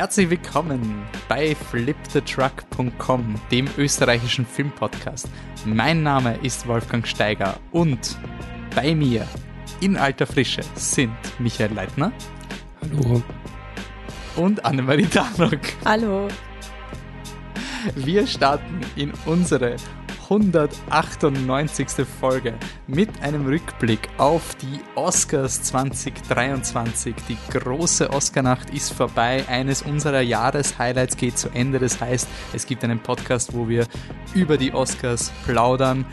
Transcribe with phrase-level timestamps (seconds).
[0.00, 5.28] Herzlich willkommen bei flipthetruck.com, dem österreichischen Filmpodcast.
[5.66, 8.16] Mein Name ist Wolfgang Steiger und
[8.74, 9.28] bei mir
[9.82, 12.12] in alter Frische sind Michael Leitner.
[12.80, 13.22] Hallo.
[14.36, 15.60] Und Annemarie Danok.
[15.84, 16.28] Hallo.
[17.94, 19.76] Wir starten in unsere
[20.30, 22.06] 198.
[22.20, 22.54] Folge
[22.86, 27.16] mit einem Rückblick auf die Oscars 2023.
[27.28, 29.44] Die große Oscarnacht ist vorbei.
[29.48, 31.80] Eines unserer Jahreshighlights geht zu Ende.
[31.80, 33.88] Das heißt, es gibt einen Podcast, wo wir
[34.32, 36.06] über die Oscars plaudern.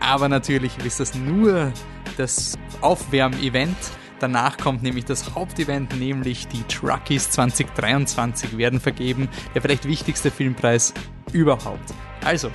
[0.00, 1.70] Aber natürlich ist das nur
[2.16, 3.76] das Aufwärmevent.
[4.20, 9.28] Danach kommt nämlich das Hauptevent, nämlich die Truckies 2023 werden vergeben.
[9.54, 10.92] Der vielleicht wichtigste Filmpreis
[11.32, 11.94] überhaupt.
[12.24, 12.50] Also,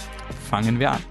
[0.50, 1.02] fangen wir an.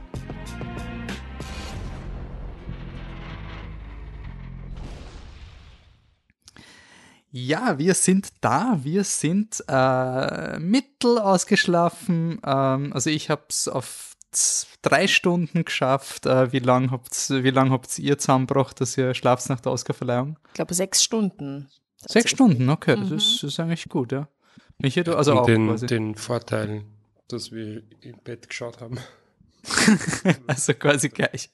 [7.34, 8.78] Ja, wir sind da.
[8.82, 12.38] Wir sind äh, mittel ausgeschlafen.
[12.44, 14.11] Ähm, also ich habe es auf
[14.82, 16.26] drei Stunden geschafft.
[16.26, 20.38] Äh, wie lange habt, wie lang habt ihr zusammengebracht, dass ihr schlaft nach der Oscarverleihung?
[20.48, 21.68] Ich glaube sechs Stunden.
[21.96, 23.16] Sechs Stunden, okay, das, mhm.
[23.16, 24.28] ist, das ist eigentlich gut, ja.
[24.78, 25.86] Michi, du, also Und auch den, quasi.
[25.86, 26.84] den Vorteil,
[27.28, 28.98] dass wir im Bett geschaut haben.
[30.46, 31.50] also quasi gleich,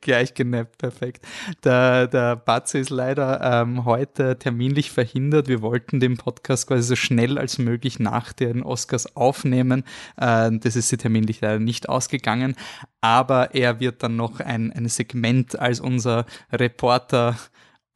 [0.00, 1.26] gleich genappt, perfekt.
[1.64, 5.48] Der, der Batze ist leider ähm, heute terminlich verhindert.
[5.48, 9.84] Wir wollten den Podcast quasi so schnell als möglich nach den Oscars aufnehmen.
[10.16, 12.56] Äh, das ist sie terminlich leider nicht ausgegangen,
[13.00, 17.36] aber er wird dann noch ein, ein Segment als unser Reporter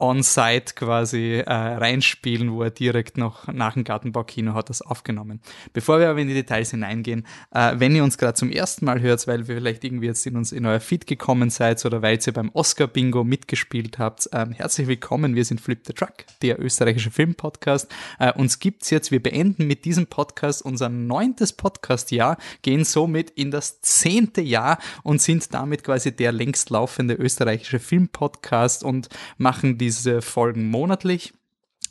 [0.04, 5.40] on-site quasi äh, reinspielen, wo er direkt noch nach dem Gartenbaukino hat das aufgenommen.
[5.72, 9.00] Bevor wir aber in die Details hineingehen, äh, wenn ihr uns gerade zum ersten Mal
[9.00, 12.18] hört, weil wir vielleicht irgendwie jetzt in uns in euer Feed gekommen seid oder weil
[12.24, 15.34] ihr beim Oscar-Bingo mitgespielt habt, äh, herzlich willkommen.
[15.34, 17.90] Wir sind Flip the Truck, der österreichische Filmpodcast.
[18.18, 23.50] Äh, uns gibt's jetzt, wir beenden mit diesem Podcast unser neuntes Podcast-Jahr, gehen somit in
[23.50, 29.93] das zehnte Jahr und sind damit quasi der längst laufende österreichische Filmpodcast und machen die
[29.96, 31.32] diese Folgen monatlich.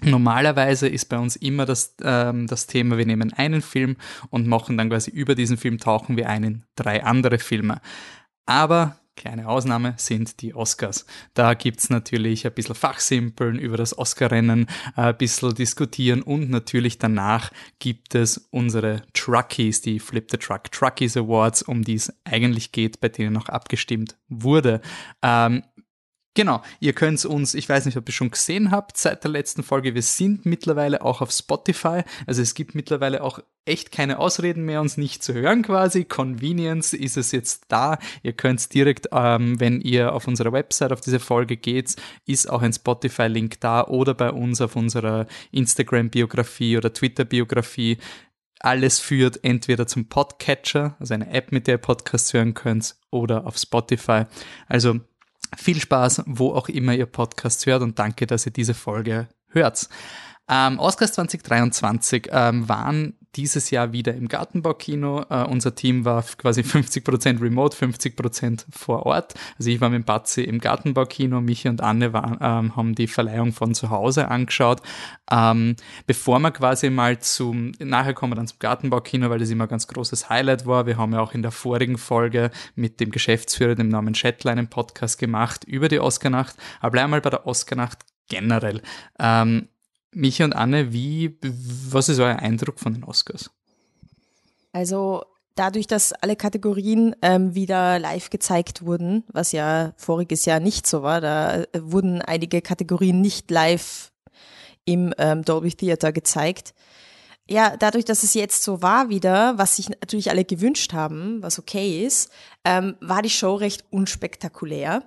[0.02, 3.96] Normalerweise ist bei uns immer das, ähm, das Thema, wir nehmen einen Film
[4.30, 7.80] und machen dann quasi über diesen Film tauchen wir ein in drei andere Filme.
[8.46, 11.06] Aber kleine Ausnahme sind die Oscars.
[11.34, 17.52] Da gibt's natürlich ein bisschen Fachsimpeln über das Oscarrennen, ein bisschen diskutieren und natürlich danach
[17.80, 23.00] gibt es unsere Truckies, die Flip the Truck Truckies Awards, um die es eigentlich geht,
[23.00, 24.82] bei denen noch abgestimmt wurde.
[25.22, 25.64] Ähm,
[26.36, 29.62] Genau, ihr könnt uns, ich weiß nicht, ob ihr schon gesehen habt, seit der letzten
[29.62, 32.02] Folge, wir sind mittlerweile auch auf Spotify.
[32.26, 36.06] Also es gibt mittlerweile auch echt keine Ausreden mehr, uns nicht zu hören quasi.
[36.06, 38.00] Convenience ist es jetzt da.
[38.24, 41.96] Ihr könnt direkt, ähm, wenn ihr auf unserer Website auf diese Folge geht,
[42.26, 48.00] ist auch ein Spotify-Link da oder bei uns auf unserer Instagram-Biografie oder Twitter-Biografie
[48.64, 53.46] alles führt entweder zum Podcatcher, also eine App, mit der ihr Podcasts hören könnt, oder
[53.46, 54.24] auf Spotify.
[54.68, 55.02] Also
[55.58, 59.88] viel Spaß, wo auch immer ihr Podcast hört und danke, dass ihr diese Folge hört.
[60.50, 65.26] Ähm, Oscars 2023 ähm, waren dieses Jahr wieder im Gartenbaukino.
[65.30, 69.34] Uh, unser Team war quasi 50% remote, 50% vor Ort.
[69.58, 73.54] Also ich war mit Batzi im Gartenbaukino, Michi und Anne waren, ähm, haben die Verleihung
[73.54, 74.82] von zu Hause angeschaut.
[75.32, 79.66] Ähm, bevor wir quasi mal zum, nachher kommen wir dann zum Gartenbaukino, weil das immer
[79.66, 80.86] ein ganz großes Highlight war.
[80.86, 84.70] Wir haben ja auch in der vorigen Folge mit dem Geschäftsführer, dem Namen Shetline, einen
[84.70, 86.56] Podcast gemacht über die Oscarnacht.
[86.80, 88.82] Aber bleiben mal bei der Oscarnacht generell.
[89.20, 89.68] Ähm,
[90.16, 93.52] Michi und Anne, wie, was ist euer Eindruck von den Oscars?
[94.72, 95.24] Also
[95.56, 101.04] dadurch, dass alle Kategorien ähm, wieder live gezeigt wurden, was ja voriges Jahr nicht so
[101.04, 104.12] war, da äh, wurden einige Kategorien nicht live
[104.86, 106.74] im ähm, Dolby Theater gezeigt.
[107.48, 111.60] Ja, dadurch, dass es jetzt so war wieder, was sich natürlich alle gewünscht haben, was
[111.60, 112.32] okay ist,
[112.64, 115.04] ähm, war die Show recht unspektakulär.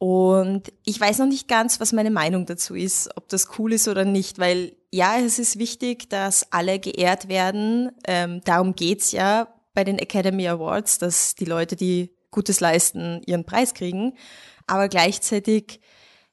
[0.00, 3.86] Und ich weiß noch nicht ganz, was meine Meinung dazu ist, ob das cool ist
[3.86, 7.92] oder nicht, weil ja, es ist wichtig, dass alle geehrt werden.
[8.06, 13.44] Ähm, darum geht's ja bei den Academy Awards, dass die Leute, die Gutes leisten, ihren
[13.44, 14.14] Preis kriegen.
[14.66, 15.82] Aber gleichzeitig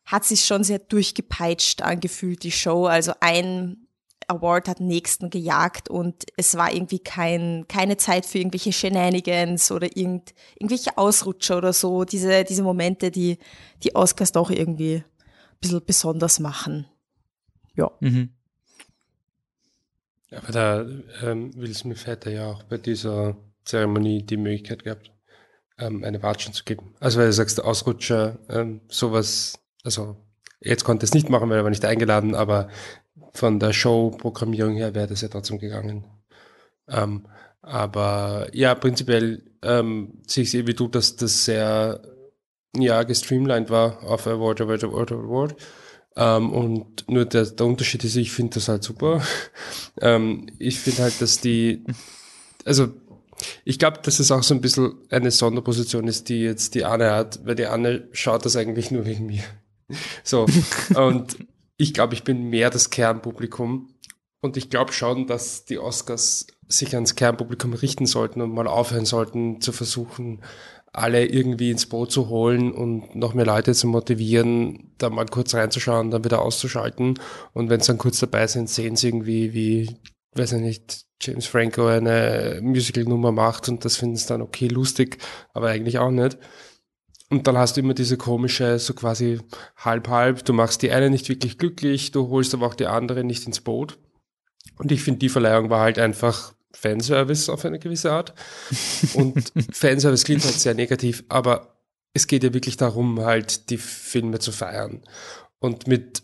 [0.05, 2.85] hat sich schon sehr durchgepeitscht angefühlt, die Show.
[2.85, 3.86] Also ein
[4.27, 9.95] Award hat nächsten gejagt und es war irgendwie kein, keine Zeit für irgendwelche Shenanigans oder
[9.95, 12.03] irgend, irgendwelche Ausrutscher oder so.
[12.03, 13.37] Diese, diese Momente, die
[13.83, 15.03] die Oscars doch irgendwie ein
[15.61, 16.87] bisschen besonders machen.
[17.75, 17.91] Ja.
[18.01, 18.31] Mhm.
[20.31, 20.85] Aber da
[21.23, 25.11] ähm, Will Smith hätte ja auch bei dieser Zeremonie die Möglichkeit gehabt,
[25.77, 26.95] ähm, eine Watschen zu geben.
[26.99, 30.17] Also weil du sagst, der Ausrutscher, ähm, sowas, also
[30.59, 32.69] jetzt konnte es nicht machen, weil er war nicht eingeladen, aber
[33.33, 36.05] von der Show-Programmierung her wäre das ja trotzdem gegangen.
[36.87, 37.27] Ähm,
[37.61, 42.01] aber ja, prinzipiell ähm, sehe ich es wie du, dass das sehr
[42.75, 45.55] ja, gestreamlined war auf Award, Award, Award, Award.
[46.15, 49.21] Ähm, und nur der, der Unterschied ist, ich finde das halt super.
[50.01, 51.83] ähm, ich finde halt, dass die,
[52.65, 52.89] also
[53.65, 57.11] ich glaube, dass es auch so ein bisschen eine Sonderposition ist, die jetzt die Anne
[57.11, 59.43] hat, weil die Anne schaut das eigentlich nur wegen mir.
[60.23, 60.45] So,
[60.95, 61.37] und
[61.77, 63.93] ich glaube, ich bin mehr das Kernpublikum.
[64.41, 69.05] Und ich glaube schon, dass die Oscars sich ans Kernpublikum richten sollten und mal aufhören
[69.05, 70.41] sollten zu versuchen,
[70.93, 75.53] alle irgendwie ins Boot zu holen und noch mehr Leute zu motivieren, da mal kurz
[75.53, 77.19] reinzuschauen, dann wieder auszuschalten.
[77.53, 79.97] Und wenn sie dann kurz dabei sind, sehen sie irgendwie, wie,
[80.33, 85.17] weiß ich nicht, James Franco eine Musical-Nummer macht und das finden sie dann okay lustig,
[85.53, 86.37] aber eigentlich auch nicht.
[87.29, 89.39] Und dann hast du immer diese komische, so quasi
[89.77, 93.45] halb-halb, du machst die eine nicht wirklich glücklich, du holst aber auch die andere nicht
[93.45, 93.97] ins Boot.
[94.77, 98.33] Und ich finde, die Verleihung war halt einfach Fanservice auf eine gewisse Art.
[99.13, 101.77] Und Fanservice klingt halt sehr negativ, aber
[102.13, 105.01] es geht ja wirklich darum, halt die Filme zu feiern.
[105.59, 106.23] Und mit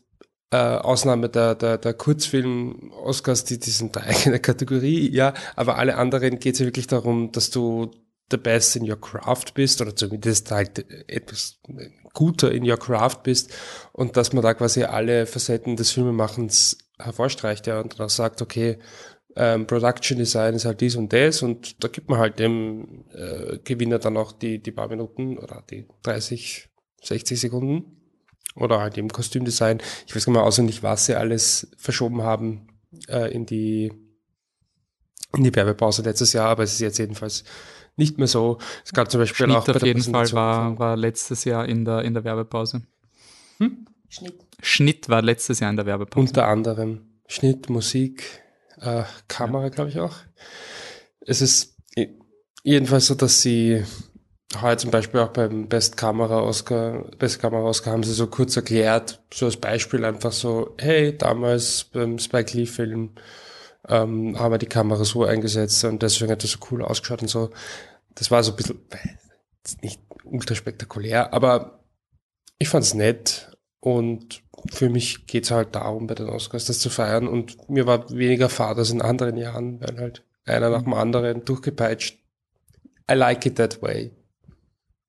[0.51, 5.97] äh, Ausnahme der, der, der Kurzfilm-Oscars, die, die sind eine eigene Kategorie, ja, aber alle
[5.97, 7.91] anderen geht es ja wirklich darum, dass du
[8.31, 11.59] the best in your craft bist oder zumindest halt etwas
[12.13, 13.53] guter in your craft bist
[13.91, 18.79] und dass man da quasi alle Facetten des Filmemachens hervorstreicht ja und dann sagt, okay,
[19.35, 23.57] ähm, Production Design ist halt dies und das und da gibt man halt dem äh,
[23.63, 26.69] Gewinner dann auch die, die paar Minuten oder die 30,
[27.01, 27.97] 60 Sekunden
[28.55, 29.81] oder halt im Kostümdesign.
[30.05, 32.67] Ich weiß gar nicht mehr auswendig, was sie alles verschoben haben
[33.07, 33.91] äh, in die
[35.35, 37.43] in die Werbepause letztes Jahr, aber es ist jetzt jedenfalls
[37.95, 38.57] nicht mehr so.
[38.85, 42.03] Es gab zum Beispiel Schnitt auch auf jeden Fall war, war letztes Jahr in der,
[42.03, 42.81] in der Werbepause.
[43.59, 43.85] Hm?
[44.09, 44.35] Schnitt.
[44.61, 46.27] Schnitt war letztes Jahr in der Werbepause.
[46.27, 48.23] Unter anderem Schnitt, Musik,
[48.79, 49.69] äh, Kamera, ja.
[49.69, 50.15] glaube ich auch.
[51.21, 51.75] Es ist
[52.63, 53.83] jedenfalls so, dass sie
[54.61, 58.55] heute zum Beispiel auch beim Best Kamera Oscar, Best Kamera Oscar haben sie so kurz
[58.55, 63.11] erklärt, so als Beispiel einfach so, hey, damals beim Spike Lee Film
[63.87, 67.27] ähm, haben wir die Kamera so eingesetzt und deswegen hat das so cool ausgeschaut und
[67.27, 67.49] so.
[68.15, 68.79] Das war so ein bisschen,
[69.81, 71.83] nicht ultra spektakulär, aber
[72.59, 77.27] ich fand's nett und für mich geht's halt darum, bei den Oscars das zu feiern.
[77.27, 81.43] Und mir war weniger Fahrt als in anderen Jahren, weil halt einer nach dem anderen
[81.43, 82.17] durchgepeitscht.
[83.11, 84.11] I like it that way.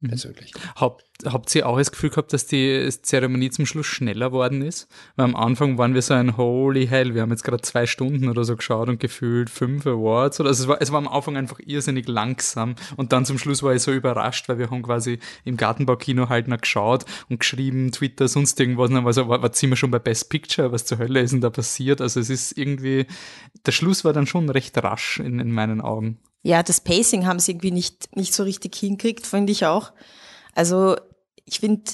[0.05, 0.09] Mhm.
[0.09, 0.53] Persönlich.
[0.79, 4.87] Haupt, habt ihr auch das Gefühl gehabt, dass die Zeremonie zum Schluss schneller worden ist?
[5.17, 8.29] Weil am Anfang waren wir so ein Holy Hell, wir haben jetzt gerade zwei Stunden
[8.29, 10.41] oder so geschaut und gefühlt fünf Awards.
[10.41, 13.63] Oder also es war, es war am Anfang einfach irrsinnig langsam und dann zum Schluss
[13.63, 17.91] war ich so überrascht, weil wir haben quasi im Gartenbaukino halt noch geschaut und geschrieben,
[17.91, 18.91] Twitter, sonst irgendwas.
[18.91, 20.71] Und dann war so, was sind wir schon bei Best Picture?
[20.71, 22.03] Was zur Hölle ist denn da passiert?
[22.03, 23.07] Also es ist irgendwie,
[23.65, 26.19] der Schluss war dann schon recht rasch in, in meinen Augen.
[26.45, 29.95] Ja, das Pacing haben sie irgendwie nicht, nicht so richtig hingekriegt, finde ich auch.
[30.55, 30.95] Also
[31.47, 31.93] ich finde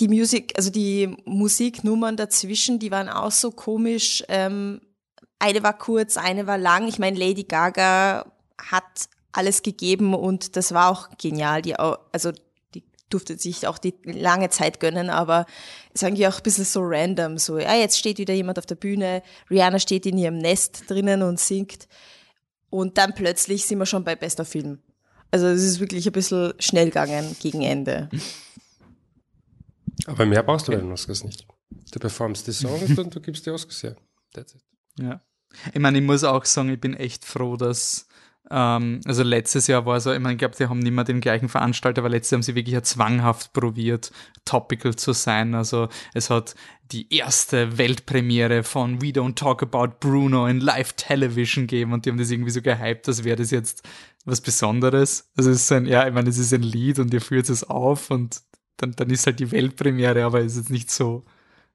[0.00, 4.24] die Musik, also die Musiknummern dazwischen, die waren auch so komisch.
[4.28, 4.80] Ähm,
[5.38, 6.88] eine war kurz, eine war lang.
[6.88, 11.60] Ich meine, Lady Gaga hat alles gegeben und das war auch genial.
[11.60, 12.32] Die, also
[12.74, 15.44] die durfte sich auch die lange Zeit gönnen, aber
[15.92, 17.36] es ist eigentlich auch ein bisschen so random.
[17.36, 21.22] So, ja, jetzt steht wieder jemand auf der Bühne, Rihanna steht in ihrem Nest drinnen
[21.22, 21.88] und singt.
[22.72, 24.78] Und dann plötzlich sind wir schon bei bester Film.
[25.30, 28.08] Also es ist wirklich ein bisschen schnell gegangen gegen Ende.
[30.06, 31.46] Aber mehr brauchst du bei den Oscars nicht.
[31.92, 33.96] Du performst die Songs und du gibst die Oscars her.
[34.32, 34.62] That's it.
[34.98, 35.20] Ja.
[35.74, 38.06] Ich meine, ich muss auch sagen, ich bin echt froh, dass
[38.50, 41.20] ähm, also letztes Jahr war so, ich meine, ich glaube, die haben nicht mehr den
[41.20, 44.12] gleichen Veranstalter, aber letztes Jahr haben sie wirklich ja zwanghaft probiert,
[44.44, 45.54] topical zu sein.
[45.54, 46.54] Also es hat
[46.90, 52.10] die erste Weltpremiere von We Don't Talk About Bruno in Live Television gegeben und die
[52.10, 53.88] haben das irgendwie so gehypt, als wäre das jetzt
[54.24, 55.30] was Besonderes.
[55.36, 57.64] Also es ist ein, ja, ich meine, es ist ein Lied und ihr führt es
[57.64, 58.42] auf und
[58.76, 61.24] dann, dann ist halt die Weltpremiere, aber es ist jetzt nicht so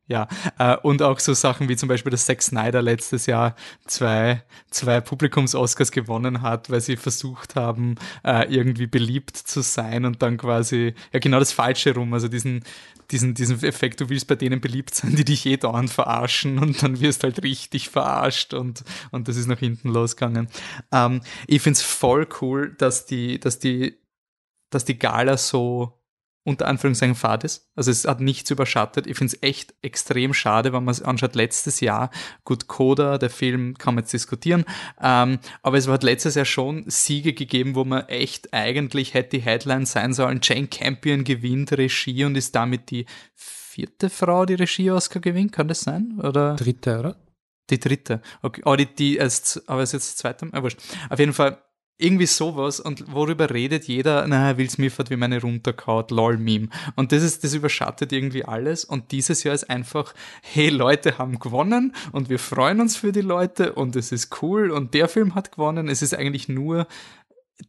[0.08, 4.44] ja, äh, und auch so Sachen wie zum Beispiel, dass Zack Snyder letztes Jahr zwei,
[4.72, 10.38] zwei Publikums-Oscars gewonnen hat, weil sie versucht haben, äh, irgendwie beliebt zu sein und dann
[10.38, 12.64] quasi, ja genau das Falsche rum, also diesen,
[13.12, 16.82] diesen, diesen Effekt, du willst bei denen beliebt sein, die dich eh dauernd verarschen und
[16.82, 20.48] dann wirst halt richtig verarscht und, und das ist nach hinten losgegangen.
[20.94, 23.98] Ähm, ich find's voll cool, dass die, dass die,
[24.70, 25.98] dass die Gala so
[26.48, 27.70] unter Anführungszeichen fad ist.
[27.76, 29.06] Also es hat nichts überschattet.
[29.06, 32.10] Ich finde es echt extrem schade, wenn man es anschaut, letztes Jahr,
[32.46, 34.64] gut, Coda, der Film kann man jetzt diskutieren,
[35.02, 39.44] ähm, aber es hat letztes Jahr schon Siege gegeben, wo man echt eigentlich hätte die
[39.44, 45.20] Headline sein sollen, Jane Campion gewinnt Regie und ist damit die vierte Frau, die Regie-Oscar
[45.20, 46.18] gewinnt, kann das sein?
[46.24, 46.56] Oder?
[46.56, 47.18] Dritte, oder?
[47.70, 48.22] Die dritte.
[48.42, 48.62] Okay.
[48.64, 50.80] Oh, die, die ist, aber ist jetzt zweite wurscht.
[51.10, 51.62] Auf jeden Fall
[51.98, 52.80] irgendwie sowas.
[52.80, 56.70] Und worüber redet jeder, na, Will Smith hat wie meine runterkaut, lol Meme.
[56.96, 58.86] Und das ist, das überschattet irgendwie alles.
[58.86, 63.22] Und dieses Jahr ist einfach, hey, Leute haben gewonnen und wir freuen uns für die
[63.22, 64.72] Leute und es ist cool.
[64.72, 65.90] Und der Film hat gewonnen.
[65.90, 66.88] Es ist eigentlich nur,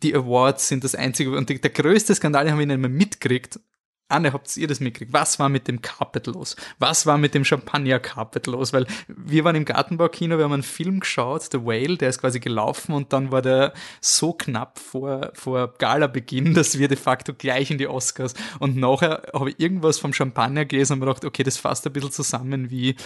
[0.02, 1.36] die Awards sind das einzige.
[1.36, 3.60] Und der größte Skandal, den haben wir nicht mehr mitgekriegt,
[4.08, 5.12] Anne, habt ihr das mitgekriegt?
[5.12, 6.56] Was war mit dem Carpet los?
[6.78, 8.72] Was war mit dem Champagner-Carpet los?
[8.72, 12.40] Weil wir waren im Gartenbaukino, wir haben einen Film geschaut, The Whale, der ist quasi
[12.40, 17.70] gelaufen und dann war der so knapp vor, vor Gala-Beginn, dass wir de facto gleich
[17.70, 21.42] in die Oscars und nachher habe ich irgendwas vom Champagner gelesen und mir gedacht, okay,
[21.42, 22.96] das fasst ein bisschen zusammen, wie,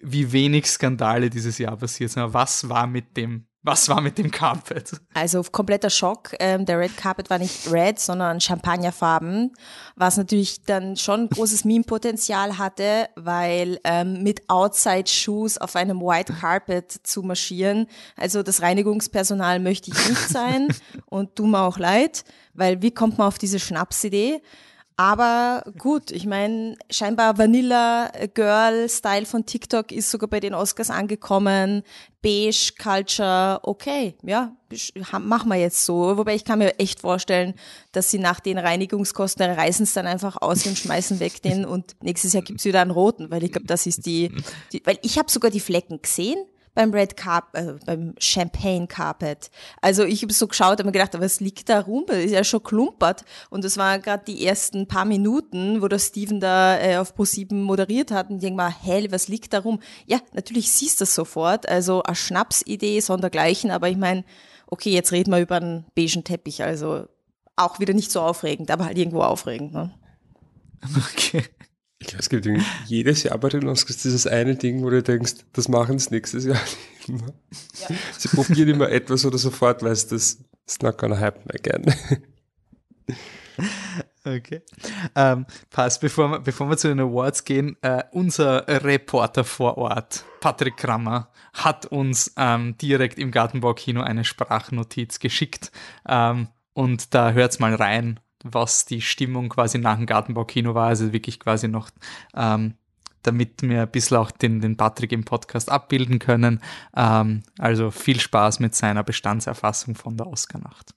[0.00, 2.22] wie wenig Skandale dieses Jahr passiert sind.
[2.22, 4.92] Aber was war mit dem was war mit dem Carpet?
[5.12, 6.34] Also kompletter Schock.
[6.38, 9.52] Ähm, der Red Carpet war nicht red, sondern Champagnerfarben,
[9.96, 16.92] was natürlich dann schon großes Meme-Potenzial hatte, weil ähm, mit Outside-Shoes auf einem White Carpet
[17.02, 20.68] zu marschieren, also das Reinigungspersonal möchte ich nicht sein
[21.06, 24.42] und tu mir auch leid, weil wie kommt man auf diese Schnapsidee?
[24.98, 30.88] Aber gut, ich meine, scheinbar Vanilla Girl Style von TikTok ist sogar bei den Oscars
[30.88, 31.82] angekommen.
[32.22, 34.56] Beige Culture, okay, ja,
[35.20, 36.16] machen wir jetzt so.
[36.16, 37.52] Wobei ich kann mir echt vorstellen,
[37.92, 41.94] dass sie nach den Reinigungskosten reißen es dann einfach aus und schmeißen weg den und
[42.02, 44.32] nächstes Jahr gibt's wieder einen roten, weil ich glaube, das ist die,
[44.72, 46.38] die weil ich habe sogar die Flecken gesehen
[46.76, 49.50] beim Red Carpet, äh, beim Champagne Carpet.
[49.80, 52.04] Also ich habe so geschaut und mir gedacht, was liegt da rum?
[52.06, 53.24] Das ist ja schon klumpert.
[53.50, 57.54] Und das waren gerade die ersten paar Minuten, wo der Steven da äh, auf Pro7
[57.54, 59.80] moderiert hat und ich mal, hell, was liegt da rum?
[60.06, 61.68] Ja, natürlich siehst du das sofort.
[61.68, 64.24] Also eine Schnapsidee, sondergleichen, aber ich meine,
[64.66, 67.06] okay, jetzt reden wir über einen beigen Teppich, also
[67.56, 69.72] auch wieder nicht so aufregend, aber halt irgendwo aufregend.
[69.72, 69.94] Ne?
[70.94, 71.42] Okay.
[71.98, 72.46] Ich glaube, es gibt
[72.86, 76.44] jedes Jahr bei den Oscars dieses eine Ding, wo du denkst, das machen sie nächstes
[76.44, 76.60] Jahr
[76.98, 77.34] nicht mehr.
[77.88, 77.96] Ja.
[78.18, 81.94] Sie probieren immer etwas oder sofort, weil es das ist not gonna happen again.
[84.26, 84.60] Okay.
[85.14, 90.24] Ähm, passt, bevor wir, bevor wir zu den Awards gehen, äh, unser Reporter vor Ort,
[90.40, 95.70] Patrick Krammer, hat uns ähm, direkt im Gartenbaukino eine Sprachnotiz geschickt.
[96.08, 98.18] Ähm, und da hört's mal rein,
[98.52, 100.88] was die Stimmung quasi nach dem Gartenbaukino war.
[100.88, 101.90] Also wirklich quasi noch,
[102.34, 102.74] ähm,
[103.22, 106.60] damit wir ein bisschen auch den, den Patrick im Podcast abbilden können.
[106.96, 110.94] Ähm, also viel Spaß mit seiner Bestandserfassung von der Oscarnacht.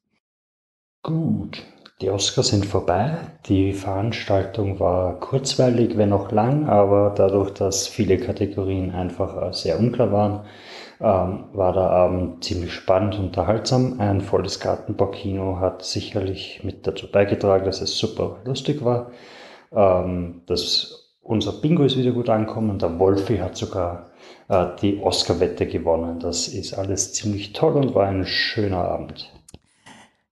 [1.02, 1.64] Gut,
[2.02, 3.18] die Oscars sind vorbei.
[3.48, 10.12] Die Veranstaltung war kurzweilig, wenn auch lang, aber dadurch, dass viele Kategorien einfach sehr unklar
[10.12, 10.46] waren,
[11.02, 14.00] ähm, war der Abend ziemlich spannend und unterhaltsam.
[14.00, 19.12] Ein volles Gartenbaukino hat sicherlich mit dazu beigetragen, dass es super lustig war.
[19.74, 24.10] Ähm, dass unser Bingo ist wieder gut angekommen der Wolfi hat sogar
[24.48, 26.20] äh, die Oscar-Wette gewonnen.
[26.20, 29.32] Das ist alles ziemlich toll und war ein schöner Abend.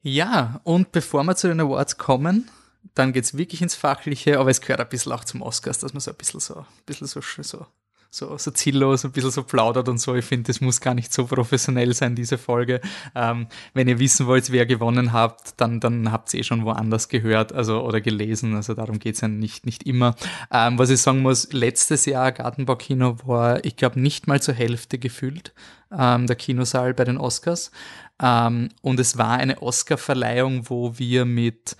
[0.07, 2.49] Ja, und bevor wir zu den Awards kommen,
[2.95, 5.91] dann geht es wirklich ins Fachliche, aber es gehört ein bisschen auch zum Oscars, dass
[5.91, 7.65] man so ein bisschen so, ein bisschen so, so
[8.09, 10.15] so, so ziellos ein bisschen so plaudert und so.
[10.15, 12.81] Ich finde, das muss gar nicht so professionell sein, diese Folge.
[13.15, 17.09] Ähm, wenn ihr wissen wollt, wer gewonnen habt, dann, dann habt ihr eh schon woanders
[17.09, 18.55] gehört also, oder gelesen.
[18.55, 20.15] Also darum geht's ja nicht, nicht immer.
[20.51, 24.97] Ähm, was ich sagen muss, letztes Jahr Gartenbaukino war, ich glaube, nicht mal zur Hälfte
[24.97, 25.53] gefüllt,
[25.91, 27.71] ähm, der Kinosaal bei den Oscars.
[28.21, 31.77] Ähm, und es war eine Oscar-Verleihung, wo wir mit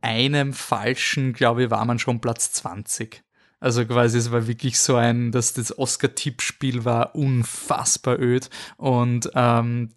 [0.00, 3.25] einem falschen, glaube ich, war man schon Platz 20.
[3.58, 9.90] Also quasi, es war wirklich so ein, dass das Oscar-Tippspiel war unfassbar öd und ähm,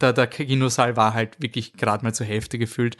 [0.00, 2.96] der, der Kinosaal war halt wirklich gerade mal zur Hälfte gefüllt.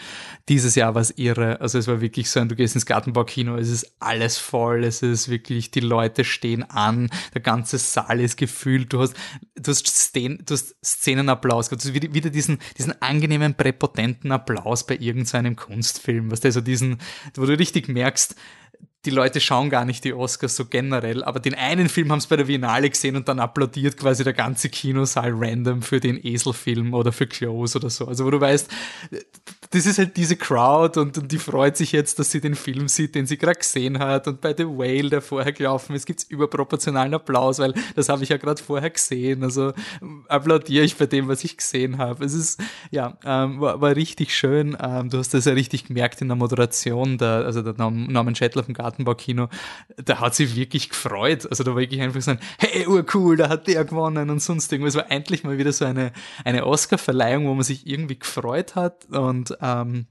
[0.49, 1.61] Dieses Jahr war es irre.
[1.61, 5.03] Also es war wirklich so ein, du gehst ins Gartenbaukino, es ist alles voll, es
[5.03, 9.15] ist wirklich, die Leute stehen an, der ganze Saal ist gefüllt, du hast,
[9.57, 14.97] du hast, Szenen, du hast Szenenapplaus, du hast wieder, diesen, diesen angenehmen, präpotenten Applaus bei
[14.97, 16.99] irgendeinem Kunstfilm, was der so diesen,
[17.35, 18.37] wo du richtig merkst,
[19.07, 22.29] die Leute schauen gar nicht die Oscars so generell, aber den einen Film haben sie
[22.29, 26.93] bei der Biennale gesehen und dann applaudiert quasi der ganze Kinosaal random für den Eselfilm
[26.93, 28.07] oder für Close oder so.
[28.07, 28.69] Also wo du weißt,
[29.71, 32.89] das ist halt diese Crowd und, und die freut sich jetzt, dass sie den Film
[32.89, 36.25] sieht, den sie gerade gesehen hat und bei The Whale, der vorher gelaufen ist, gibt's
[36.25, 39.43] überproportionalen Applaus, weil das habe ich ja gerade vorher gesehen.
[39.43, 39.73] Also
[40.29, 42.25] applaudiere ich bei dem, was ich gesehen habe.
[42.25, 44.77] Es ist, ja, ähm, war, war richtig schön.
[44.81, 48.65] Ähm, du hast das ja richtig gemerkt in der Moderation, der, also der Norman Schettler
[48.65, 49.49] vom Garten Gartenbaukino,
[50.05, 51.47] da hat sie wirklich gefreut.
[51.49, 54.73] Also da war wirklich einfach so ein, hey, urcool, da hat der gewonnen und sonst
[54.73, 54.95] irgendwas.
[54.95, 56.13] Es war endlich mal wieder so eine,
[56.45, 60.07] eine Oscar-Verleihung, wo man sich irgendwie gefreut hat und ähm,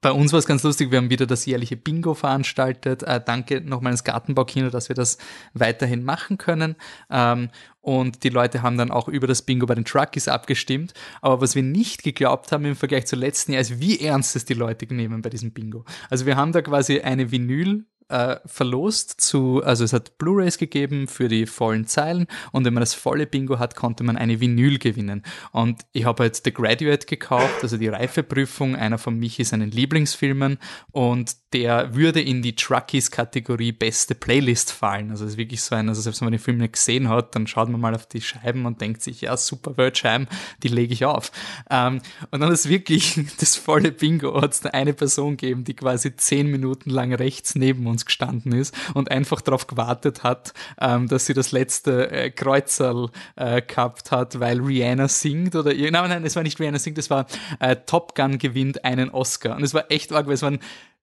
[0.00, 3.02] bei uns war es ganz lustig, wir haben wieder das jährliche Bingo veranstaltet.
[3.02, 5.18] Äh, danke nochmal ins Gartenbaukino, dass wir das
[5.54, 6.76] weiterhin machen können.
[7.10, 10.94] Ähm, und die Leute haben dann auch über das Bingo bei den Truckies abgestimmt.
[11.20, 14.44] Aber was wir nicht geglaubt haben im Vergleich zu letzten Jahr, ist, wie ernst es
[14.44, 15.84] die Leute nehmen bei diesem Bingo.
[16.10, 21.08] Also wir haben da quasi eine Vinyl äh, verlost zu, also es hat Blu-rays gegeben
[21.08, 24.78] für die vollen Zeilen und wenn man das volle Bingo hat, konnte man eine Vinyl
[24.78, 25.22] gewinnen.
[25.52, 30.58] Und ich habe jetzt The Graduate gekauft, also die Reifeprüfung, einer von Michi seinen Lieblingsfilmen
[30.92, 35.10] und der würde in die Truckies-Kategorie beste Playlist fallen.
[35.10, 37.34] Also es ist wirklich so ein, also selbst wenn man den Film nicht gesehen hat,
[37.34, 40.28] dann schaut man mal auf die Scheiben und denkt sich, ja, super Wordscheiben,
[40.62, 41.32] die lege ich auf.
[41.70, 46.14] Ähm, und dann ist wirklich das volle Bingo, hat es eine Person gegeben, die quasi
[46.16, 51.26] zehn Minuten lang rechts neben uns gestanden ist und einfach darauf gewartet hat, ähm, dass
[51.26, 56.36] sie das letzte äh, Kreuzerl äh, gehabt hat, weil Rihanna singt oder nein, nein, es
[56.36, 57.26] war nicht Rihanna singt, es war
[57.60, 59.56] äh, Top Gun gewinnt einen Oscar.
[59.56, 60.60] Und es war echt arg, weil es waren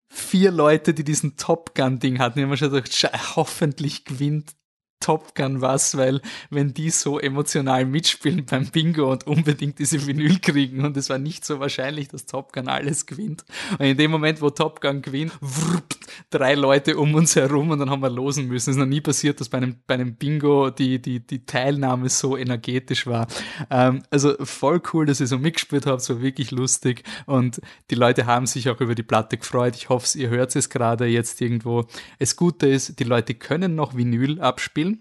[0.07, 2.39] vier Leute, die diesen Top Gun-Ding hatten.
[2.39, 4.55] Ich habe mir schon gedacht, hoffentlich gewinnt
[5.05, 6.19] Top Gun was, weil
[6.49, 11.19] wenn die so emotional mitspielen beim Bingo und unbedingt diese Vinyl kriegen und es war
[11.19, 13.45] nicht so wahrscheinlich, dass Top Gun alles gewinnt.
[13.77, 15.99] Und in dem Moment, wo Top Gun gewinnt, wrrt,
[16.31, 18.71] drei Leute um uns herum und dann haben wir losen müssen.
[18.71, 22.09] Es ist noch nie passiert, dass bei einem, bei einem Bingo die, die, die Teilnahme
[22.09, 23.27] so energetisch war.
[23.69, 28.25] Ähm, also voll cool, dass ihr so mitgespielt habt, war wirklich lustig und die Leute
[28.25, 29.75] haben sich auch über die Platte gefreut.
[29.75, 31.85] Ich hoffe, ihr hört es gerade jetzt irgendwo.
[32.17, 34.94] Das Gute ist, die Leute können noch Vinyl abspielen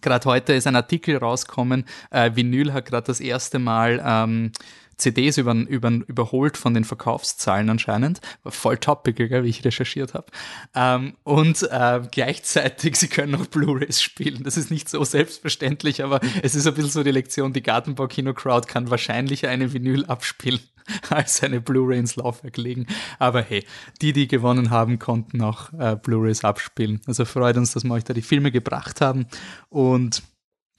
[0.00, 4.52] Gerade heute ist ein Artikel rausgekommen, äh, Vinyl hat gerade das erste Mal ähm,
[4.98, 8.20] CDs über, über, überholt von den Verkaufszahlen anscheinend.
[8.44, 10.26] Voll topical, wie ich recherchiert habe.
[10.74, 14.42] Ähm, und äh, gleichzeitig, sie können auch Blu-rays spielen.
[14.42, 18.68] Das ist nicht so selbstverständlich, aber es ist ein bisschen so die Lektion, die Gartenbau-Kino-Crowd
[18.68, 20.60] kann wahrscheinlich eine Vinyl abspielen
[21.10, 22.86] als eine Blu-ray ins Laufwerk legen.
[23.18, 23.64] Aber hey,
[24.00, 27.00] die, die gewonnen haben, konnten auch äh, Blu-rays abspielen.
[27.06, 29.26] Also freut uns, dass wir euch da die Filme gebracht haben.
[29.68, 30.22] Und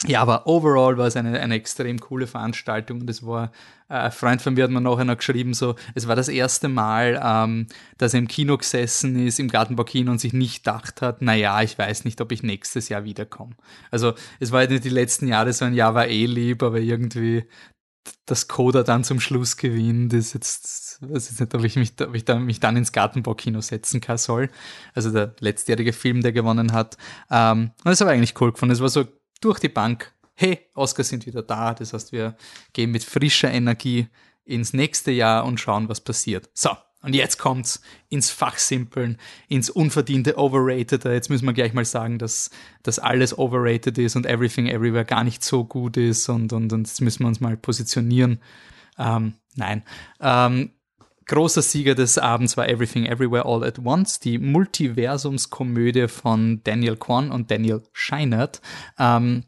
[0.07, 3.51] ja, aber overall war es eine, eine extrem coole Veranstaltung und es war,
[3.89, 6.69] äh, ein Freund von mir hat mir nachher noch geschrieben, so, es war das erste
[6.69, 7.67] Mal, ähm,
[7.97, 11.61] dass er im Kino gesessen ist, im Gartenbaukino und sich nicht gedacht hat, na ja,
[11.63, 13.55] ich weiß nicht, ob ich nächstes Jahr wiederkomme.
[13.91, 17.43] Also, es war nicht die letzten Jahre so ein Jahr war eh lieb, aber irgendwie
[18.25, 22.15] das Coda dann zum Schluss gewinnt, ist jetzt, weiß jetzt nicht, ob ich mich, ob
[22.15, 24.49] ich da, mich dann ins Gartenbaukino setzen kann soll.
[24.93, 26.97] Also der letztjährige Film, der gewonnen hat.
[27.29, 28.73] Ähm, und das habe ich eigentlich cool gefunden.
[28.73, 29.05] Es war so
[29.41, 31.73] durch die Bank, hey, Oscars sind wieder da.
[31.73, 32.35] Das heißt, wir
[32.73, 34.07] gehen mit frischer Energie
[34.45, 36.49] ins nächste Jahr und schauen, was passiert.
[36.53, 41.05] So, und jetzt kommt's ins Fachsimpeln, ins unverdiente Overrated.
[41.05, 42.49] Jetzt müssen wir gleich mal sagen, dass,
[42.83, 46.87] dass alles overrated ist und Everything Everywhere gar nicht so gut ist und, und, und
[46.87, 48.39] jetzt müssen wir uns mal positionieren.
[48.97, 49.83] Ähm, nein.
[50.19, 50.71] Ähm,
[51.25, 57.31] großer Sieger des Abends war Everything Everywhere All at Once, die Multiversumskomödie von Daniel Kwan
[57.31, 58.61] und Daniel Scheinert.
[58.97, 59.45] Ähm,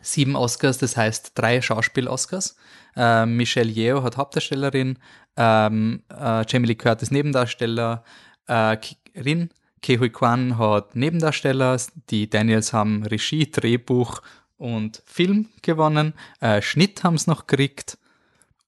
[0.00, 2.56] sieben Oscars, das heißt drei Schauspiel-Oscars.
[2.96, 4.98] Äh, Michelle Yeoh hat Hauptdarstellerin,
[5.36, 8.04] ähm, äh, Jamie Lee Curtis Nebendarsteller,
[8.46, 8.76] äh,
[9.16, 9.50] Rin
[9.82, 14.22] Kehui Kwan hat Nebendarsteller, die Daniels haben Regie, Drehbuch
[14.56, 17.98] und Film gewonnen, äh, Schnitt haben es noch gekriegt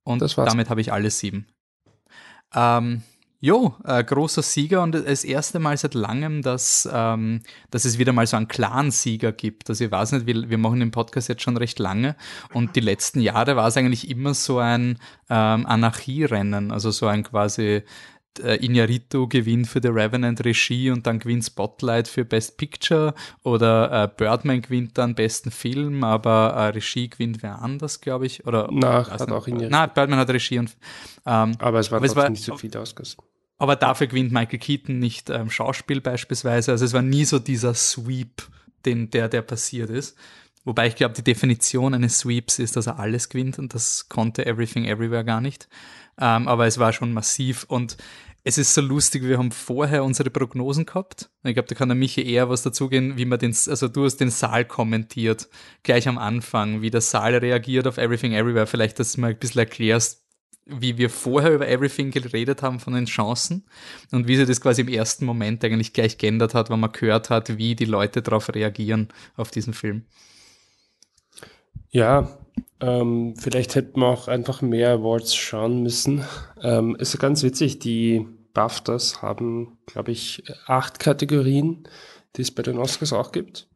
[0.04, 1.46] und damit habe ich alle sieben.
[2.54, 3.02] Ähm,
[3.38, 8.14] Jo, äh, großer Sieger und das erste Mal seit langem, dass, ähm, dass es wieder
[8.14, 9.68] mal so einen klaren Sieger gibt.
[9.68, 12.16] Also ich weiß nicht, wir, wir machen den Podcast jetzt schon recht lange
[12.54, 17.24] und die letzten Jahre war es eigentlich immer so ein ähm, Anarchierennen, also so ein
[17.24, 17.82] quasi
[18.40, 24.04] äh, Iñárritu gewinnt für The Revenant Regie und dann gewinnt Spotlight für Best Picture oder
[24.04, 28.46] äh, Birdman gewinnt dann besten Film, aber äh, Regie gewinnt wer anders, glaube ich.
[28.46, 29.30] Oder, Na, hat nicht.
[29.30, 29.70] auch Iñárritu.
[29.70, 30.76] Nein, Birdman hat Regie und
[31.26, 33.16] ähm, aber es war aber es war, nicht so viel Oscars.
[33.58, 36.72] Aber dafür gewinnt Michael Keaton nicht ähm, Schauspiel beispielsweise.
[36.72, 38.42] Also es war nie so dieser Sweep,
[38.84, 40.16] den, der, der passiert ist.
[40.66, 44.44] Wobei ich glaube, die Definition eines Sweeps ist, dass er alles gewinnt und das konnte
[44.44, 45.68] Everything Everywhere gar nicht.
[46.18, 47.96] Ähm, aber es war schon massiv und
[48.48, 51.30] es ist so lustig, wir haben vorher unsere Prognosen gehabt.
[51.42, 54.18] Ich glaube, da kann der Michi eher was dazugehen, wie man den, also du hast
[54.18, 55.48] den Saal kommentiert,
[55.82, 58.68] gleich am Anfang, wie der Saal reagiert auf Everything Everywhere.
[58.68, 60.22] Vielleicht, dass du mal ein bisschen erklärst,
[60.64, 63.64] wie wir vorher über Everything geredet haben von den Chancen
[64.12, 67.30] und wie sich das quasi im ersten Moment eigentlich gleich geändert hat, wenn man gehört
[67.30, 70.04] hat, wie die Leute darauf reagieren auf diesen Film.
[71.90, 72.38] Ja,
[72.78, 76.24] ähm, vielleicht hätten wir auch einfach mehr Awards schauen müssen.
[76.62, 81.86] Ähm, ist ganz witzig, die BAFTAs haben, glaube ich, acht Kategorien,
[82.36, 83.68] die es bei den Oscars auch gibt.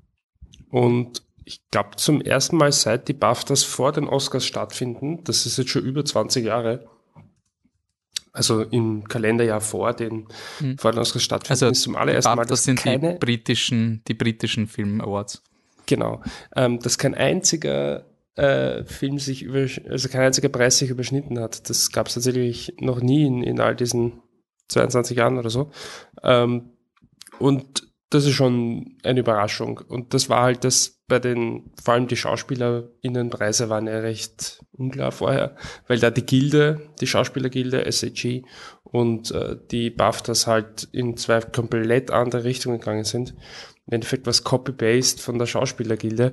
[0.70, 5.58] Und ich glaube, zum ersten Mal seit die BAFTAs vor den Oscars stattfinden, das ist
[5.58, 6.88] jetzt schon über 20 Jahre,
[8.32, 10.78] also im Kalenderjahr vor den, hm.
[10.78, 14.14] vor den Oscars stattfinden, also ist zum allerersten Mal, das sind keine, die britischen, die
[14.14, 15.42] britischen Film Awards.
[15.84, 16.22] Genau,
[16.56, 21.68] ähm, dass kein einziger äh, Film sich über, also kein einziger Preis sich überschnitten hat.
[21.68, 24.22] Das gab es tatsächlich noch nie in, in all diesen
[24.70, 25.70] 22 Jahren oder so.
[26.22, 26.70] Ähm,
[27.38, 29.78] und das ist schon eine Überraschung.
[29.78, 35.12] Und das war halt das bei den, vor allem die SchauspielerInnenpreise waren ja recht unklar
[35.12, 35.56] vorher,
[35.88, 38.42] weil da die Gilde, die Schauspielergilde, SAG
[38.82, 43.34] und äh, die BAFTAs halt in zwei komplett andere Richtungen gegangen sind.
[43.86, 46.32] Im Endeffekt was Copy-Paste von der Schauspielergilde.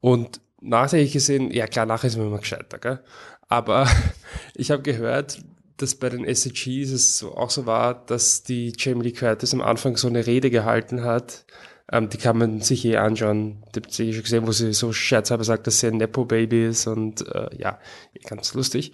[0.00, 3.00] Und nachher gesehen, ja klar, nachher ist man immer gescheiter, gell?
[3.48, 3.86] Aber
[4.54, 5.38] ich habe gehört,
[5.78, 9.96] dass bei den SCGs es auch so war, dass die Jamie Lee Curtis am Anfang
[9.96, 11.46] so eine Rede gehalten hat.
[11.90, 13.64] Ähm, die kann man sich eh anschauen.
[13.74, 16.86] Die habe ich schon gesehen, wo sie so scherzhalber sagt, dass sie ein Nepo-Baby ist
[16.86, 17.80] und äh, ja,
[18.24, 18.92] ganz lustig.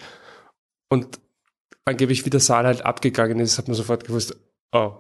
[0.89, 1.19] Und
[1.85, 4.37] angeblich, wie der Saal halt abgegangen ist, hat man sofort gewusst,
[4.73, 4.93] oh,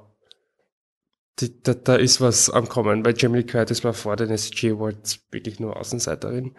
[1.41, 4.73] die, da, da ist was am Kommen, weil Jamie Lee Curtis war vor den SCG
[4.73, 6.57] Awards wirklich nur Außenseiterin.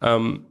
[0.00, 0.46] Ähm,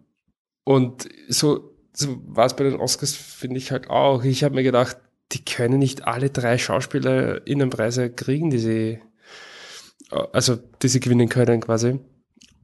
[0.65, 4.23] und so so war es bei den Oscars, finde ich halt auch.
[4.23, 4.97] Ich habe mir gedacht,
[5.31, 8.99] die können nicht alle drei SchauspielerInnenpreise kriegen, die sie,
[10.09, 11.99] also, die sie gewinnen können quasi.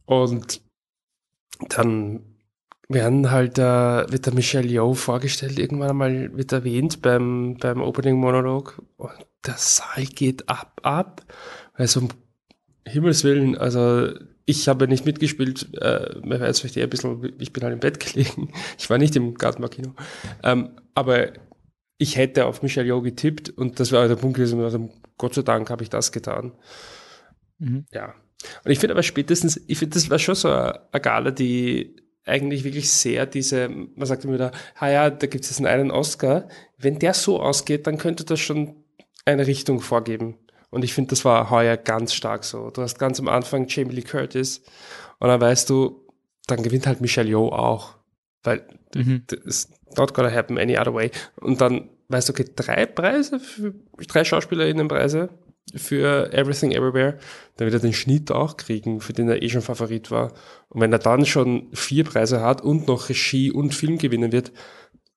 [0.05, 0.61] Und
[1.69, 2.29] dann
[2.87, 8.17] werden halt, äh, wird der Michelle Yeoh vorgestellt, irgendwann einmal wird erwähnt beim, beim Opening
[8.17, 8.81] Monolog.
[8.97, 9.13] Und
[9.45, 11.23] der Saal geht ab, ab.
[11.73, 12.09] Also, um
[12.85, 14.13] Himmels Willen, also,
[14.49, 17.79] ich habe nicht mitgespielt, äh, man weiß vielleicht eher ein bisschen, ich bin halt im
[17.79, 18.51] Bett gelegen.
[18.79, 19.93] Ich war nicht im Gartenmarkino.
[20.43, 21.33] Ähm, aber
[21.99, 25.43] ich hätte auf Michelle Yeoh getippt und das war der Punkt gewesen, also Gott sei
[25.43, 26.53] Dank habe ich das getan.
[27.59, 27.85] Mhm.
[27.93, 28.15] Ja.
[28.65, 32.63] Und ich finde aber spätestens, ich finde, das war schon so eine, Gala, die eigentlich
[32.63, 36.47] wirklich sehr diese, man sagt immer da, ah ja, da gibt es jetzt einen Oscar.
[36.77, 38.83] Wenn der so ausgeht, dann könnte das schon
[39.25, 40.39] eine Richtung vorgeben.
[40.69, 42.69] Und ich finde, das war heuer ganz stark so.
[42.69, 44.61] Du hast ganz am Anfang Jamie Lee Curtis
[45.19, 46.05] und dann weißt du,
[46.47, 47.95] dann gewinnt halt Michelle Yeoh auch.
[48.43, 49.23] Weil mhm.
[49.29, 51.11] it's not gonna happen any other way.
[51.41, 53.73] Und dann weißt du, okay, drei Preise, für,
[54.07, 55.29] drei SchauspielerInnenpreise
[55.75, 57.19] für Everything Everywhere,
[57.57, 60.33] dann wird er den Schnitt auch kriegen, für den er eh schon Favorit war.
[60.69, 64.51] Und wenn er dann schon vier Preise hat und noch Regie und Film gewinnen wird,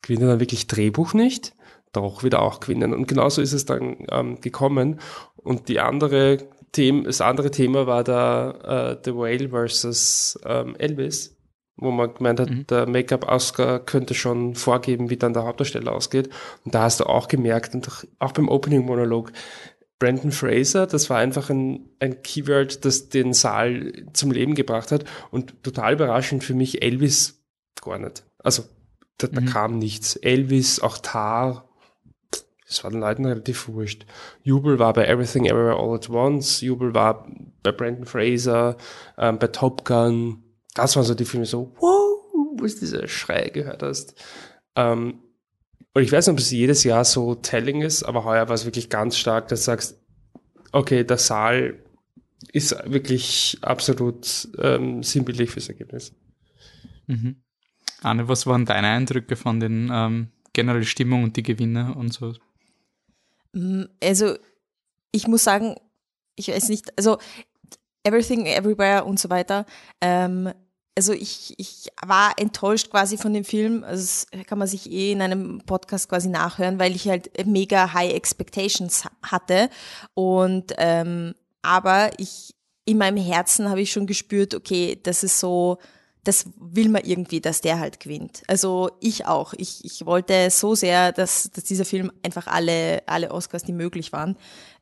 [0.02, 1.54] gewinnt er dann wirklich Drehbuch nicht?
[1.92, 2.94] Doch wieder auch gewinnen.
[2.94, 5.00] Und genauso ist es dann ähm, gekommen.
[5.42, 6.38] Und die andere
[6.72, 11.36] Thema, das andere Thema war da äh, The Whale versus ähm, Elvis,
[11.76, 12.66] wo man gemeint hat, mhm.
[12.66, 16.30] der Make-up-Oscar könnte schon vorgeben, wie dann der Hauptdarsteller ausgeht.
[16.64, 19.32] Und da hast du auch gemerkt, und auch beim Opening-Monolog,
[19.98, 25.04] Brandon Fraser, das war einfach ein, ein Keyword, das den Saal zum Leben gebracht hat.
[25.30, 27.44] Und total überraschend für mich, Elvis
[27.80, 28.24] gar nicht.
[28.38, 28.64] Also
[29.18, 29.46] da, da mhm.
[29.46, 30.16] kam nichts.
[30.16, 31.68] Elvis, auch Tar,
[32.72, 34.06] das war den Leuten relativ wurscht.
[34.42, 37.28] Jubel war bei Everything Everywhere All at Once, Jubel war
[37.62, 38.76] bei Brandon Fraser,
[39.18, 40.42] ähm, bei Top Gun.
[40.74, 42.24] Das waren so die Filme so, wow,
[42.56, 44.14] wo ist dieser Schrei gehört hast.
[44.74, 45.20] Ähm,
[45.92, 48.64] und ich weiß nicht, ob es jedes Jahr so telling ist, aber heuer war es
[48.64, 50.00] wirklich ganz stark, dass du sagst,
[50.72, 51.78] okay, der Saal
[52.52, 56.14] ist wirklich absolut ähm, sinnbildlich fürs Ergebnis.
[57.06, 57.36] Mhm.
[58.00, 62.34] Anne, was waren deine Eindrücke von den ähm, generellen Stimmung und die Gewinne und so?
[64.02, 64.36] Also,
[65.12, 65.76] ich muss sagen,
[66.36, 67.18] ich weiß nicht, also
[68.04, 69.66] Everything, Everywhere und so weiter.
[70.00, 70.52] Ähm,
[70.96, 73.84] also ich, ich war enttäuscht quasi von dem Film.
[73.84, 77.94] Also das kann man sich eh in einem Podcast quasi nachhören, weil ich halt mega
[77.94, 79.70] high expectations hatte.
[80.14, 85.78] Und ähm, aber ich in meinem Herzen habe ich schon gespürt, okay, das ist so
[86.24, 88.42] das will man irgendwie, dass der halt gewinnt.
[88.46, 89.54] Also ich auch.
[89.56, 94.12] Ich, ich wollte so sehr, dass, dass dieser Film einfach alle, alle Oscars, die möglich
[94.12, 94.36] waren,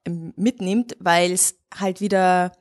[0.05, 2.53] ähm, mitnimmt, weil es halt wieder,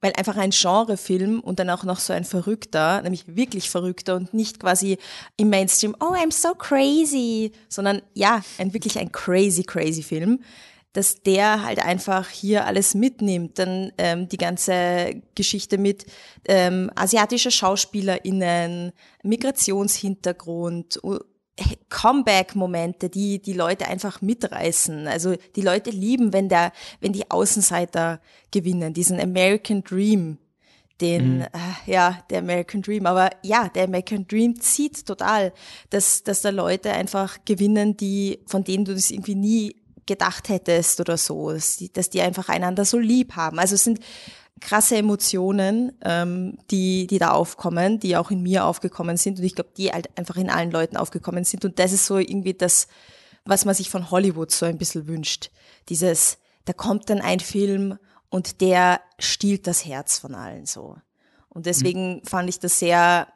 [0.00, 4.32] weil einfach ein Genrefilm und dann auch noch so ein verrückter, nämlich wirklich verrückter und
[4.34, 4.98] nicht quasi
[5.36, 10.40] im Mainstream, oh, I'm so crazy, sondern ja, ein wirklich ein crazy, crazy Film
[10.92, 13.58] dass der halt einfach hier alles mitnimmt.
[13.58, 16.06] Dann ähm, die ganze Geschichte mit
[16.46, 21.00] ähm, asiatischer SchauspielerInnen, Migrationshintergrund,
[21.88, 25.08] Comeback-Momente, die die Leute einfach mitreißen.
[25.08, 28.20] Also die Leute lieben, wenn der, wenn die Außenseiter
[28.50, 30.38] gewinnen, diesen American Dream,
[31.00, 31.42] den, mhm.
[31.42, 33.06] äh, ja, der American Dream.
[33.06, 35.52] Aber ja, der American Dream zieht total,
[35.90, 39.76] dass, dass da Leute einfach gewinnen, die, von denen du das irgendwie nie
[40.08, 43.60] gedacht hättest oder so, dass die, dass die einfach einander so lieb haben.
[43.60, 44.00] Also es sind
[44.60, 49.54] krasse Emotionen, ähm, die, die da aufkommen, die auch in mir aufgekommen sind und ich
[49.54, 52.88] glaube, die halt einfach in allen Leuten aufgekommen sind und das ist so irgendwie das,
[53.44, 55.50] was man sich von Hollywood so ein bisschen wünscht.
[55.88, 57.98] Dieses, da kommt dann ein Film
[58.30, 60.96] und der stiehlt das Herz von allen so.
[61.48, 62.24] Und deswegen mhm.
[62.24, 63.28] fand ich das sehr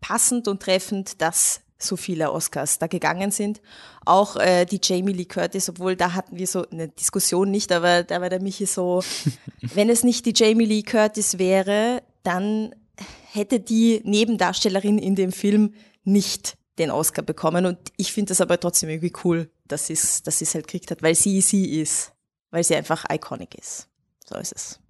[0.00, 3.60] passend und treffend, dass so viele Oscars da gegangen sind.
[4.04, 8.02] Auch äh, die Jamie Lee Curtis, obwohl da hatten wir so eine Diskussion nicht, aber
[8.02, 9.02] da war der Michi so,
[9.60, 12.74] wenn es nicht die Jamie Lee Curtis wäre, dann
[13.32, 17.66] hätte die Nebendarstellerin in dem Film nicht den Oscar bekommen.
[17.66, 20.90] Und ich finde das aber trotzdem irgendwie cool, dass sie es dass sie's halt gekriegt
[20.90, 22.12] hat, weil sie sie ist,
[22.50, 23.88] weil sie einfach iconic ist.
[24.26, 24.80] So ist es.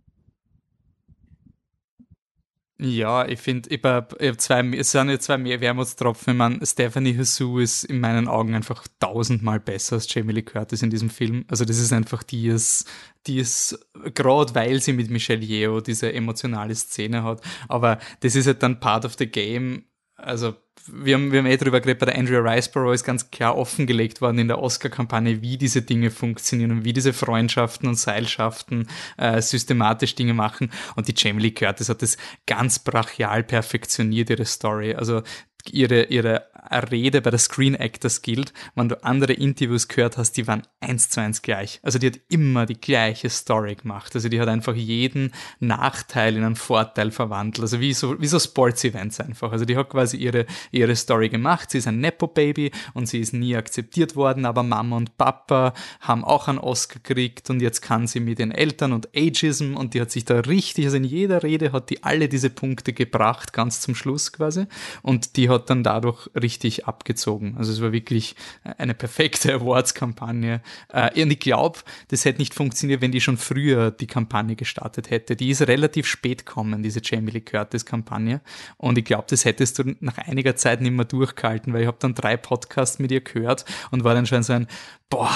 [2.83, 6.33] Ja, ich finde, ich hab, ich zwei, es sind ja zwei mehr Wermutstropfen.
[6.33, 10.81] Ich meine, Stephanie Hsu ist in meinen Augen einfach tausendmal besser als Jamie Lee Curtis
[10.81, 11.45] in diesem Film.
[11.49, 12.89] Also das ist einfach die ist,
[13.27, 17.43] die ist, gerade weil sie mit Michelle Yeoh diese emotionale Szene hat.
[17.69, 19.85] Aber das ist halt dann part of the game.
[20.23, 20.55] Also
[20.87, 24.21] wir haben, wir haben eh drüber geredet, bei der Andrea Riceborough ist ganz klar offengelegt
[24.21, 29.41] worden in der Oscar-Kampagne, wie diese Dinge funktionieren und wie diese Freundschaften und Seilschaften äh,
[29.43, 30.73] systematisch Dinge machen.
[30.97, 34.95] Und die Jamie Lee Curtis hat das ganz brachial perfektioniert, ihre Story.
[34.95, 35.23] Also
[35.71, 36.47] ihre, ihre
[36.91, 41.11] Rede bei der Screen Actors Guild, wenn du andere Interviews gehört hast, die waren eins
[41.11, 41.81] zu eins gleich.
[41.83, 44.15] Also die hat immer die gleiche Story gemacht.
[44.15, 47.63] Also die hat einfach jeden Nachteil in einen Vorteil verwandelt.
[47.63, 49.53] Also wie so, wie so Sports-Events einfach.
[49.53, 51.71] Also die hat quasi ihre, ihre Story gemacht.
[51.71, 56.25] Sie ist ein Nepo-Baby und sie ist nie akzeptiert worden, aber Mama und Papa haben
[56.25, 60.01] auch einen Oscar gekriegt und jetzt kann sie mit den Eltern und Ageism und die
[60.01, 63.81] hat sich da richtig, also in jeder Rede hat die alle diese Punkte gebracht, ganz
[63.81, 64.67] zum Schluss quasi.
[65.03, 67.57] Und die hat dann dadurch richtig abgezogen.
[67.59, 68.37] Also es war wirklich
[68.79, 70.63] eine perfekte Awards-Kampagne.
[70.89, 75.11] Äh, und ich glaube, das hätte nicht funktioniert, wenn die schon früher die Kampagne gestartet
[75.11, 75.37] hätte.
[75.37, 78.41] Die ist relativ spät gekommen, diese Jamie Lee Curtis-Kampagne.
[78.77, 81.99] Und ich glaube, das hättest du nach einiger Zeit nicht mehr durchgehalten, weil ich habe
[82.01, 84.67] dann drei Podcasts mit ihr gehört und war dann schon so ein,
[85.09, 85.31] boah,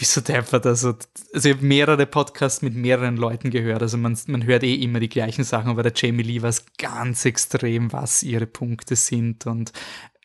[0.00, 0.94] wieso deppert also,
[1.34, 4.98] also ich habe mehrere Podcasts mit mehreren Leuten gehört, also man, man hört eh immer
[4.98, 9.46] die gleichen Sachen, aber der Jamie Lee war es ganz extrem, was ihre Punkte sind
[9.46, 9.72] und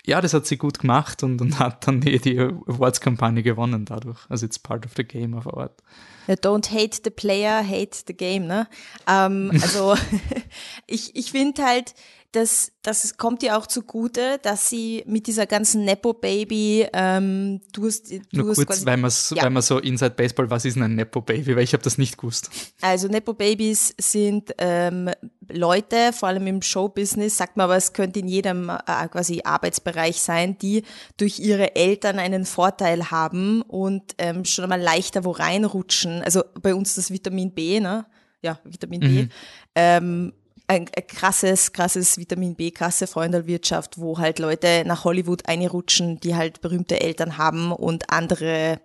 [0.05, 4.19] ja, das hat sie gut gemacht und, und hat dann eh die Awards-Kampagne gewonnen dadurch.
[4.29, 5.81] Also it's part of the game of art.
[6.27, 8.67] Don't hate the player, hate the game, ne?
[9.07, 9.95] Ähm, also
[10.87, 11.95] ich, ich finde halt,
[12.35, 18.11] das, das kommt ihr auch zugute, dass sie mit dieser ganzen Nepo-Baby, ähm, du hast,
[18.11, 19.43] du Nur hast kurz, weil, ja.
[19.43, 21.55] weil man so Inside Baseball, was ist denn ein Nepo-Baby?
[21.55, 22.49] Weil ich habe das nicht gewusst.
[22.81, 25.09] Also Nepo-Babys sind ähm,
[25.49, 30.19] Leute, vor allem im Showbusiness, sagt man aber, es könnte in jedem äh, quasi Arbeitsbereich
[30.19, 30.83] sein, die
[31.15, 36.21] durch ihre Eltern einen Vorteil haben und ähm, schon einmal leichter wo reinrutschen.
[36.21, 38.05] Also bei uns das Vitamin B, ne?
[38.41, 39.07] Ja, Vitamin mhm.
[39.07, 39.27] B.
[39.75, 40.33] Ähm,
[40.67, 46.61] ein, krasses, krasses Vitamin B, krasse Freundelwirtschaft, wo halt Leute nach Hollywood einrutschen, die halt
[46.61, 48.79] berühmte Eltern haben und andere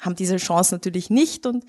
[0.00, 1.64] haben diese Chance natürlich nicht und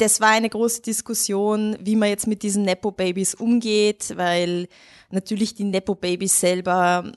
[0.00, 4.68] das war eine große Diskussion, wie man jetzt mit diesen Nepo-Babys umgeht, weil
[5.10, 7.12] natürlich die Nepo-Babys selber,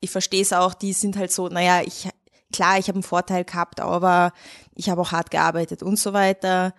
[0.00, 2.08] ich verstehe es auch, die sind halt so, naja, ich,
[2.52, 4.32] klar, ich habe einen Vorteil gehabt, aber
[4.74, 6.74] ich habe auch hart gearbeitet und so weiter.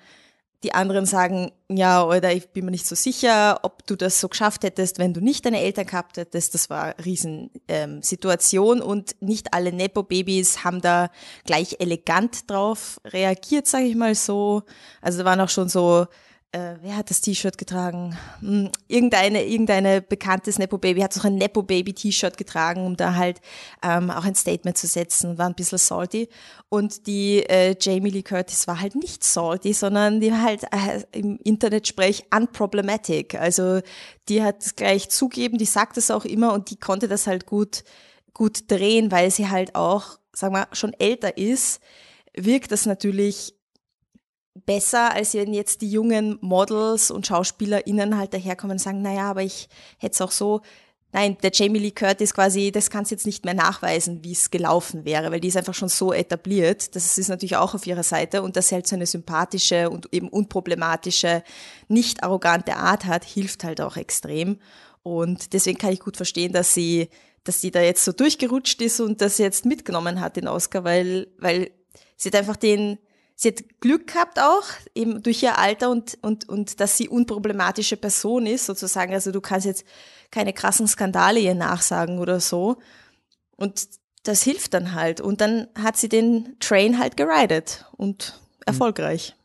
[0.63, 4.27] Die anderen sagen, ja, oder ich bin mir nicht so sicher, ob du das so
[4.27, 6.55] geschafft hättest, wenn du nicht deine Eltern gehabt hättest.
[6.55, 11.09] Das war eine Riesensituation ähm, und nicht alle Nepo-Babys haben da
[11.45, 14.63] gleich elegant drauf reagiert, sage ich mal so.
[15.01, 16.07] Also da waren auch schon so
[16.53, 18.17] äh, wer hat das T-Shirt getragen?
[18.39, 23.41] Hm, irgendeine, irgendeine bekanntes Nepo-Baby hat auch ein Nepo-Baby-T-Shirt getragen, um da halt
[23.83, 26.29] ähm, auch ein Statement zu setzen, war ein bisschen salty.
[26.69, 31.03] Und die äh, Jamie Lee Curtis war halt nicht salty, sondern die war halt äh,
[31.11, 33.35] im Internet-Sprech unproblematic.
[33.35, 33.81] Also
[34.29, 37.45] die hat es gleich zugeben, die sagt es auch immer und die konnte das halt
[37.45, 37.83] gut,
[38.33, 41.81] gut drehen, weil sie halt auch, sagen wir, schon älter ist,
[42.33, 43.56] wirkt das natürlich
[44.65, 49.43] besser, als wenn jetzt die jungen Models und SchauspielerInnen halt daherkommen und sagen, naja, aber
[49.43, 50.61] ich hätte es auch so.
[51.13, 55.05] Nein, der Jamie Lee Curtis quasi, das kannst jetzt nicht mehr nachweisen, wie es gelaufen
[55.05, 56.95] wäre, weil die ist einfach schon so etabliert.
[56.95, 60.13] Das ist natürlich auch auf ihrer Seite und dass sie halt so eine sympathische und
[60.13, 61.43] eben unproblematische,
[61.87, 64.59] nicht arrogante Art hat, hilft halt auch extrem.
[65.01, 67.07] Und deswegen kann ich gut verstehen, dass sie,
[67.45, 71.27] dass sie da jetzt so durchgerutscht ist und das jetzt mitgenommen hat, den Oscar, weil,
[71.39, 71.71] weil
[72.17, 72.99] sie hat einfach den,
[73.37, 74.63] sie hat Glück gehabt auch,
[74.95, 79.13] eben durch ihr Alter und, und, und dass sie unproblematische Person ist, sozusagen.
[79.13, 79.85] Also du kannst jetzt
[80.31, 82.77] keine krassen Skandale ihr nachsagen oder so.
[83.55, 83.87] Und
[84.23, 85.21] das hilft dann halt.
[85.21, 89.35] Und dann hat sie den Train halt geridet und erfolgreich.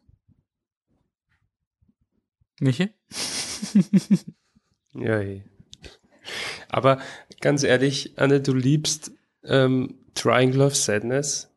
[2.61, 2.91] Michi?
[4.95, 5.45] ja, hey.
[6.69, 7.01] Aber
[7.41, 9.13] ganz ehrlich, Anne, du liebst
[9.45, 11.52] ähm, Triangle of Sadness.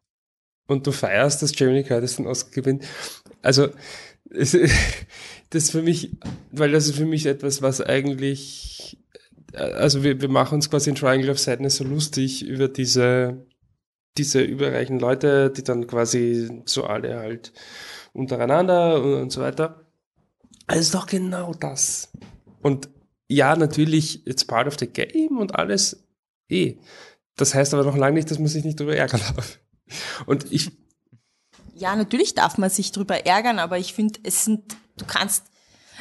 [0.67, 2.85] Und du feierst, dass Jamie Curtis den Oscar gewinnt.
[3.41, 3.69] Also,
[4.29, 4.57] es,
[5.49, 6.11] das für mich,
[6.51, 8.97] weil das ist für mich etwas, was eigentlich,
[9.53, 13.45] also wir, wir machen uns quasi in Triangle of Sadness so lustig über diese,
[14.17, 17.53] diese überreichen Leute, die dann quasi so alle halt
[18.13, 19.85] untereinander und, und so weiter.
[20.67, 22.09] Also ist doch genau das.
[22.61, 22.89] Und
[23.27, 26.03] ja, natürlich, it's part of the game und alles
[26.49, 26.77] eh.
[27.35, 29.59] Das heißt aber noch lange nicht, dass man sich nicht darüber ärgern darf.
[30.25, 30.71] Und ich.
[31.73, 35.43] Ja, natürlich darf man sich darüber ärgern, aber ich finde, es sind, du kannst,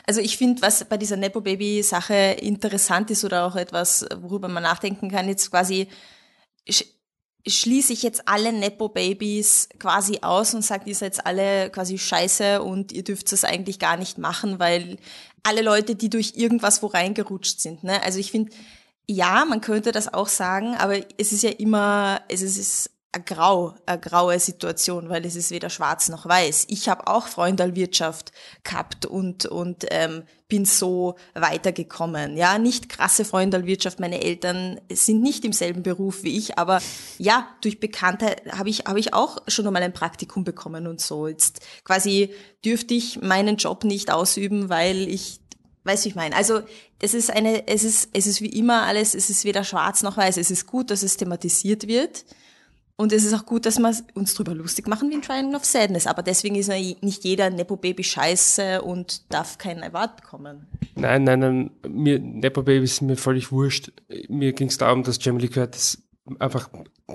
[0.07, 5.11] also ich finde, was bei dieser Nepo-Baby-Sache interessant ist oder auch etwas, worüber man nachdenken
[5.11, 5.89] kann, jetzt quasi,
[7.47, 12.93] schließe ich jetzt alle Nepo-Babys quasi aus und sage, ihr seid alle quasi scheiße und
[12.93, 14.99] ihr dürft es eigentlich gar nicht machen, weil
[15.43, 17.85] alle Leute, die durch irgendwas wo reingerutscht sind.
[17.85, 18.03] Ne?
[18.03, 18.53] Also ich finde,
[19.07, 23.75] ja, man könnte das auch sagen, aber es ist ja immer, es ist eine, grau,
[23.87, 26.67] eine graue Situation, weil es ist weder schwarz noch weiß.
[26.69, 28.33] Ich habe auch Freundalwirtschaft
[28.65, 32.37] gehabt und, und ähm, bin so weitergekommen.
[32.37, 34.01] Ja, nicht krasse Freundalwirtschaft.
[34.01, 36.81] Meine Eltern sind nicht im selben Beruf wie ich, aber
[37.19, 41.29] ja, durch Bekanntheit habe ich, habe ich auch schon einmal ein Praktikum bekommen und so.
[41.29, 45.41] Jetzt quasi dürfte ich meinen Job nicht ausüben, weil ich
[45.87, 46.35] Weißt du, ich meine?
[46.35, 46.63] Also,
[46.99, 50.17] es ist eine, es ist, es ist wie immer alles, es ist weder schwarz noch
[50.17, 50.39] weiß.
[50.39, 52.25] Es ist gut, dass es thematisiert wird.
[52.97, 55.65] Und es ist auch gut, dass wir uns drüber lustig machen wie ein Triangle of
[55.65, 56.07] Sadness.
[56.07, 60.69] Aber deswegen ist nicht jeder Nepo-Baby scheiße und darf keinen Award bekommen.
[60.95, 61.71] Nein, nein, nein.
[61.89, 63.93] Mir, Nepo-Baby ist mir völlig wurscht.
[64.29, 66.05] Mir ging es darum, dass Jamie Lee Curtis
[66.39, 66.71] einfach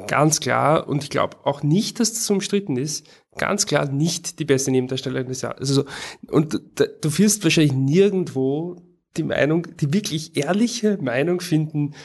[0.07, 4.45] ganz klar, und ich glaube auch nicht, dass das umstritten ist, ganz klar nicht die
[4.45, 5.59] beste Nebendarstellerin des Jahres.
[5.59, 5.85] Also so,
[6.29, 8.75] und du, du wirst wahrscheinlich nirgendwo
[9.17, 11.95] die Meinung, die wirklich ehrliche Meinung finden,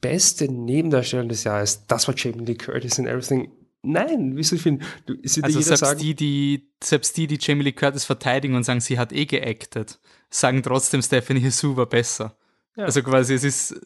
[0.00, 3.50] beste Nebendarsteller des Jahres, das war Jamie Lee Curtis and everything.
[3.82, 4.84] Nein, wieso finden?
[5.06, 8.80] Du, also selbst sagen, die, die, selbst die, die Jamie Lee Curtis verteidigen und sagen,
[8.80, 12.36] sie hat eh geactet, sagen trotzdem, Stephanie Hsu war besser.
[12.76, 12.84] Ja.
[12.84, 13.80] Also quasi, es ist.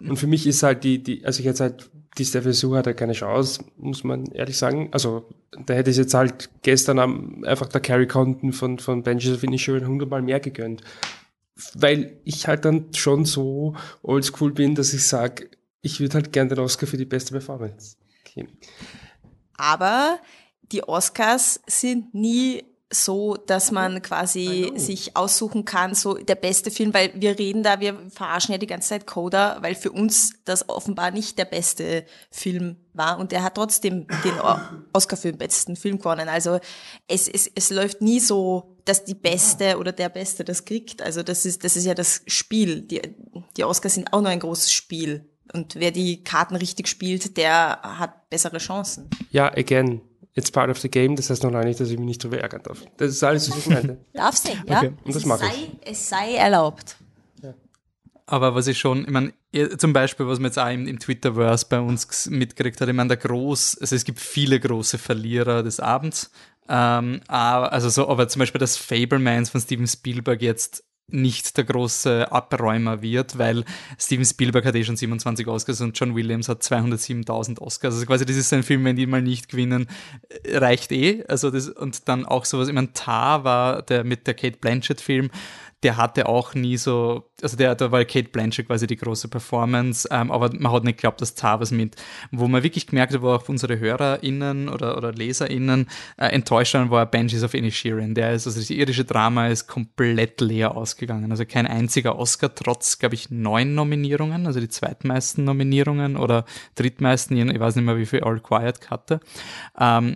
[0.00, 2.86] Und für mich ist halt die, die, also ich jetzt halt, die Stephanie Hsu hat
[2.86, 4.88] halt keine Chance, muss man ehrlich sagen.
[4.92, 5.28] Also,
[5.66, 9.42] da hätte ich jetzt halt gestern am, einfach der Carrie Condon von, von Benji of
[9.42, 10.82] Inisherin hundertmal mehr gegönnt
[11.74, 16.50] weil ich halt dann schon so oldschool bin, dass ich sage, ich würde halt gerne
[16.50, 18.58] den Oscar für die beste Performance geben.
[19.56, 20.18] Aber
[20.72, 26.92] die Oscars sind nie so, dass man quasi sich aussuchen kann, so der beste Film,
[26.94, 30.68] weil wir reden da, wir verarschen ja die ganze Zeit Coda, weil für uns das
[30.68, 34.34] offenbar nicht der beste Film war und er hat trotzdem den
[34.92, 36.28] Oscar für den besten Film gewonnen.
[36.28, 36.60] Also
[37.08, 41.02] es, es, es läuft nie so, dass die Beste oder der Beste das kriegt.
[41.02, 42.82] Also das ist, das ist ja das Spiel.
[42.82, 43.00] Die,
[43.56, 45.28] die Oscars sind auch nur ein großes Spiel.
[45.52, 49.08] Und wer die Karten richtig spielt, der hat bessere Chancen.
[49.30, 50.00] Ja, again,
[50.34, 51.16] it's part of the game.
[51.16, 52.82] Das heißt noch lange nicht, dass ich mich nicht darüber ärgern darf.
[52.96, 53.98] Das ist alles, was ich meinte.
[54.12, 54.78] Darf sie, ja.
[54.78, 54.92] Okay.
[55.04, 55.70] Und das mache ich.
[55.84, 56.96] Es sei erlaubt.
[58.26, 59.32] Aber was ich schon, ich meine,
[59.76, 63.08] zum Beispiel, was man jetzt auch im, im Twitterverse bei uns mitgekriegt hat, ich meine,
[63.08, 66.30] der groß, also es gibt viele große Verlierer des Abends.
[66.68, 71.64] Ähm, aber, also so, aber zum Beispiel das Fablemans von Steven Spielberg jetzt nicht der
[71.64, 73.64] große Abräumer wird, weil
[73.98, 77.94] Steven Spielberg hat eh schon 27 Oscars und John Williams hat 207.000 Oscars.
[77.94, 79.88] Also quasi das ist ein Film, wenn die mal nicht gewinnen,
[80.44, 81.24] äh, reicht eh.
[81.28, 85.00] Also das, und dann auch sowas, ich meine, Tar war der mit der Kate Blanchett
[85.00, 85.30] Film,
[85.82, 90.08] der hatte auch nie so, also der, da war Kate Blanchett quasi die große Performance,
[90.10, 91.96] ähm, aber man hat nicht geglaubt, dass Tar was mit,
[92.30, 96.90] wo man wirklich gemerkt hat, wo auch unsere HörerInnen oder, oder LeserInnen äh, enttäuscht waren,
[96.90, 98.14] war Banshees of Inisherin.
[98.14, 101.30] Der ist, also das irische Drama ist komplett leer ausgegangen.
[101.32, 106.44] Also kein einziger Oscar, trotz, glaube ich, neun Nominierungen, also die zweitmeisten Nominierungen oder
[106.76, 109.20] drittmeisten, ich weiß nicht mehr, wie viel All Quiet hatte.
[109.78, 110.14] Ähm,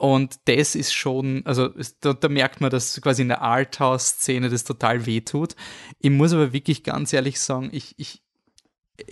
[0.00, 1.68] und das ist schon, also
[2.00, 5.54] da, da merkt man, dass quasi in der Arthouse-Szene das total wehtut.
[5.98, 8.22] Ich muss aber wirklich ganz ehrlich sagen, ich, ich,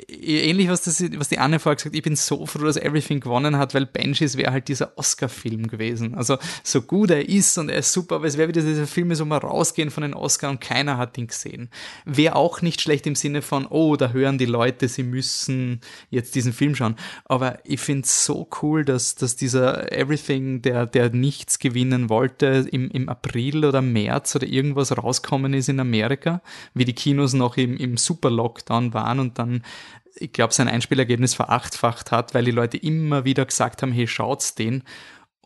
[0.09, 3.21] ähnlich was, das, was die Anne vorher gesagt hat, ich bin so froh, dass Everything
[3.21, 6.15] gewonnen hat, weil Banshees wäre halt dieser Oscar-Film gewesen.
[6.15, 9.15] Also so gut er ist und er ist super, aber es wäre wieder dieser Film,
[9.15, 11.71] so mal rausgehen von den Oscar und keiner hat ihn gesehen.
[12.05, 15.81] Wäre auch nicht schlecht im Sinne von, oh, da hören die Leute, sie müssen
[16.11, 16.97] jetzt diesen Film schauen.
[17.25, 22.67] Aber ich finde es so cool, dass, dass dieser Everything, der, der nichts gewinnen wollte,
[22.71, 26.43] im, im April oder März oder irgendwas rauskommen ist in Amerika,
[26.75, 29.63] wie die Kinos noch im, im Super-Lockdown waren und dann
[30.21, 34.55] ich glaube, sein Einspielergebnis verachtfacht hat, weil die Leute immer wieder gesagt haben, hey, schaut's
[34.55, 34.83] den.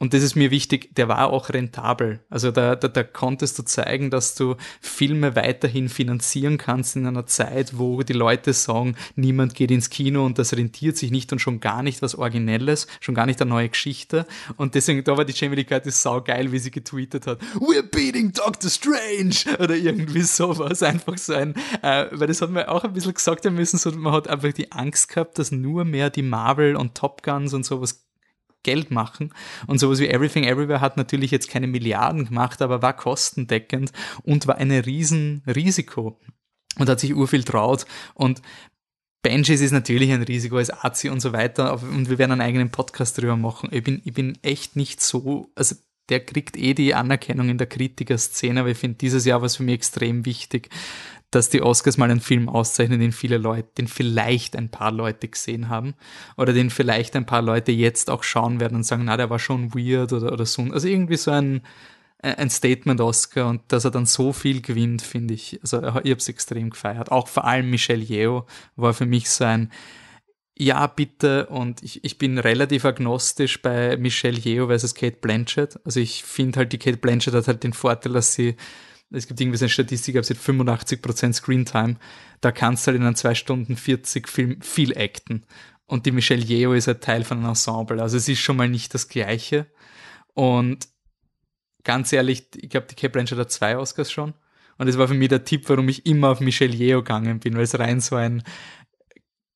[0.02, 2.18] Und das ist mir wichtig, der war auch rentabel.
[2.28, 7.26] Also da, da, da konntest du zeigen, dass du Filme weiterhin finanzieren kannst in einer
[7.26, 11.38] Zeit, wo die Leute sagen, niemand geht ins Kino und das rentiert sich nicht und
[11.38, 14.26] schon gar nicht was Originelles, schon gar nicht eine neue Geschichte.
[14.56, 17.88] Und deswegen, da war die Jamie Lee Curtis sau geil, wie sie getweetet hat, We're
[17.88, 19.56] beating Doctor Strange!
[19.62, 20.82] Oder irgendwie sowas.
[20.82, 23.92] Einfach so ein, äh, weil das hat man auch ein bisschen gesagt haben müssen, so,
[23.92, 27.64] man hat einfach die Angst gehabt, dass nur mehr die Marvel und Top Guns und
[27.64, 28.02] sowas
[28.62, 29.32] Geld machen.
[29.66, 33.92] Und sowas wie Everything Everywhere hat natürlich jetzt keine Milliarden gemacht, aber war kostendeckend
[34.22, 36.18] und war ein riesen Risiko
[36.78, 37.86] und hat sich urviel traut.
[38.14, 38.42] Und
[39.22, 42.70] Benjis ist natürlich ein Risiko als Azi und so weiter, und wir werden einen eigenen
[42.70, 43.68] Podcast drüber machen.
[43.72, 45.76] Ich bin, ich bin echt nicht so, also
[46.08, 49.56] der kriegt eh die Anerkennung in der Kritikerszene, aber ich finde, dieses Jahr war es
[49.56, 50.70] für mich extrem wichtig,
[51.34, 55.28] dass die Oscars mal einen Film auszeichnen, den viele Leute, den vielleicht ein paar Leute
[55.28, 55.94] gesehen haben
[56.36, 59.38] oder den vielleicht ein paar Leute jetzt auch schauen werden und sagen, na, der war
[59.38, 60.62] schon weird oder, oder so.
[60.62, 61.62] Also irgendwie so ein,
[62.18, 65.58] ein Statement-Oscar und dass er dann so viel gewinnt, finde ich.
[65.62, 67.10] Also ich habe es extrem gefeiert.
[67.10, 69.72] Auch vor allem Michelle Yeoh war für mich so ein,
[70.56, 71.46] ja, bitte.
[71.46, 75.80] Und ich, ich bin relativ agnostisch bei Michelle Yeoh versus Kate Blanchett.
[75.84, 78.56] Also ich finde halt, die Kate Blanchett hat halt den Vorteil, dass sie
[79.12, 81.96] es gibt irgendwie so eine Statistik, ab 85% Screentime,
[82.40, 85.44] da kannst du halt in einem 2 Stunden 40 Film viel acten.
[85.86, 88.00] Und die Michelle Yeoh ist halt Teil von einem Ensemble.
[88.00, 89.66] Also es ist schon mal nicht das Gleiche.
[90.32, 90.88] Und
[91.84, 94.34] ganz ehrlich, ich glaube, die Kate Blanchett hat zwei Oscars schon.
[94.78, 97.54] Und das war für mich der Tipp, warum ich immer auf Michelle Yeoh gegangen bin,
[97.54, 98.42] weil es rein so ein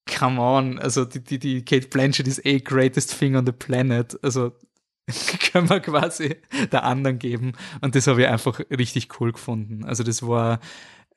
[0.08, 4.16] Come on, also die, die, die Kate Blanchett ist eh greatest thing on the planet.
[4.22, 4.52] Also
[5.52, 6.36] können wir quasi
[6.72, 7.52] der anderen geben.
[7.80, 9.84] Und das habe ich einfach richtig cool gefunden.
[9.84, 10.58] Also das war,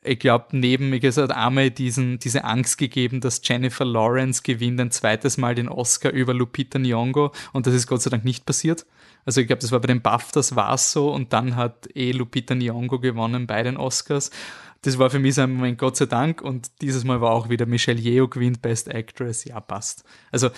[0.03, 4.91] ich glaube, neben, mir gesagt, einmal diesen, diese Angst gegeben, dass Jennifer Lawrence gewinnt ein
[4.91, 8.85] zweites Mal den Oscar über Lupita Nyong'o und das ist Gott sei Dank nicht passiert.
[9.25, 12.11] Also ich glaube, das war bei den BAFTAs war es so und dann hat eh
[12.11, 14.29] Lupita Nyong'o gewonnen bei den Oscars.
[14.81, 16.41] Das war für mich so ein Moment, Gott sei Dank.
[16.41, 19.43] Und dieses Mal war auch wieder Michelle Yeoh gewinnt Best Actress.
[19.43, 20.05] Ja, passt.
[20.31, 20.51] Also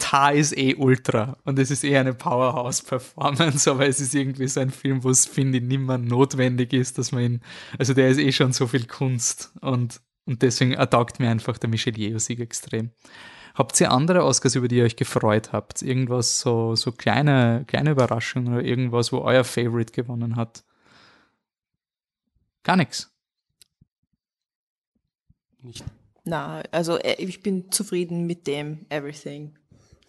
[0.00, 4.58] Tar ist eh ultra und es ist eh eine Powerhouse-Performance, aber es ist irgendwie so
[4.58, 7.40] ein Film, wo es, finde ich, nicht mehr notwendig ist, dass man ihn,
[7.78, 11.70] also der ist eh schon so viel Kunst und, und deswegen ertaugt mir einfach der
[11.70, 12.90] Michel Yeoh-Sieg extrem.
[13.54, 15.82] Habt ihr andere Oscars, über die ihr euch gefreut habt?
[15.82, 20.64] Irgendwas, so, so kleine, kleine Überraschungen oder irgendwas, wo euer Favorite gewonnen hat?
[22.62, 23.12] Gar nichts.
[25.62, 25.84] Nicht.
[26.24, 29.58] Na, also äh, ich bin zufrieden mit dem Everything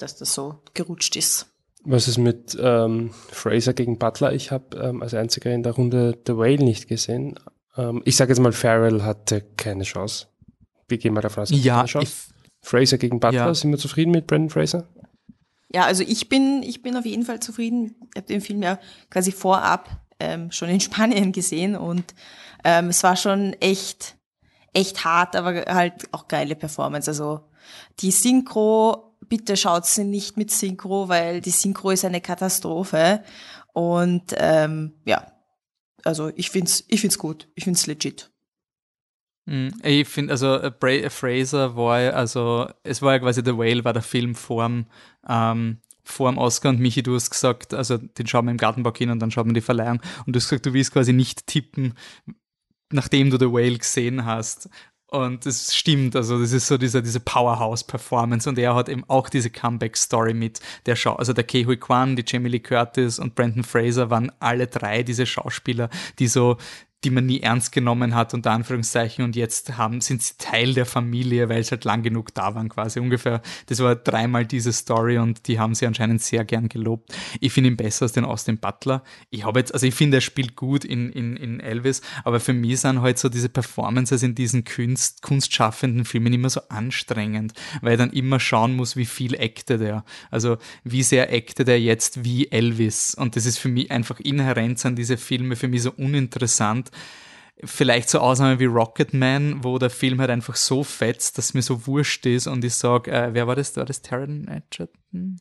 [0.01, 1.47] dass das so gerutscht ist.
[1.83, 4.33] Was ist mit ähm, Fraser gegen Butler?
[4.33, 7.39] Ich habe ähm, als einziger in der Runde The Whale nicht gesehen.
[7.75, 10.27] Ähm, ich sage jetzt mal, Farrell hatte keine Chance.
[10.87, 11.49] Wie gehen wir davon aus?
[11.51, 11.85] Ja,
[12.61, 13.53] Fraser gegen Butler, ja.
[13.55, 14.87] sind wir zufrieden mit Brandon Fraser?
[15.73, 17.95] Ja, also ich bin, ich bin auf jeden Fall zufrieden.
[18.11, 18.77] Ich habe den Film ja
[19.09, 19.89] quasi vorab
[20.19, 22.13] ähm, schon in Spanien gesehen und
[22.63, 24.17] ähm, es war schon echt,
[24.73, 27.09] echt hart, aber halt auch geile Performance.
[27.09, 27.39] Also
[27.99, 33.23] die Synchro bitte schaut sie nicht mit Synchro, weil die Synchro ist eine Katastrophe.
[33.71, 35.31] Und ähm, ja,
[36.03, 38.29] also ich find's, ich find's gut, ich find's legit.
[39.47, 43.41] Hm, ich finde, also äh, Bra äh, Fraser war ja, also es war ja quasi
[43.43, 44.87] The Whale, war der Film vorm,
[45.27, 45.77] ähm,
[46.19, 49.47] Oscar und Michi, du hast gesagt, also den schauen wir im Gartenbaukino und dann schauen
[49.47, 51.93] wir die Verleihung und du hast gesagt, du willst quasi nicht tippen,
[52.91, 54.69] nachdem du The Whale gesehen hast.
[55.13, 58.47] Und das stimmt, also das ist so diese, diese Powerhouse-Performance.
[58.47, 62.23] Und er hat eben auch diese Comeback-Story mit der Schau, also der Kehui Kwan, die
[62.25, 65.89] Jamie Lee Curtis und Brandon Fraser waren alle drei diese Schauspieler,
[66.19, 66.55] die so
[67.03, 70.85] die man nie ernst genommen hat, unter Anführungszeichen, und jetzt haben, sind sie Teil der
[70.85, 73.41] Familie, weil sie halt lang genug da waren, quasi ungefähr.
[73.67, 77.13] Das war dreimal diese Story und die haben sie anscheinend sehr gern gelobt.
[77.39, 79.03] Ich finde ihn besser als den Austin Butler.
[79.29, 82.53] Ich habe jetzt, also ich finde, er spielt gut in, in, in Elvis, aber für
[82.53, 87.93] mich sind halt so diese Performances in diesen Kunst, kunstschaffenden Filmen immer so anstrengend, weil
[87.93, 90.05] er dann immer schauen muss, wie viel actet er.
[90.29, 93.15] Also, wie sehr actet er jetzt wie Elvis.
[93.15, 96.90] Und das ist für mich einfach inhärent an diese Filme für mich so uninteressant,
[97.63, 101.85] Vielleicht so Ausnahmen wie Rocketman, wo der Film halt einfach so fetzt, dass mir so
[101.85, 103.77] wurscht ist und ich sage, äh, wer war das?
[103.77, 105.39] War das Taron Edgerton?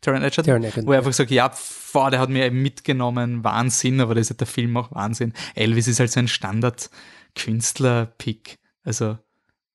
[0.00, 0.46] Taron Edgerton?
[0.46, 0.86] Taron Edgerton.
[0.86, 1.52] Wo er einfach sagt, ja,
[1.92, 5.34] boah, der hat mir mitgenommen, Wahnsinn, aber das ist halt der Film auch Wahnsinn.
[5.54, 8.56] Elvis ist halt so ein Standard-Künstler-Pick.
[8.84, 9.18] Also,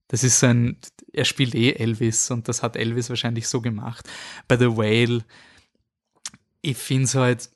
[0.08, 0.80] das ist so ein,
[1.12, 4.10] er spielt eh Elvis und das hat Elvis wahrscheinlich so gemacht.
[4.48, 5.24] Bei The Whale,
[6.62, 7.52] ich finde es halt,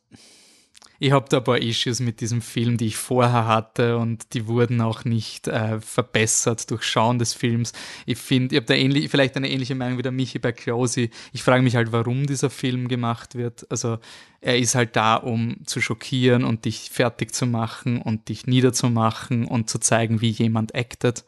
[0.99, 4.47] ich habe da ein paar Issues mit diesem Film, die ich vorher hatte und die
[4.47, 7.73] wurden auch nicht äh, verbessert durch Schauen des Films.
[8.05, 11.09] Ich finde, ich habe da ähnlich, vielleicht eine ähnliche Meinung wie der Michi bei Closey.
[11.33, 13.69] Ich frage mich halt, warum dieser Film gemacht wird.
[13.69, 13.99] Also
[14.41, 19.45] er ist halt da, um zu schockieren und dich fertig zu machen und dich niederzumachen
[19.45, 21.25] und zu zeigen, wie jemand actet.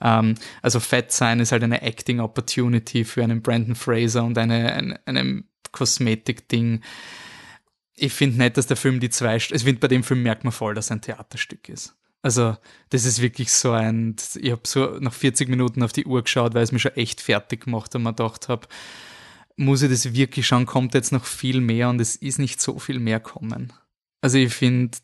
[0.00, 4.72] Ähm, also Fett sein ist halt eine Acting Opportunity für einen Brandon Fraser und eine,
[4.72, 6.82] eine, eine Kosmetik-Ding
[7.96, 10.52] ich finde nicht, dass der Film die zwei, ich finde, bei dem Film merkt man
[10.52, 11.94] voll, dass er ein Theaterstück ist.
[12.22, 12.56] Also,
[12.90, 16.54] das ist wirklich so ein, ich habe so nach 40 Minuten auf die Uhr geschaut,
[16.54, 18.68] weil es mich schon echt fertig gemacht und mir gedacht habe,
[19.56, 22.78] muss ich das wirklich schauen, kommt jetzt noch viel mehr und es ist nicht so
[22.78, 23.72] viel mehr kommen.
[24.20, 24.98] Also ich finde,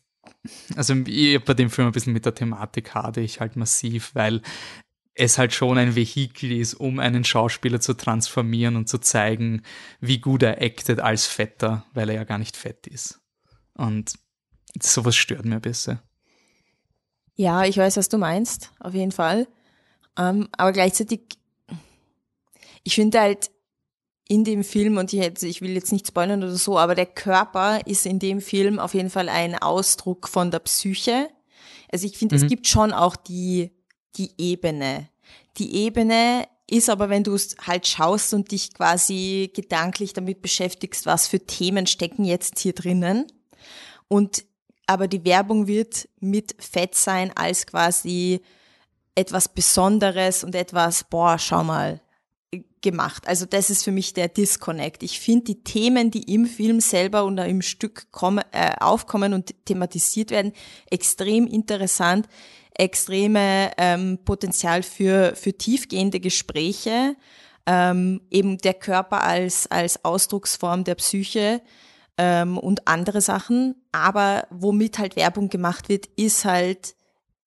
[0.75, 4.11] also ich habe bei dem Film ein bisschen mit der Thematik hade ich halt massiv,
[4.15, 4.41] weil
[5.19, 9.63] es halt schon ein Vehikel ist, um einen Schauspieler zu transformieren und zu zeigen,
[9.99, 13.19] wie gut er actet als Fetter, weil er ja gar nicht fett ist.
[13.73, 14.13] Und
[14.81, 15.99] sowas stört mir ein bisschen.
[17.35, 19.47] Ja, ich weiß, was du meinst, auf jeden Fall.
[20.17, 21.21] Ähm, aber gleichzeitig,
[22.83, 23.51] ich finde halt
[24.29, 27.07] in dem Film, und ich, jetzt, ich will jetzt nicht spoilern oder so, aber der
[27.07, 31.27] Körper ist in dem Film auf jeden Fall ein Ausdruck von der Psyche.
[31.91, 32.43] Also ich finde, mhm.
[32.43, 33.71] es gibt schon auch die
[34.15, 35.09] die Ebene.
[35.57, 41.05] Die Ebene ist aber, wenn du es halt schaust und dich quasi gedanklich damit beschäftigst,
[41.05, 43.25] was für Themen stecken jetzt hier drinnen.
[44.07, 44.45] Und
[44.85, 48.41] aber die Werbung wird mit Fett sein als quasi
[49.13, 52.01] etwas Besonderes und etwas, boah, schau mal,
[52.81, 53.27] gemacht.
[53.27, 55.03] Also das ist für mich der Disconnect.
[55.03, 59.53] Ich finde die Themen, die im Film selber oder im Stück kommen, äh, aufkommen und
[59.65, 60.53] thematisiert werden,
[60.89, 62.27] extrem interessant
[62.79, 67.15] extreme ähm, Potenzial für, für tiefgehende Gespräche,
[67.65, 71.61] ähm, eben der Körper als, als Ausdrucksform der Psyche
[72.17, 73.75] ähm, und andere Sachen.
[73.91, 76.95] Aber womit halt Werbung gemacht wird, ist halt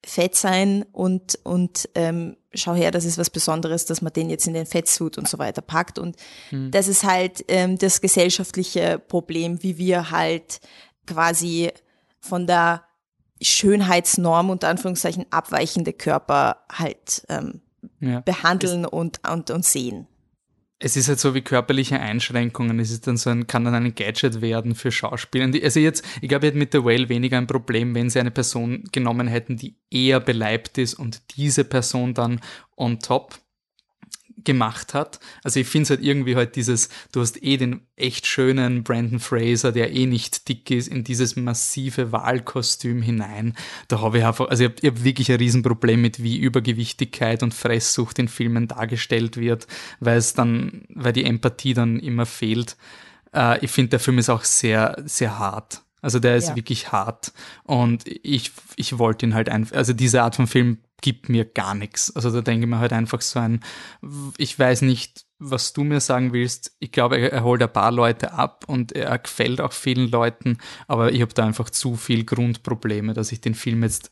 [0.05, 4.46] Fett sein und, und ähm, schau her, das ist was Besonderes, dass man den jetzt
[4.46, 5.98] in den Fettsuit und so weiter packt.
[5.98, 6.16] Und
[6.50, 6.70] mhm.
[6.70, 10.61] das ist halt ähm, das gesellschaftliche Problem, wie wir halt
[11.07, 11.70] quasi
[12.20, 12.84] von der
[13.40, 17.61] Schönheitsnorm unter Anführungszeichen abweichende Körper halt ähm,
[18.00, 18.20] ja.
[18.20, 20.07] behandeln und, und, und sehen.
[20.84, 22.80] Es ist halt so wie körperliche Einschränkungen.
[22.80, 25.48] Es ist dann so ein, kann dann ein Gadget werden für Schauspieler.
[25.62, 28.32] Also jetzt, ich glaube, ich hätte mit The Whale weniger ein Problem, wenn sie eine
[28.32, 32.40] Person genommen hätten, die eher beleibt ist und diese Person dann
[32.76, 33.38] on top
[34.45, 35.20] gemacht hat.
[35.43, 39.20] Also ich finde es halt irgendwie halt dieses, du hast eh den echt schönen Brandon
[39.20, 43.55] Fraser, der eh nicht dick ist, in dieses massive Wahlkostüm hinein.
[43.88, 47.55] Da habe ich einfach, also ich habe hab wirklich ein Riesenproblem mit, wie Übergewichtigkeit und
[47.55, 49.66] Fresssucht in Filmen dargestellt wird,
[50.01, 52.76] weil es dann, weil die Empathie dann immer fehlt.
[53.34, 55.82] Äh, ich finde, der Film ist auch sehr, sehr hart.
[56.03, 56.57] Also der ist ja.
[56.57, 57.32] wirklich hart
[57.62, 61.74] und ich, ich wollte ihn halt einfach, also diese Art von Film gibt mir gar
[61.74, 62.14] nichts.
[62.16, 63.61] Also da denke ich mir halt einfach so ein,
[64.38, 66.74] ich weiß nicht, was du mir sagen willst.
[66.78, 70.59] Ich glaube, er, er holt ein paar Leute ab und er gefällt auch vielen Leuten,
[70.88, 74.11] aber ich habe da einfach zu viel Grundprobleme, dass ich den Film jetzt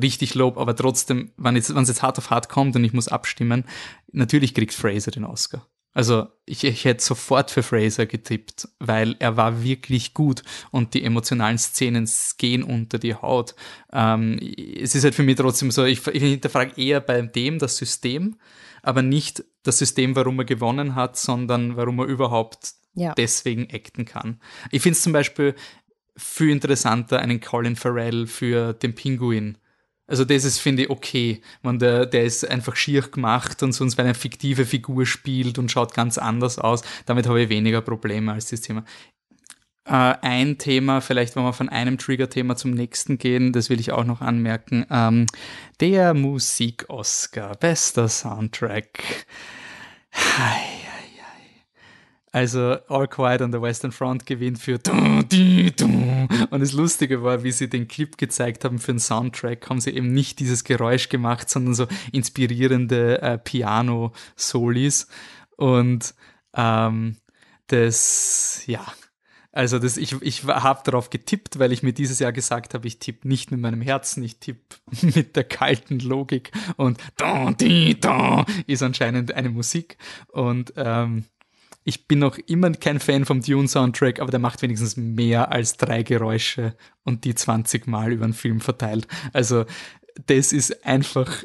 [0.00, 3.64] richtig lob, aber trotzdem, wenn es jetzt hart auf hart kommt und ich muss abstimmen,
[4.10, 5.66] natürlich kriegt Fraser den Oscar.
[5.94, 11.04] Also ich, ich hätte sofort für Fraser getippt, weil er war wirklich gut und die
[11.04, 13.54] emotionalen Szenen gehen unter die Haut.
[13.92, 17.76] Ähm, es ist halt für mich trotzdem so, ich, ich hinterfrage eher bei dem das
[17.76, 18.36] System,
[18.82, 23.14] aber nicht das System, warum er gewonnen hat, sondern warum er überhaupt ja.
[23.14, 24.40] deswegen acten kann.
[24.70, 25.54] Ich finde es zum Beispiel
[26.16, 29.58] viel interessanter, einen Colin Farrell für den Pinguin
[30.12, 31.40] also das ist, finde ich, okay.
[31.62, 35.72] wenn der, der ist einfach schier gemacht und sonst, er eine fiktive Figur spielt und
[35.72, 38.84] schaut ganz anders aus, damit habe ich weniger Probleme als das Thema.
[39.86, 43.92] Äh, ein Thema, vielleicht wenn wir von einem Trigger-Thema zum nächsten gehen, das will ich
[43.92, 44.84] auch noch anmerken.
[44.90, 45.24] Ähm,
[45.80, 49.24] der Musik-Oscar, bester Soundtrack.
[50.12, 50.81] Hi.
[52.32, 54.78] Also All Quiet on the Western Front gewinnt für
[56.50, 59.90] und das Lustige war, wie sie den Clip gezeigt haben für den Soundtrack, haben sie
[59.90, 65.08] eben nicht dieses Geräusch gemacht, sondern so inspirierende äh, Piano-Solis.
[65.58, 66.14] Und
[66.54, 67.18] ähm,
[67.66, 68.84] das, ja,
[69.52, 72.98] also das, ich, ich habe darauf getippt, weil ich mir dieses Jahr gesagt habe, ich
[72.98, 76.50] tippe nicht mit meinem Herzen, ich tippe mit der kalten Logik.
[76.76, 76.98] Und
[78.66, 79.98] ist anscheinend eine Musik.
[80.28, 81.26] Und ähm,
[81.84, 86.02] ich bin noch immer kein Fan vom Dune-Soundtrack, aber der macht wenigstens mehr als drei
[86.02, 89.06] Geräusche und die 20 Mal über den Film verteilt.
[89.32, 89.64] Also
[90.26, 91.44] das ist einfach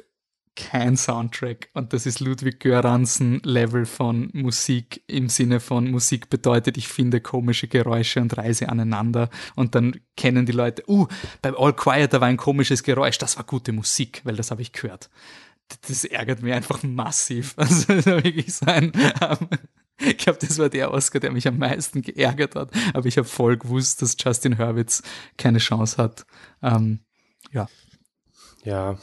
[0.58, 6.78] kein Soundtrack und das ist Ludwig Göransen Level von Musik im Sinne von Musik bedeutet,
[6.78, 11.08] ich finde komische Geräusche und reise aneinander und dann kennen die Leute, uh,
[11.44, 14.64] beim All Quiet da war ein komisches Geräusch, das war gute Musik, weil das habe
[14.64, 15.10] ich gehört.
[15.88, 17.54] Das ärgert mich einfach massiv.
[17.58, 19.48] Also wirklich so ein, ähm,
[20.06, 23.28] ich glaube, das war der Oscar, der mich am meisten geärgert hat, aber ich habe
[23.28, 25.02] voll gewusst, dass Justin Hurwitz
[25.38, 26.26] keine Chance hat.
[26.62, 27.00] Ähm,
[27.52, 27.68] ja.
[28.64, 28.98] Ja,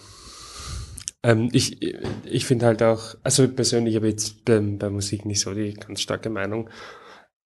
[1.24, 5.40] ähm, ich ich finde halt auch, also persönlich habe ich jetzt bei, bei Musik nicht
[5.40, 6.68] so die ganz starke Meinung.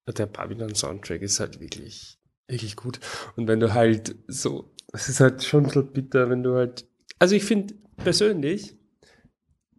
[0.06, 2.18] Der Babylon-Soundtrack ist halt wirklich,
[2.48, 2.98] wirklich gut.
[3.36, 6.86] Und wenn du halt so, es ist halt schon so bitter, wenn du halt,
[7.20, 8.74] also ich finde persönlich,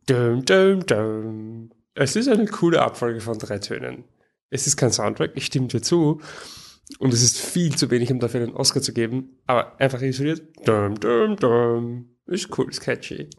[0.05, 4.05] dum, dum, dum, es ist eine coole Abfolge von drei Tönen.
[4.49, 6.21] Es ist kein Soundtrack, ich stimme dir zu.
[6.97, 9.37] Und es ist viel zu wenig, um dafür einen Oscar zu geben.
[9.45, 13.29] Aber einfach isoliert, dum, dum, dum, ist cool, ist catchy.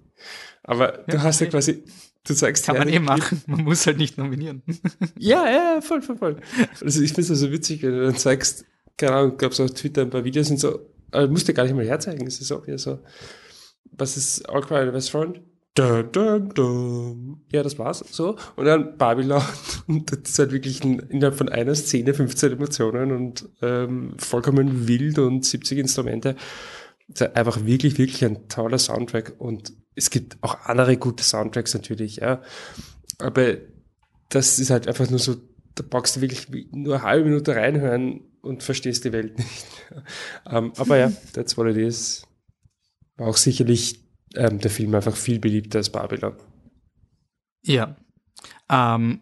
[0.63, 1.85] Aber ja, du hast ja quasi,
[2.25, 4.63] du sagst Kann man eh machen, man muss halt nicht nominieren.
[5.19, 6.37] ja, ja, voll, voll, voll.
[6.81, 9.61] Also ich finde es so also witzig, wenn du dann zeigst, keine Ahnung, gab es
[9.61, 12.41] auf Twitter ein paar Videos und so, aber musst du gar nicht mal herzeigen, es
[12.41, 13.01] ist auch wieder so,
[13.91, 15.41] was ist All Quiet on
[15.75, 17.45] Dum, dum, dum.
[17.53, 18.05] Ja, das war's.
[18.11, 18.37] So.
[18.57, 19.43] Und dann Babylon.
[19.87, 24.89] Und das ist halt wirklich ein, innerhalb von einer Szene 15 Emotionen und ähm, vollkommen
[24.89, 26.37] wild und 70 Instrumente
[27.35, 32.43] einfach wirklich, wirklich ein toller Soundtrack und es gibt auch andere gute Soundtracks natürlich, ja.
[33.19, 33.57] Aber
[34.29, 35.37] das ist halt einfach nur so,
[35.75, 39.67] da brauchst du wirklich nur eine halbe Minute reinhören und verstehst die Welt nicht.
[40.45, 42.27] um, ähm, aber ja, that's what it is.
[43.17, 44.05] War auch sicherlich
[44.35, 46.35] ähm, der Film einfach viel beliebter als Babylon.
[47.63, 47.97] Ja.
[48.71, 49.21] Ähm,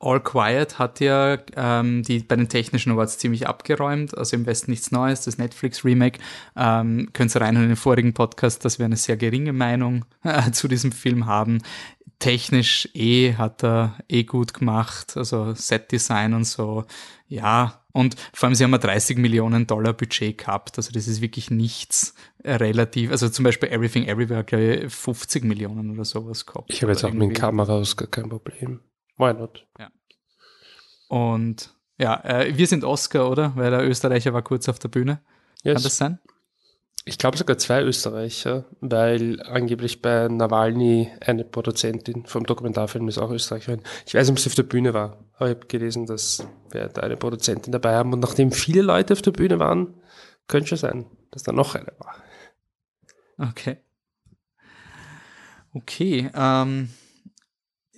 [0.00, 4.70] All Quiet hat ja ähm, die bei den technischen Awards ziemlich abgeräumt, also im Westen
[4.70, 6.20] nichts Neues, das Netflix-Remake.
[6.56, 10.52] Ähm, könnt ihr reinhören in den vorigen Podcast, dass wir eine sehr geringe Meinung äh,
[10.52, 11.62] zu diesem Film haben.
[12.20, 16.84] Technisch eh hat er eh gut gemacht, also Set-Design und so,
[17.26, 17.77] ja.
[17.92, 21.50] Und vor allem, sie haben ein 30 Millionen Dollar Budget gehabt, also das ist wirklich
[21.50, 22.14] nichts
[22.44, 26.72] relativ, also zum Beispiel Everything Everywhere, glaube ich, 50 Millionen oder sowas gehabt.
[26.72, 28.80] Ich habe jetzt auch mit Kamera aus kein Problem.
[29.16, 29.66] Why not?
[29.78, 29.90] Ja.
[31.08, 33.52] Und ja, äh, wir sind Oscar, oder?
[33.56, 35.20] Weil der Österreicher war kurz auf der Bühne.
[35.62, 35.74] Yes.
[35.74, 36.18] Kann das sein?
[37.08, 43.30] Ich glaube sogar zwei Österreicher, weil angeblich bei Nawalny eine Produzentin vom Dokumentarfilm ist auch
[43.30, 43.80] Österreicherin.
[44.06, 46.88] Ich weiß nicht, ob sie auf der Bühne war, aber ich habe gelesen, dass wir
[46.88, 48.12] da eine Produzentin dabei haben.
[48.12, 49.94] Und nachdem viele Leute auf der Bühne waren,
[50.48, 52.14] könnte schon sein, dass da noch eine war.
[53.38, 53.78] Okay.
[55.72, 56.30] Okay.
[56.34, 56.90] Ähm,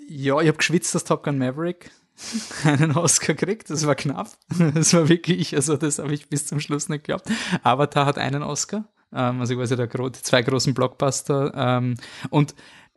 [0.09, 1.91] ja, ich habe geschwitzt, dass Top Gun Maverick
[2.65, 3.71] einen Oscar kriegt.
[3.71, 4.29] Das war knapp.
[4.75, 7.29] Das war wirklich, also das habe ich bis zum Schluss nicht geglaubt.
[7.65, 8.89] Avatar hat einen Oscar.
[9.13, 11.53] Ähm, also quasi der, die zwei großen Blockbuster.
[11.55, 11.95] Ähm,
[12.31, 12.55] und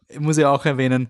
[0.07, 1.09] ich muss ja auch erwähnen,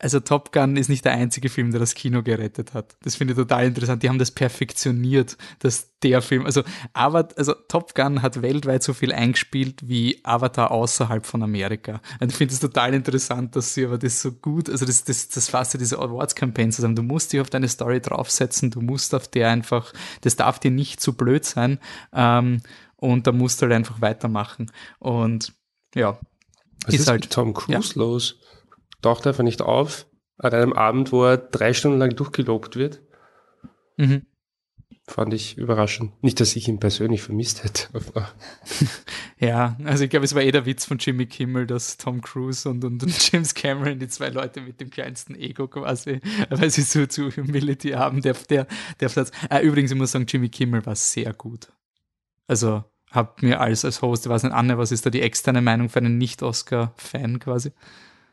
[0.00, 2.96] also Top Gun ist nicht der einzige Film, der das Kino gerettet hat.
[3.02, 4.02] Das finde ich total interessant.
[4.02, 6.62] Die haben das perfektioniert, dass der Film, also,
[6.92, 12.00] Avatar, also Top Gun hat weltweit so viel eingespielt wie Avatar außerhalb von Amerika.
[12.20, 15.28] Und ich finde es total interessant, dass sie aber das so gut, also das, das,
[15.30, 16.94] das fasst ja diese Awards-Campaign zusammen.
[16.94, 20.70] Du musst dich auf deine Story draufsetzen, du musst auf der einfach, das darf dir
[20.70, 21.80] nicht zu blöd sein.
[22.12, 22.60] Ähm,
[22.98, 24.70] und da musst du halt einfach weitermachen.
[24.98, 25.54] Und
[25.94, 26.18] ja,
[26.84, 28.00] Was ist, ist halt Tom Cruise ja.
[28.00, 28.38] los?
[29.02, 30.06] taucht einfach nicht auf
[30.38, 33.02] an einem Abend, wo er drei Stunden lang durchgelobt wird.
[33.96, 34.22] Mhm.
[35.06, 36.22] Fand ich überraschend.
[36.22, 37.88] Nicht, dass ich ihn persönlich vermisst hätte.
[39.38, 42.68] ja, also ich glaube, es war eh der Witz von Jimmy Kimmel, dass Tom Cruise
[42.68, 46.20] und, und, und, James Cameron, die zwei Leute mit dem kleinsten Ego quasi,
[46.50, 48.66] weil sie so zu Humility haben, der, der,
[49.00, 49.32] der Platz.
[49.50, 51.72] Äh, übrigens, ich muss sagen, Jimmy Kimmel war sehr gut.
[52.48, 52.82] Also,
[53.12, 55.88] hab mir als, als Host, ich weiß nicht, Anne, was ist da die externe Meinung
[55.88, 57.72] für einen Nicht-Oscar-Fan quasi?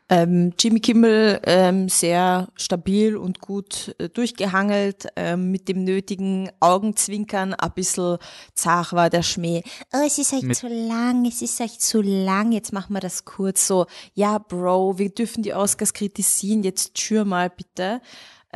[0.08, 7.54] Ähm, Jimmy Kimmel ähm, sehr stabil und gut äh, durchgehangelt, ähm, mit dem nötigen Augenzwinkern,
[7.54, 8.18] ein bisschen
[8.54, 9.62] zart war der Schmäh.
[9.92, 13.24] Oh, es ist echt zu lang, es ist echt zu lang, jetzt machen wir das
[13.24, 13.86] kurz so.
[14.14, 18.00] Ja, Bro, wir dürfen die Oscars kritisieren, jetzt schür mal bitte.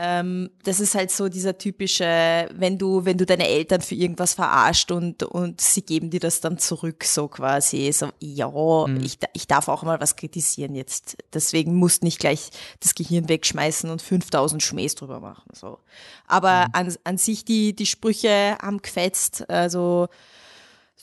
[0.02, 4.32] Ähm, das ist halt so dieser typische, wenn du, wenn du deine Eltern für irgendwas
[4.32, 8.98] verarscht und, und sie geben dir das dann zurück, so quasi, so, ja, mhm.
[9.04, 11.18] ich, ich darf auch mal was kritisieren jetzt.
[11.34, 12.48] Deswegen musst nicht gleich
[12.80, 15.78] das Gehirn wegschmeißen und 5000 Schmähs drüber machen, so.
[16.26, 16.70] Aber mhm.
[16.72, 20.08] an, an sich die, die Sprüche haben gefetzt, also,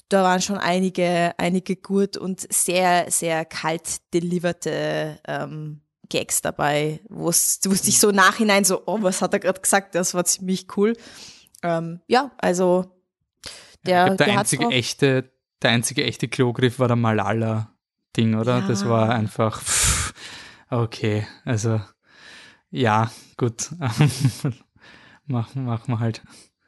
[0.09, 7.29] da waren schon einige, einige gut und sehr, sehr kalt deliverte ähm, Gags dabei, wo
[7.29, 9.95] es sich so nachhinein so, oh, was hat er gerade gesagt?
[9.95, 10.93] Das war ziemlich cool.
[11.63, 12.85] Ähm, ja, also
[13.85, 15.31] der, ja, der einzige echte,
[15.61, 17.73] der einzige echte Klogriff war der Malala
[18.15, 18.59] Ding, oder?
[18.59, 18.67] Ja.
[18.67, 19.61] Das war einfach.
[19.61, 20.13] Pff,
[20.69, 21.79] Okay, also
[22.71, 23.71] ja, gut.
[25.25, 26.21] machen, machen wir halt.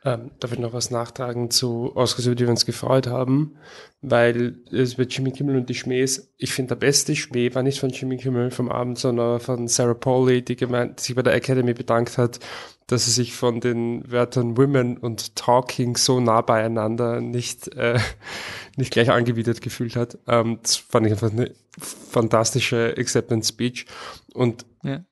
[0.06, 3.58] Ähm, darf ich noch was nachtragen zu Oscars, über die wir uns gefreut haben?
[4.02, 7.82] Weil es bei Jimmy Kimmel und die Schmähs, ich finde, der beste Schmäh war nicht
[7.82, 11.74] von Jimmy Kimmel vom Abend, sondern von Sarah Pauli, die gemeint, sich bei der Academy
[11.74, 12.40] bedankt hat,
[12.88, 18.00] dass sie sich von den Wörtern Women und Talking so nah beieinander nicht, äh,
[18.78, 20.18] nicht gleich angewidert gefühlt hat.
[20.28, 23.86] Ähm, das fand ich einfach eine fantastische Acceptance Speech.
[24.34, 25.04] Und ja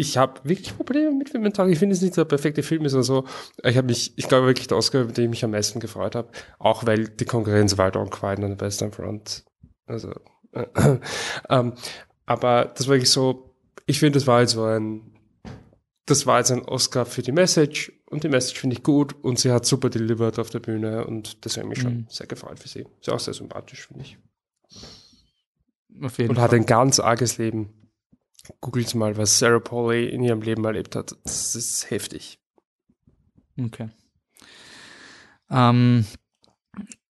[0.00, 1.72] ich habe wirklich Probleme mit Women Talking.
[1.74, 3.26] Ich finde es nicht der perfekte Film ist oder so.
[3.62, 6.14] Ich habe mich, ich glaube wirklich der Oscar, über den ich mich am meisten gefreut
[6.14, 6.30] habe.
[6.58, 9.44] Auch weil die Konkurrenz war on quiet on the Western Front.
[9.86, 10.12] Also,
[10.52, 10.66] äh,
[11.50, 11.74] ähm,
[12.24, 15.18] aber das war wirklich so, ich finde, das war jetzt so ein,
[16.06, 19.38] das war jetzt ein Oscar für die Message und die Message finde ich gut und
[19.38, 22.06] sie hat super delivered auf der Bühne und das hat mich schon mhm.
[22.08, 22.86] sehr gefreut für sie.
[23.00, 24.18] Ist auch sehr sympathisch, finde ich.
[26.02, 26.44] Auf jeden und Fall.
[26.44, 27.79] hat ein ganz arges Leben
[28.60, 31.16] googelt mal, was Sarah Pauli in ihrem Leben erlebt hat.
[31.24, 32.38] Das ist heftig.
[33.58, 33.88] Okay.
[35.50, 36.04] Ähm,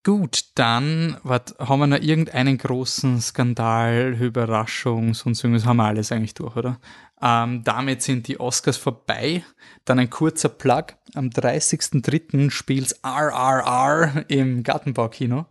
[0.03, 6.11] gut, dann wat, haben wir noch irgendeinen großen Skandal, Überraschung, sonst irgendwas haben wir alles
[6.11, 6.80] eigentlich durch, oder?
[7.22, 9.45] Ähm, damit sind die Oscars vorbei.
[9.84, 10.84] Dann ein kurzer Plug.
[11.14, 12.51] Am 30.03.
[12.51, 15.47] spielt RRR im Gartenbaukino.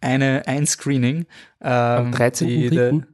[0.00, 1.26] Eine, ein Screening.
[1.60, 3.04] Ähm, Am 13.03.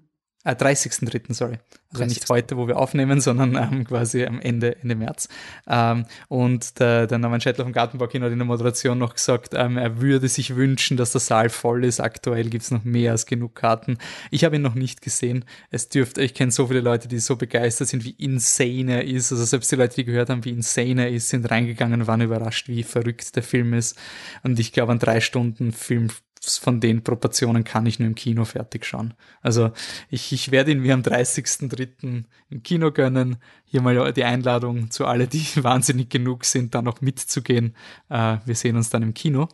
[0.45, 1.59] Äh, 30.03., sorry.
[1.93, 5.29] Also nicht heute, wo wir aufnehmen, sondern ähm, quasi am Ende, Ende März.
[5.67, 9.79] Ähm, und der, der Norman Schettler vom Gartenbaukino hat in der Moderation noch gesagt, ähm,
[9.79, 12.01] er würde sich wünschen, dass der Saal voll ist.
[12.01, 13.99] Aktuell gibt es noch mehr als genug Karten.
[14.31, 15.45] Ich habe ihn noch nicht gesehen.
[15.71, 19.33] Es dürfte, ich kenne so viele Leute, die so begeistert sind, wie insane er ist.
[19.33, 22.21] Also selbst die Leute, die gehört haben, wie insane er ist, sind reingegangen und waren
[22.21, 23.97] überrascht, wie verrückt der Film ist.
[24.43, 26.09] Und ich glaube, an drei Stunden Film
[26.49, 29.15] von den Proportionen kann ich nur im Kino fertig schauen.
[29.43, 29.73] Also
[30.11, 32.25] ich, ich werde ihn mir am 30.03.
[32.51, 33.37] im Kino gönnen.
[33.65, 37.75] Hier mal die Einladung zu alle, die wahnsinnig genug sind, da noch mitzugehen.
[38.09, 39.49] Äh, wir sehen uns dann im Kino.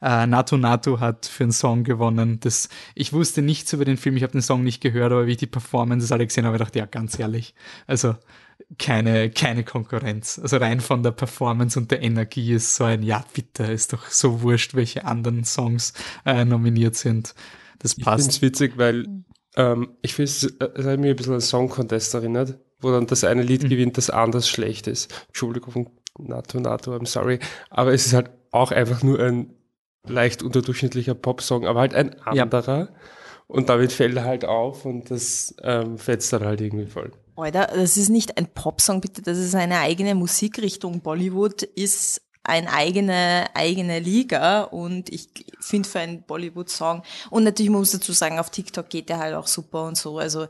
[0.00, 2.40] Äh, Natu Natu hat für einen Song gewonnen.
[2.40, 5.32] Das, ich wusste nichts über den Film, ich habe den Song nicht gehört, aber wie
[5.32, 7.54] ich die Performance alle gesehen habe, ich dachte, ja, ganz ehrlich.
[7.86, 8.16] Also
[8.78, 10.38] keine, keine Konkurrenz.
[10.38, 14.08] Also rein von der Performance und der Energie ist so ein, ja, bitte, ist doch
[14.08, 15.92] so wurscht, welche anderen Songs
[16.24, 17.34] äh, nominiert sind.
[17.78, 18.20] Das passt.
[18.20, 19.06] Ich finde es witzig, weil
[19.56, 23.24] ähm, ich finde, es hat mich ein bisschen an Song Contest erinnert, wo dann das
[23.24, 23.68] eine Lied mhm.
[23.68, 25.12] gewinnt, das anders schlecht ist.
[25.28, 27.38] Entschuldigung, NATO, NATO, I'm sorry.
[27.70, 29.54] Aber es ist halt auch einfach nur ein
[30.06, 32.78] leicht unterdurchschnittlicher Popsong, aber halt ein anderer.
[32.78, 32.88] Ja.
[33.46, 37.12] Und damit fällt er halt auf und das ähm, fetzt dann halt irgendwie voll.
[37.36, 41.00] Alter, das ist nicht ein Popsong, bitte, das ist eine eigene Musikrichtung.
[41.00, 45.28] Bollywood ist eine eigene, eigene Liga und ich
[45.60, 49.34] finde für einen Bollywood-Song, und natürlich muss ich dazu sagen, auf TikTok geht der halt
[49.34, 50.48] auch super und so, also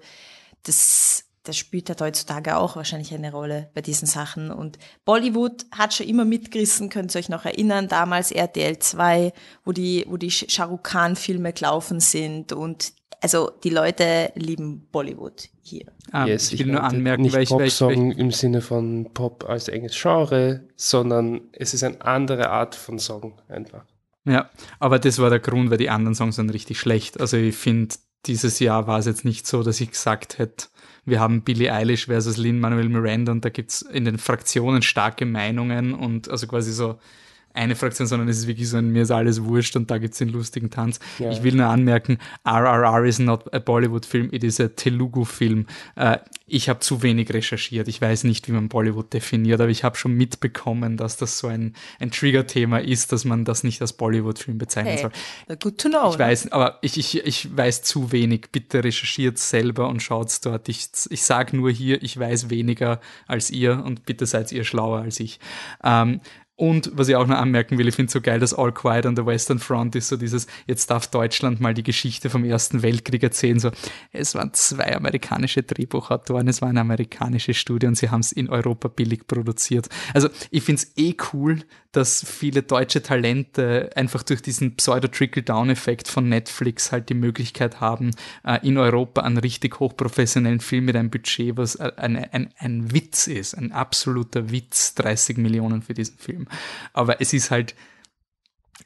[0.63, 4.51] das, das spielt halt heutzutage auch wahrscheinlich eine Rolle bei diesen Sachen.
[4.51, 9.33] Und Bollywood hat schon immer mitgerissen, könnt ihr euch noch erinnern, damals RTL 2,
[9.65, 12.93] wo die, wo die Shahrukh Khan Filme gelaufen sind und
[13.23, 15.87] also die Leute lieben Bollywood hier.
[16.11, 19.69] Ah, yes, ich will nur anmerken, nicht weil ich, Pop-Song im Sinne von Pop als
[19.69, 23.85] enges Genre, sondern es ist eine andere Art von Song einfach.
[24.25, 27.21] Ja, aber das war der Grund, weil die anderen Songs sind richtig schlecht.
[27.21, 27.95] Also ich finde,
[28.27, 30.67] dieses Jahr war es jetzt nicht so, dass ich gesagt hätte,
[31.05, 35.95] wir haben Billie Eilish versus Lin-Manuel Miranda und da gibt's in den Fraktionen starke Meinungen
[35.95, 36.99] und also quasi so
[37.55, 40.13] eine Fraktion, sondern es ist wirklich so ein, mir ist alles wurscht und da gibt
[40.13, 41.01] es den lustigen Tanz.
[41.19, 41.31] Ja.
[41.31, 45.67] Ich will nur anmerken, RRR is not a Bollywood-Film, it is a Telugu-Film.
[45.97, 47.89] Äh, ich habe zu wenig recherchiert.
[47.89, 51.47] Ich weiß nicht, wie man Bollywood definiert, aber ich habe schon mitbekommen, dass das so
[51.47, 55.11] ein, ein Trigger-Thema ist, dass man das nicht als Bollywood-Film bezeichnen hey,
[55.49, 55.57] soll.
[55.57, 56.11] Good to know.
[56.13, 58.49] Ich weiß, aber ich, ich, ich weiß zu wenig.
[58.53, 60.69] Bitte recherchiert selber und schaut dort.
[60.69, 65.01] Ich, ich sage nur hier, ich weiß weniger als ihr und bitte seid ihr schlauer
[65.01, 65.41] als ich.
[65.83, 66.21] Ähm,
[66.63, 69.05] und was ich auch noch anmerken will, ich finde es so geil, dass All Quiet
[69.05, 72.85] on the Western Front ist so dieses, jetzt darf Deutschland mal die Geschichte vom Ersten
[72.85, 73.59] Weltkrieg erzählen.
[73.59, 73.73] So,
[74.13, 78.49] es waren zwei amerikanische Drehbuchautoren, es war eine amerikanische Studie und sie haben es in
[78.49, 79.89] Europa billig produziert.
[80.15, 86.27] Also ich finde es eh cool, dass viele deutsche Talente einfach durch diesen Pseudo-Trickle-Down-Effekt von
[86.27, 88.13] Netflix halt die Möglichkeit haben,
[88.45, 92.93] äh, in Europa einen richtig hochprofessionellen Film mit einem Budget, was äh, ein, ein, ein
[92.95, 96.47] Witz ist, ein absoluter Witz, 30 Millionen für diesen Film.
[96.93, 97.75] Aber es ist halt,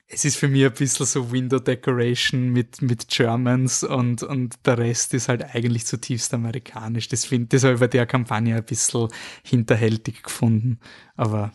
[0.09, 4.79] es ist für mich ein bisschen so Window Decoration mit, mit Germans und, und der
[4.79, 7.09] Rest ist halt eigentlich zutiefst amerikanisch.
[7.09, 9.09] Das, find, das habe ich bei der Kampagne ein bisschen
[9.43, 10.79] hinterhältig gefunden.
[11.17, 11.53] Aber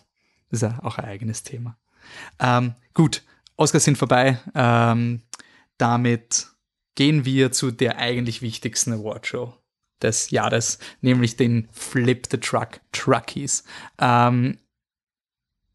[0.50, 1.78] das ist ja auch ein eigenes Thema.
[2.40, 3.24] Ähm, gut,
[3.56, 4.40] Oscars sind vorbei.
[4.54, 5.22] Ähm,
[5.78, 6.48] damit
[6.96, 9.54] gehen wir zu der eigentlich wichtigsten Awardshow
[10.02, 13.64] des Jahres, nämlich den Flip the Truck Truckies.
[14.00, 14.58] Ähm,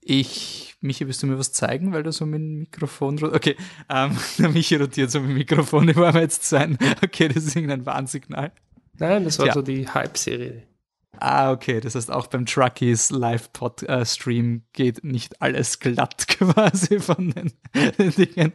[0.09, 3.57] ich, Michi, willst du mir was zeigen, weil du so mit dem Mikrofon, okay,
[3.89, 6.79] ähm, der Michi rotiert so mit dem Mikrofon, die wollen wir jetzt sein.
[7.03, 8.53] Okay, das ist irgendein Warnsignal.
[8.99, 9.53] Nein, das war ja.
[9.53, 10.63] so die Hype-Serie.
[11.19, 11.81] Ah, okay.
[11.81, 17.53] Das heißt, auch beim Truckies Live-Pod-Stream geht nicht alles glatt quasi von den,
[17.99, 18.53] den Dingen.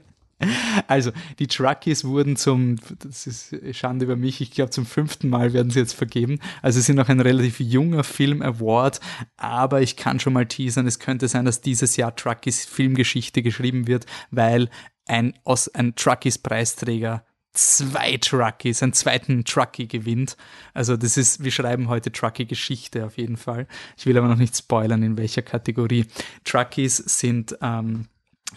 [0.88, 5.54] Also, die Truckies wurden zum, das ist Schande über mich, ich glaube zum fünften Mal
[5.54, 6.40] werden sie jetzt vergeben.
[6.62, 9.00] Also sie sind noch ein relativ junger Film-Award,
[9.38, 13.88] aber ich kann schon mal teasern, es könnte sein, dass dieses Jahr Truckies Filmgeschichte geschrieben
[13.88, 14.70] wird, weil
[15.08, 15.34] ein,
[15.74, 20.38] ein Truckies-Preisträger zwei Truckies, einen zweiten Truckie gewinnt.
[20.74, 23.68] Also das ist, wir schreiben heute Truckie-Geschichte auf jeden Fall.
[23.98, 26.06] Ich will aber noch nicht spoilern, in welcher Kategorie.
[26.46, 28.08] Truckies sind ähm,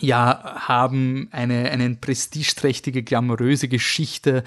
[0.01, 4.45] ja, haben eine, eine prestigeträchtige, glamouröse Geschichte,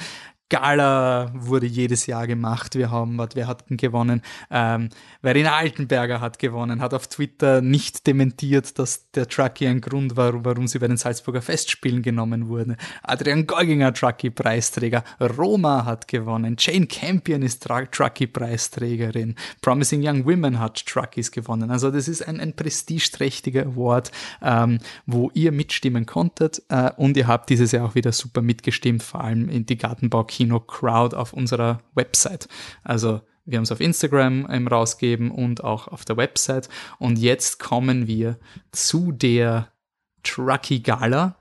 [0.50, 2.76] Gala wurde jedes Jahr gemacht.
[2.76, 4.22] Wir haben, wer hat gewonnen?
[4.50, 4.90] Ähm,
[5.22, 10.46] Verena Altenberger hat gewonnen, hat auf Twitter nicht dementiert, dass der Trucky ein Grund war,
[10.46, 12.78] warum sie bei den Salzburger Festspielen genommen wurde.
[13.04, 15.04] Adrian Golginger, Trucky-Preisträger.
[15.20, 16.56] Roma hat gewonnen.
[16.58, 19.36] Jane Campion ist Trucky-Preisträgerin.
[19.62, 21.72] Promising Young Women hat Truckies gewonnen.
[21.72, 27.28] Also das ist ein, ein prestigeträchtiger Award, ähm, wo ihr mitstimmen konntet äh, und ihr
[27.28, 31.34] habt dieses Jahr auch wieder super mitgestimmt, vor allem in die Gartenbau Kino Crowd auf
[31.34, 32.48] unserer Website.
[32.84, 36.70] Also wir haben es auf Instagram ähm, rausgeben und auch auf der Website.
[37.00, 38.38] Und jetzt kommen wir
[38.72, 39.74] zu der
[40.22, 41.40] Trucky Gala.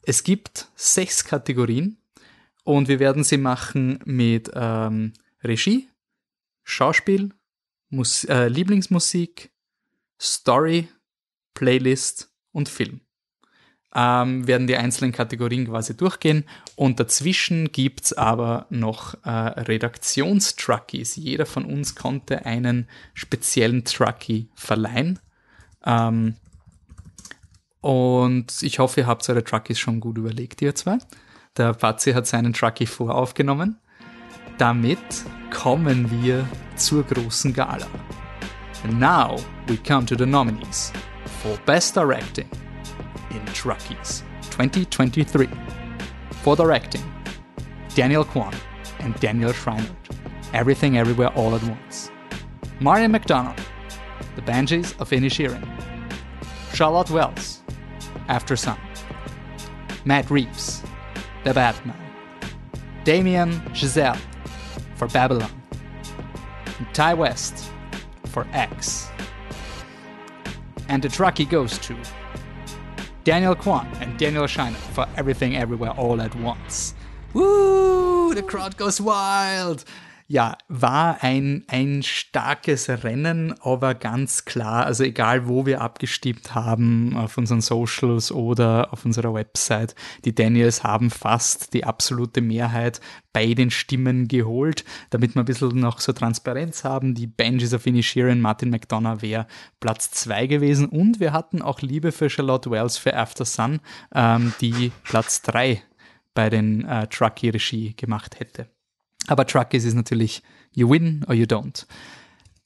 [0.00, 1.98] Es gibt sechs Kategorien
[2.64, 5.12] und wir werden sie machen mit ähm,
[5.44, 5.90] Regie,
[6.62, 7.34] Schauspiel,
[7.90, 9.50] Mus äh, Lieblingsmusik,
[10.18, 10.88] Story,
[11.52, 13.02] Playlist und Film
[13.94, 16.44] ähm, werden die einzelnen Kategorien quasi durchgehen
[16.76, 21.16] und dazwischen gibt es aber noch äh, Redaktionstruckies.
[21.16, 25.18] Jeder von uns konnte einen speziellen Truckie verleihen.
[25.84, 26.36] Ähm,
[27.80, 30.98] und ich hoffe, ihr habt eure Truckies schon gut überlegt, ihr zwei.
[31.56, 33.78] Der Patsy hat seinen Truckie voraufgenommen.
[34.58, 34.98] Damit
[35.50, 37.86] kommen wir zur großen Gala.
[38.84, 39.36] And now
[39.66, 40.92] we come to the nominees
[41.42, 42.48] for Best Directing,
[43.30, 45.48] in Truckies 2023.
[46.42, 47.02] For directing,
[47.94, 48.54] Daniel Kwan
[49.00, 49.90] and Daniel Schreiner.
[50.54, 52.10] Everything Everywhere All at Once.
[52.80, 53.60] Marion McDonald,
[54.36, 55.66] The Banshees of Inisherin.
[56.72, 57.62] Charlotte Wells,
[58.28, 58.78] After Sun.
[60.04, 60.82] Matt Reeves,
[61.44, 61.96] The Batman.
[63.04, 64.18] Damien Giselle
[64.94, 65.50] for Babylon.
[66.78, 67.70] And Ty West
[68.26, 69.08] for X.
[70.88, 71.96] And the Truckee goes to
[73.28, 76.94] Daniel Kwan and Daniel Scheiner for Everything Everywhere All at Once.
[77.34, 79.84] Woo, the crowd goes wild.
[80.30, 87.16] Ja, war ein, ein starkes Rennen, aber ganz klar, also egal wo wir abgestimmt haben,
[87.16, 89.94] auf unseren Socials oder auf unserer Website,
[90.26, 93.00] die Daniels haben fast die absolute Mehrheit
[93.32, 97.14] bei den Stimmen geholt, damit wir ein bisschen noch so Transparenz haben.
[97.14, 99.46] Die Benjis of Inisherin, Martin McDonough wäre
[99.80, 103.80] Platz 2 gewesen und wir hatten auch Liebe für Charlotte Wells für After Sun,
[104.14, 105.82] ähm, die Platz 3
[106.34, 108.68] bei den äh, Truckee-Regie gemacht hätte.
[109.26, 110.42] Aber Truckies ist natürlich
[110.72, 111.86] you win or you don't.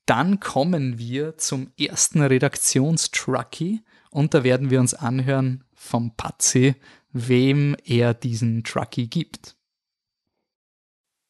[0.07, 6.75] Dann kommen wir zum ersten Redaktionstruckie und da werden wir uns anhören vom Patzi,
[7.13, 9.57] wem er diesen Truckie gibt.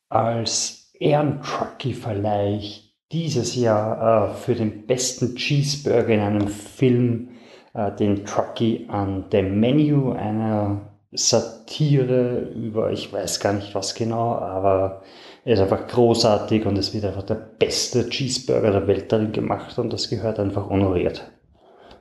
[0.08, 7.28] Als Ehrentruckie verleihe ich dieses Jahr äh, für den besten Cheeseburger in einem Film
[7.74, 14.34] äh, den Truckie an The Menu, einer Satire über, ich weiß gar nicht was genau,
[14.34, 15.02] aber
[15.44, 19.78] er ist einfach großartig und es wird einfach der beste Cheeseburger der Welt darin gemacht
[19.78, 21.30] und das gehört einfach honoriert.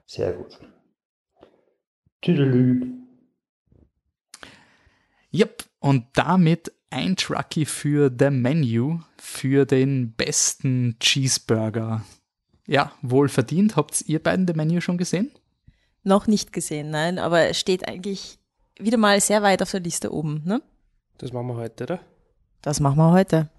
[0.06, 0.60] Sehr gut.
[2.22, 3.00] Tüdelü.
[5.34, 12.04] Yep, und damit ein Truckie für The Menu für den besten Cheeseburger.
[12.68, 13.76] Ja, wohl verdient.
[13.76, 15.32] Habt ihr beiden The Menu schon gesehen?
[16.04, 18.41] Noch nicht gesehen, nein, aber es steht eigentlich
[18.80, 20.62] wieder mal sehr weit auf der Liste oben, ne?
[21.18, 22.00] Das machen wir heute, oder?
[22.62, 23.50] Das machen wir heute.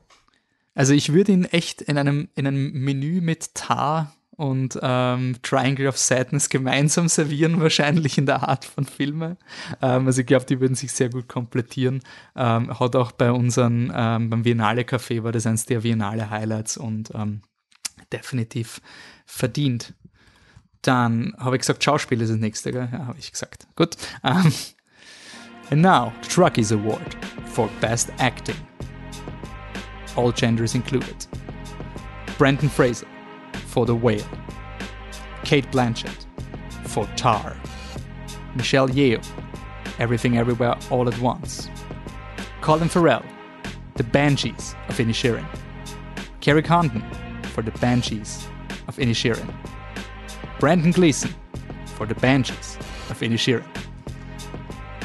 [0.74, 5.88] Also ich würde ihn echt in einem, in einem Menü mit Tar und ähm, Triangle
[5.88, 9.36] of Sadness gemeinsam servieren, wahrscheinlich in der Art von Filme.
[9.80, 12.00] Ähm, also ich glaube, die würden sich sehr gut komplettieren.
[12.34, 16.76] Ähm, hat auch bei unseren, ähm, beim Viennale Café war das eines der Viennale Highlights
[16.76, 17.42] und ähm,
[18.12, 18.80] definitiv
[19.26, 19.94] verdient.
[20.80, 22.88] Dann habe ich gesagt, Schauspiel ist das nächste, gell?
[22.90, 23.68] Ja, habe ich gesagt.
[23.76, 23.96] Gut.
[25.72, 27.14] And now, the Truckies Award
[27.46, 28.58] for Best Acting.
[30.16, 31.26] all genders included.
[32.36, 33.06] Brendan Fraser
[33.68, 34.22] for The Whale.
[35.44, 36.26] Kate Blanchett
[36.84, 37.56] for Tar.
[38.54, 39.26] Michelle Yeoh,
[39.98, 41.70] Everything Everywhere All at Once.
[42.60, 43.24] Colin Farrell,
[43.94, 45.46] The Banshees of Inisherin.
[46.42, 47.02] Kerry Condon
[47.44, 48.46] for The Banshees
[48.88, 49.50] of Inisherin.
[50.60, 51.34] Brandon Gleeson
[51.96, 52.76] for The Banshees
[53.08, 53.64] of Inisherin.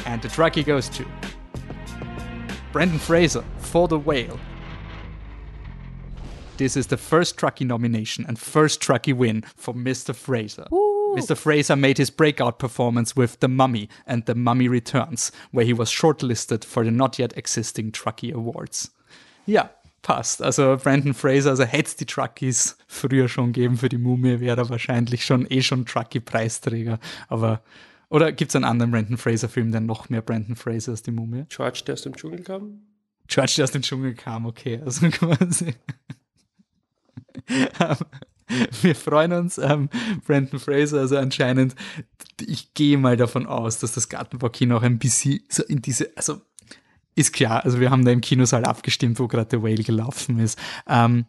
[0.07, 1.05] And the Truckee goes to
[2.71, 4.39] Brendan Fraser for The Whale.
[6.55, 10.15] This is the first Truckee nomination and first Truckee win for Mr.
[10.15, 10.65] Fraser.
[10.71, 11.35] Mr.
[11.35, 15.91] Fraser made his breakout performance with The Mummy and The Mummy Returns, where he was
[15.91, 18.91] shortlisted for the not yet existing Truckee Awards.
[19.45, 19.69] Ja,
[20.03, 20.41] passt.
[20.41, 24.61] Also Brandon Fraser, also hätte es die Truckies früher schon geben für die Mumie, wäre
[24.61, 26.97] er wahrscheinlich schon eh schon Truckee-Preisträger.
[27.27, 27.61] Aber
[28.09, 31.45] oder gibt es einen anderen Brandon Fraser-Film, der noch mehr Brandon Fraser als die Mumie?
[31.49, 32.81] George, der aus dem Dschungel kam?
[33.27, 34.81] George, der aus dem Dschungel kam, okay.
[34.83, 35.73] Also quasi.
[38.81, 39.89] Wir freuen uns, ähm,
[40.25, 41.75] Brandon Fraser, also anscheinend,
[42.41, 46.41] ich gehe mal davon aus, dass das Gartenbaukino auch ein bisschen so in diese, also
[47.15, 50.57] ist klar, also wir haben da im Kinosaal abgestimmt, wo gerade The Whale gelaufen ist.
[50.87, 51.25] Ähm,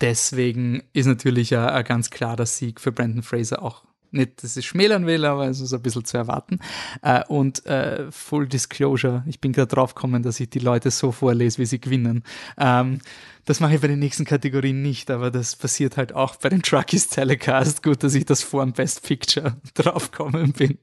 [0.00, 5.06] deswegen ist natürlich ein ganz klarer Sieg für Brandon Fraser auch nicht, dass ich schmälern
[5.06, 6.58] will, aber es ist ein bisschen zu erwarten.
[7.02, 11.12] Äh, und äh, Full Disclosure, ich bin gerade drauf gekommen, dass ich die Leute so
[11.12, 12.24] vorlese, wie sie gewinnen.
[12.58, 12.98] Ähm,
[13.44, 16.62] das mache ich bei den nächsten Kategorien nicht, aber das passiert halt auch bei den
[16.62, 17.82] Truckies Telecast.
[17.82, 20.78] Gut, dass ich das vor dem Best Picture draufgekommen bin.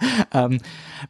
[0.32, 0.60] Ähm,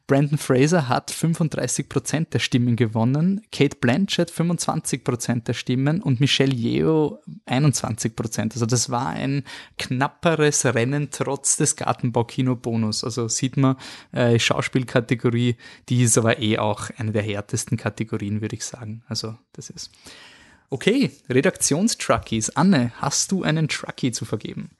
[0.06, 7.20] Brandon Fraser hat 35% der Stimmen gewonnen, Kate Blanchett 25% der Stimmen und Michelle Yeoh
[7.46, 8.52] 21%.
[8.52, 9.44] Also das war ein
[9.78, 13.04] knapperes Rennen trotz des Gartenbaukino-Bonus.
[13.04, 13.76] Also sieht man,
[14.12, 15.56] äh, Schauspielkategorie,
[15.88, 19.02] die ist aber eh auch eine der härtesten Kategorien, würde ich sagen.
[19.08, 19.90] Also das ist.
[20.70, 22.50] Okay, Redaktionstruckies.
[22.50, 24.70] Anne, hast du einen Truckie zu vergeben?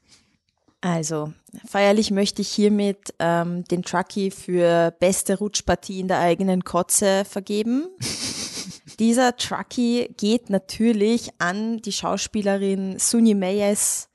[0.81, 1.33] Also,
[1.65, 7.87] feierlich möchte ich hiermit ähm, den Truckee für beste Rutschpartie in der eigenen Kotze vergeben.
[8.99, 14.09] Dieser Truckee geht natürlich an die Schauspielerin Suni Meyes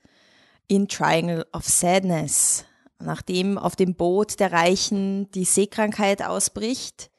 [0.67, 2.65] in Triangle of Sadness.
[2.99, 7.11] Nachdem auf dem Boot der Reichen die Seekrankheit ausbricht,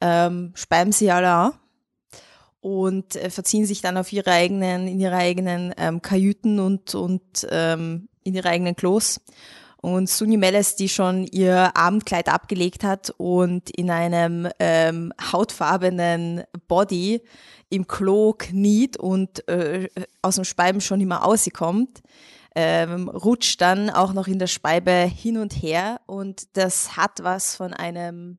[0.00, 1.52] ähm, speiben sie alle an
[2.60, 7.46] und äh, verziehen sich dann auf ihre eigenen, in ihre eigenen ähm, Kajüten und, und
[7.50, 9.20] ähm, in ihre eigenen Klos.
[9.80, 17.22] Und Sunny Meles, die schon ihr Abendkleid abgelegt hat und in einem ähm, hautfarbenen Body
[17.70, 19.88] im Klo kniet und äh,
[20.20, 22.00] aus dem Speiben schon immer rauskommt,
[22.56, 27.54] ähm, rutscht dann auch noch in der Speibe hin und her und das hat was
[27.54, 28.38] von einem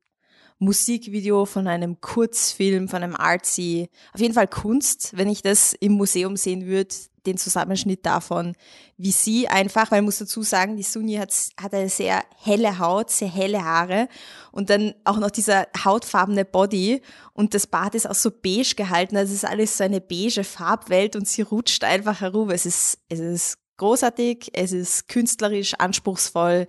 [0.57, 5.93] Musikvideo, von einem Kurzfilm, von einem Artsy, auf jeden Fall Kunst, wenn ich das im
[5.93, 6.93] Museum sehen würde,
[7.25, 8.55] den Zusammenschnitt davon,
[8.97, 12.79] wie sie einfach, weil ich muss dazu sagen, die Suni hat, hat eine sehr helle
[12.79, 14.07] Haut, sehr helle Haare
[14.51, 17.01] und dann auch noch dieser hautfarbene Body
[17.33, 20.43] und das Bad ist auch so beige gehalten, also es ist alles so eine beige
[20.43, 22.49] Farbwelt und sie rutscht einfach herum.
[22.49, 26.67] Es ist, es ist großartig, es ist künstlerisch anspruchsvoll,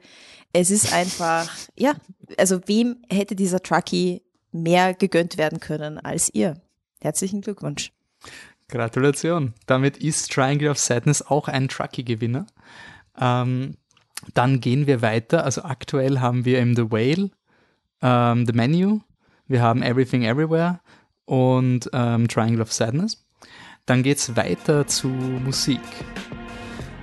[0.53, 1.95] es ist einfach, ja,
[2.39, 4.23] also wem hätte dieser Truckee
[4.53, 6.61] mehr gegönnt werden können als ihr?
[7.01, 7.93] Herzlichen Glückwunsch.
[8.71, 9.55] Gratulation.
[9.67, 12.47] Damit ist Triangle of Sadness auch ein Truckee-Gewinner.
[13.21, 13.77] Ähm,
[14.35, 15.45] dann gehen wir weiter.
[15.45, 17.31] Also aktuell haben wir im The Whale,
[18.03, 19.01] ähm, The Menu,
[19.47, 20.81] wir haben Everything Everywhere
[21.25, 23.27] und ähm, Triangle of Sadness.
[23.87, 25.81] Dann geht es weiter zu Musik.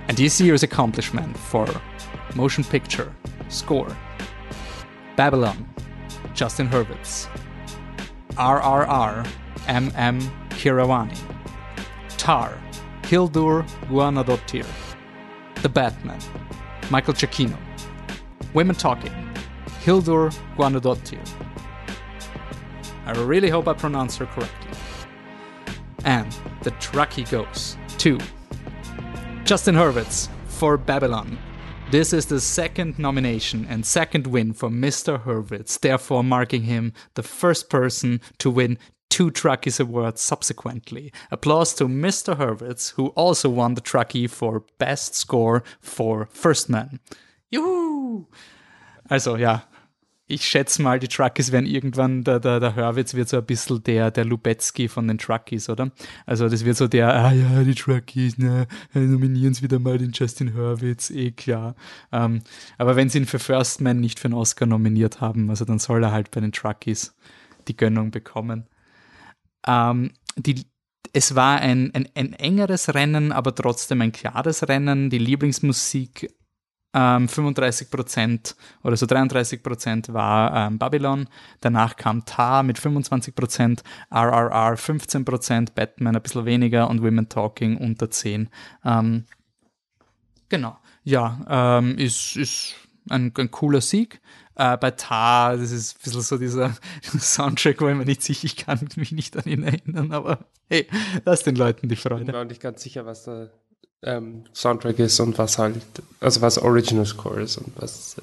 [0.08, 1.66] And this year's accomplishment for
[2.34, 3.08] Motion Picture,
[3.50, 3.94] Score,
[5.16, 5.66] Babylon,
[6.34, 7.28] Justin Hurwitz,
[8.36, 9.24] RRR,
[9.66, 10.18] MM
[10.56, 11.12] Kirawani,
[12.18, 12.58] Tar,
[13.06, 14.66] Hildur Guanadottir,
[15.62, 16.20] The Batman,
[16.90, 17.56] Michael Giacchino,
[18.52, 19.12] Women Talking,
[19.80, 21.26] Hildur Guanadottir.
[23.06, 24.78] I really hope I pronounce her correctly.
[26.04, 28.18] And the Truckee goes to
[29.44, 31.38] Justin Hurwitz for Babylon.
[31.90, 35.22] This is the second nomination and second win for Mr.
[35.24, 38.76] Hurwitz, therefore marking him the first person to win
[39.08, 41.12] two Truckies Awards subsequently.
[41.30, 42.36] Applause to Mr.
[42.36, 47.00] Hurwitz, who also won the Truckee for Best Score for First Man.
[47.50, 48.26] Juhu!
[49.08, 49.64] Also ja,
[50.30, 53.82] ich schätze mal, die Truckies werden irgendwann, der, der, der Hörwitz wird so ein bisschen
[53.82, 55.90] der, der Lubetzky von den Truckies, oder?
[56.26, 60.12] Also das wird so der, ah ja, die Truckies, ne, nominieren sie wieder mal den
[60.12, 61.74] Justin Hurwitz, eh klar.
[62.12, 62.42] Ähm,
[62.76, 65.78] aber wenn sie ihn für First Man nicht für einen Oscar nominiert haben, also dann
[65.78, 67.14] soll er halt bei den Truckies
[67.66, 68.66] die Gönnung bekommen.
[69.66, 70.66] Ähm, die,
[71.12, 75.10] es war ein, ein, ein engeres Rennen, aber trotzdem ein klares Rennen.
[75.10, 76.30] Die Lieblingsmusik
[76.94, 81.28] ähm, 35 Prozent oder so 33 Prozent war ähm, Babylon.
[81.60, 87.28] Danach kam Tar mit 25 Prozent, RRR 15 Prozent, Batman ein bisschen weniger und Women
[87.28, 88.48] Talking unter 10.
[88.84, 89.24] Ähm,
[90.48, 90.78] genau.
[91.04, 92.74] Ja, ähm, ist, ist
[93.08, 94.20] ein, ein cooler Sieg.
[94.58, 98.44] Äh, bei Tar, das ist ein bisschen so dieser Soundtrack, wo ich mir nicht sicher,
[98.44, 100.88] ich kann mich nicht an ihn erinnern, aber hey,
[101.24, 102.22] lass den Leuten die Freude.
[102.22, 103.50] Ich bin mir auch nicht ganz sicher, was da
[104.02, 105.80] ähm, Soundtrack ist und was halt,
[106.18, 108.22] also was Original Score ist und was äh,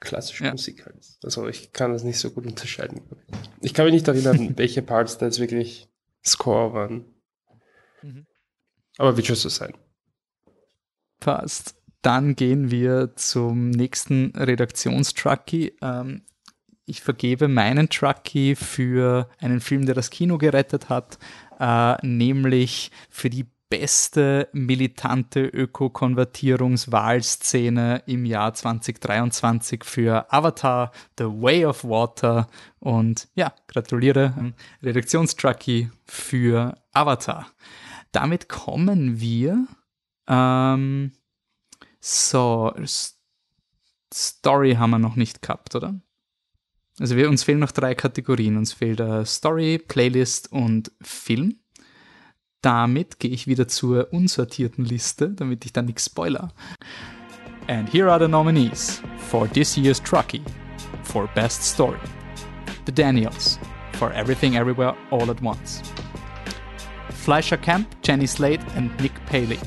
[0.00, 0.52] klassische ja.
[0.52, 1.22] Musik halt ist.
[1.22, 3.02] Also ich kann das nicht so gut unterscheiden.
[3.60, 5.90] Ich kann mich nicht erinnern, welche Parts da jetzt wirklich
[6.24, 7.04] Score waren.
[8.00, 8.26] Mhm.
[8.96, 9.74] Aber wird schon so sein.
[11.20, 11.77] Passt.
[12.02, 15.74] Dann gehen wir zum nächsten Redaktionstrucky.
[15.82, 16.22] Ähm,
[16.86, 21.18] ich vergebe meinen Trucky für einen Film, der das Kino gerettet hat,
[21.60, 31.84] äh, nämlich für die beste militante Öko-Konvertierungswahlszene im Jahr 2023 für Avatar, The Way of
[31.84, 32.48] Water.
[32.78, 37.48] Und ja, gratuliere, Redaktionstrucky für Avatar.
[38.12, 39.66] Damit kommen wir
[40.26, 41.12] ähm,
[42.00, 42.72] so,
[44.12, 46.00] Story haben wir noch nicht gehabt, oder?
[47.00, 48.56] Also wir, uns fehlen noch drei Kategorien.
[48.56, 51.60] Uns fehlt äh, Story, Playlist und Film.
[52.60, 56.52] Damit gehe ich wieder zur unsortierten Liste, damit ich dann nichts spoiler.
[57.68, 60.42] And here are the nominees for this year's Truckee
[61.04, 62.00] for Best Story.
[62.86, 63.60] The Daniels
[63.92, 65.82] for Everything Everywhere All at Once.
[67.10, 69.58] Fleischer Camp, Jenny Slate and Nick Paley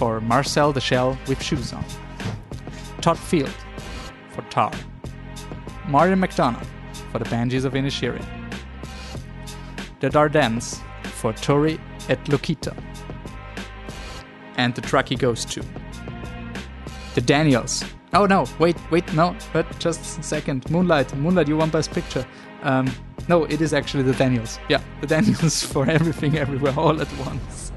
[0.00, 1.84] for Marcel the Shell with Shoes On,
[3.02, 3.54] Todd Field
[4.30, 4.72] for Tar,
[5.88, 6.66] Martin McDonough
[7.12, 8.24] for the Banshees of Inisherin,
[10.00, 11.78] the Dardennes for Tori
[12.08, 12.74] et Lokita,
[14.56, 15.62] and the track he goes to.
[17.14, 17.84] The Daniels.
[18.14, 20.70] Oh no, wait, wait, no, but just a second.
[20.70, 22.26] Moonlight, Moonlight, you won Best Picture.
[22.62, 22.90] Um,
[23.28, 24.58] no, it is actually the Daniels.
[24.70, 27.69] Yeah, the Daniels for everything, everywhere, all at once.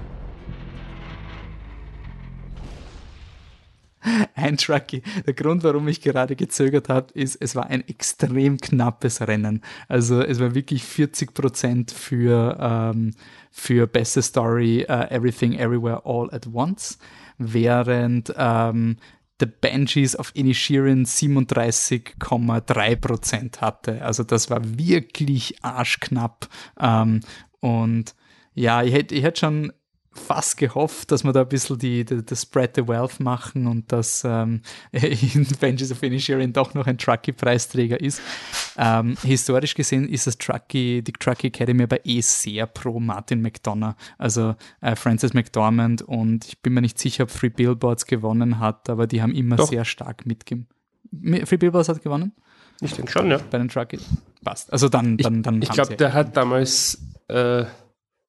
[4.36, 5.02] ein Trucky.
[5.26, 9.62] Der Grund, warum ich gerade gezögert habe, ist, es war ein extrem knappes Rennen.
[9.88, 13.12] Also es war wirklich 40 Prozent für, ähm,
[13.52, 16.98] für beste Story uh, Everything Everywhere All at Once,
[17.38, 18.98] während ähm,
[19.40, 24.04] The Banshees of Inishirin 37,3 Prozent hatte.
[24.04, 26.48] Also das war wirklich arschknapp.
[26.80, 27.22] Ähm,
[27.60, 28.16] und
[28.54, 29.74] ja, ich hätte ich hätt schon
[30.14, 33.92] fast gehofft, dass wir da ein bisschen die, die, die Spread the Wealth machen und
[33.92, 34.62] dass ähm,
[34.92, 38.22] in Benji's of Inisherin doch noch ein Truckee-Preisträger ist.
[38.78, 43.96] Ähm, historisch gesehen ist das Truckee, die Truckee Academy aber eh sehr pro Martin McDonough,
[44.18, 48.90] also äh, Francis McDormand und ich bin mir nicht sicher, ob Free Billboards gewonnen hat,
[48.90, 49.70] aber die haben immer doch.
[49.70, 50.68] sehr stark mitgegeben.
[51.46, 52.34] Free Billboards hat gewonnen?
[52.82, 53.40] Ich denke schon, ja.
[53.50, 54.04] Bei den Truckees.
[54.44, 54.72] Passt.
[54.74, 55.62] Also dann, dann, dann.
[55.62, 57.66] Ich, ich glaube, der hat damals äh,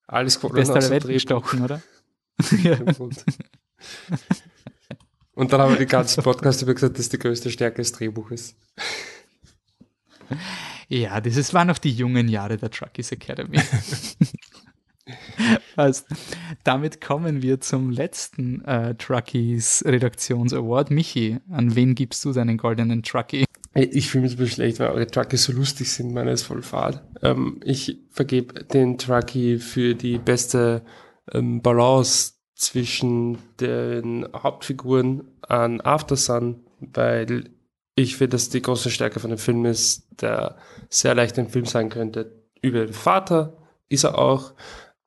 [0.07, 1.81] alles gewonnen Beste aller Welt gestochen, oder?
[2.63, 2.77] ja.
[5.35, 8.55] Und dann haben wir den ganzen Podcast über gesagt, dass die größte Stärke des Drehbuches.
[10.87, 13.59] Ja, das waren noch die jungen Jahre der Truckies Academy.
[15.75, 16.03] also,
[16.63, 20.89] damit kommen wir zum letzten äh, Truckies Redaktions Award.
[20.89, 23.45] Michi, an wen gibst du deinen goldenen Truckie?
[23.77, 26.61] Ich fühle mich ein bisschen schlecht, weil eure Truckies so lustig sind, meine ist voll
[26.61, 27.05] fad.
[27.21, 30.81] Ähm, ich vergebe den Truckie für die beste
[31.33, 37.49] ähm, Balance zwischen den Hauptfiguren an Aftersun, weil
[37.95, 40.57] ich finde, dass die große Stärke von dem Film ist, der
[40.89, 42.31] sehr leicht ein Film sein könnte.
[42.61, 43.57] Über den Vater
[43.89, 44.53] ist er auch,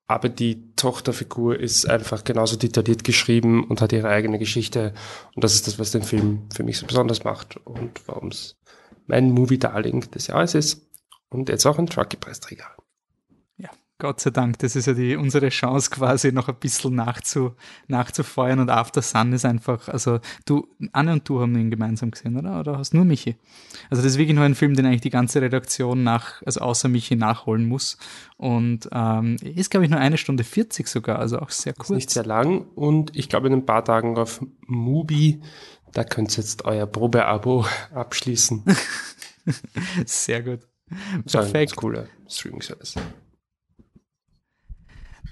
[0.08, 4.94] aber die Tochterfigur ist einfach genauso detailliert geschrieben und hat ihre eigene Geschichte.
[5.34, 8.56] Und das ist das, was den Film für mich so besonders macht und warum es
[9.06, 10.88] mein Movie-Darling des Jahres ist
[11.28, 12.74] und jetzt auch ein Truckee-Preisträger.
[13.98, 17.56] Gott sei Dank, das ist ja die, unsere Chance quasi noch ein bisschen nachzu,
[17.88, 22.36] nachzufeuern und After Sun ist einfach, also du, Anne und du haben ihn gemeinsam gesehen,
[22.36, 22.60] oder?
[22.60, 23.36] Oder hast nur Michi?
[23.90, 26.88] Also das ist wirklich nur ein Film, den eigentlich die ganze Redaktion nach, also außer
[26.88, 27.98] Michi nachholen muss
[28.36, 31.90] und ähm, ist, glaube ich, nur eine Stunde 40 sogar, also auch sehr kurz.
[31.90, 35.40] Ist nicht sehr lang und ich glaube in ein paar Tagen auf Mubi
[35.92, 38.64] da könnt ihr jetzt euer Probeabo abschließen.
[40.06, 40.60] Sehr gut.
[41.30, 41.76] Perfekt.
[41.76, 42.94] Cooler Streaming-Service.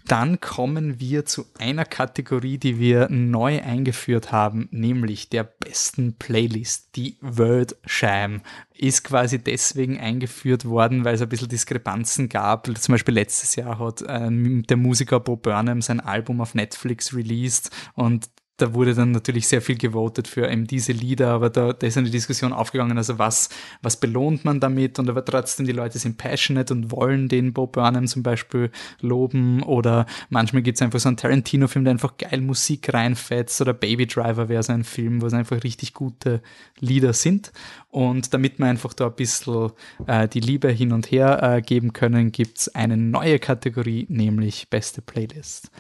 [0.07, 6.95] Dann kommen wir zu einer Kategorie, die wir neu eingeführt haben, nämlich der besten Playlist.
[6.95, 8.43] Die Word Sham
[8.73, 12.67] ist quasi deswegen eingeführt worden, weil es ein bisschen Diskrepanzen gab.
[12.79, 17.71] Zum Beispiel letztes Jahr hat äh, der Musiker Bo Burnham sein Album auf Netflix released
[17.95, 21.87] und da wurde dann natürlich sehr viel gewotet für eben diese Lieder, aber da, da
[21.87, 23.51] ist eine Diskussion aufgegangen, also was,
[23.83, 24.99] was belohnt man damit?
[24.99, 28.71] Und aber trotzdem die Leute sind passionate und wollen den Bob Burnham zum Beispiel
[29.01, 29.63] loben.
[29.63, 33.61] Oder manchmal gibt es einfach so einen Tarantino-Film, der einfach geil Musik reinfetzt.
[33.61, 36.41] Oder Baby Driver wäre so ein Film, wo es einfach richtig gute
[36.81, 37.53] Lieder sind.
[37.91, 39.73] Und damit wir einfach da ein bisschen
[40.07, 44.69] äh, die Liebe hin und her äh, geben können, gibt es eine neue Kategorie, nämlich
[44.71, 45.71] beste Playlist.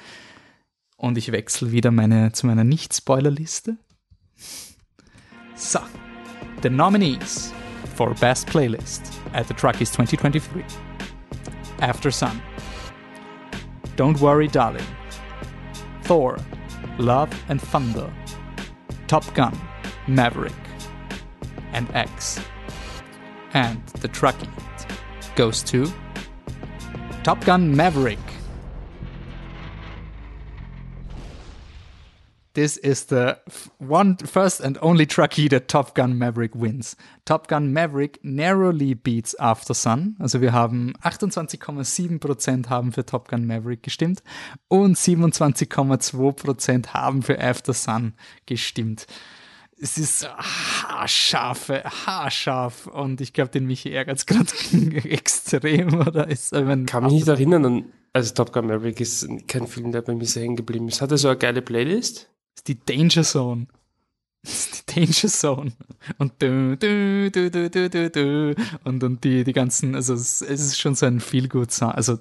[0.97, 3.77] Und ich wechsle wieder meine, zu meiner Nicht-Spoiler-Liste.
[5.55, 5.81] So,
[6.62, 7.52] the nominees
[7.94, 9.02] for Best Playlist
[9.32, 10.64] at the Truckies 2023.
[11.81, 12.40] After Sun.
[13.97, 14.85] Don't Worry Darling.
[16.02, 16.36] Thor.
[16.98, 18.10] Love and Thunder.
[19.06, 19.56] Top Gun.
[20.06, 20.52] Maverick.
[21.73, 22.40] And X.
[23.52, 24.48] And the Truckie
[25.35, 25.86] goes to
[27.23, 28.18] Top Gun Maverick.
[32.57, 33.39] This is the
[33.78, 36.97] one first and only Truckee that Top Gun Maverick wins.
[37.27, 40.16] Top Gun Maverick narrowly beats After Sun.
[40.19, 44.23] Also wir haben 28,7% haben für Top Gun Maverick gestimmt
[44.69, 48.15] und 27,2% haben für After Sun
[48.47, 49.07] gestimmt.
[49.78, 54.51] Es ist haarscharfe, haarscharf und ich glaube, den Michi ärgert es gerade
[55.11, 56.28] extrem, oder?
[56.28, 57.85] Ist, ich Kann mich nicht erinnern an,
[58.15, 61.03] also Top Gun Maverick ist kein Film, der bei mir so hängen geblieben ist.
[61.03, 62.31] Hat er so eine geile Playlist?
[62.57, 63.66] Ist die Danger Zone.
[64.43, 65.73] Das ist die Danger Zone.
[66.19, 68.55] Und du, du, du, du, du, du, du.
[68.85, 71.91] Und, und die, die ganzen, also es, es ist schon so ein Feel-Good-Song.
[71.91, 72.19] Also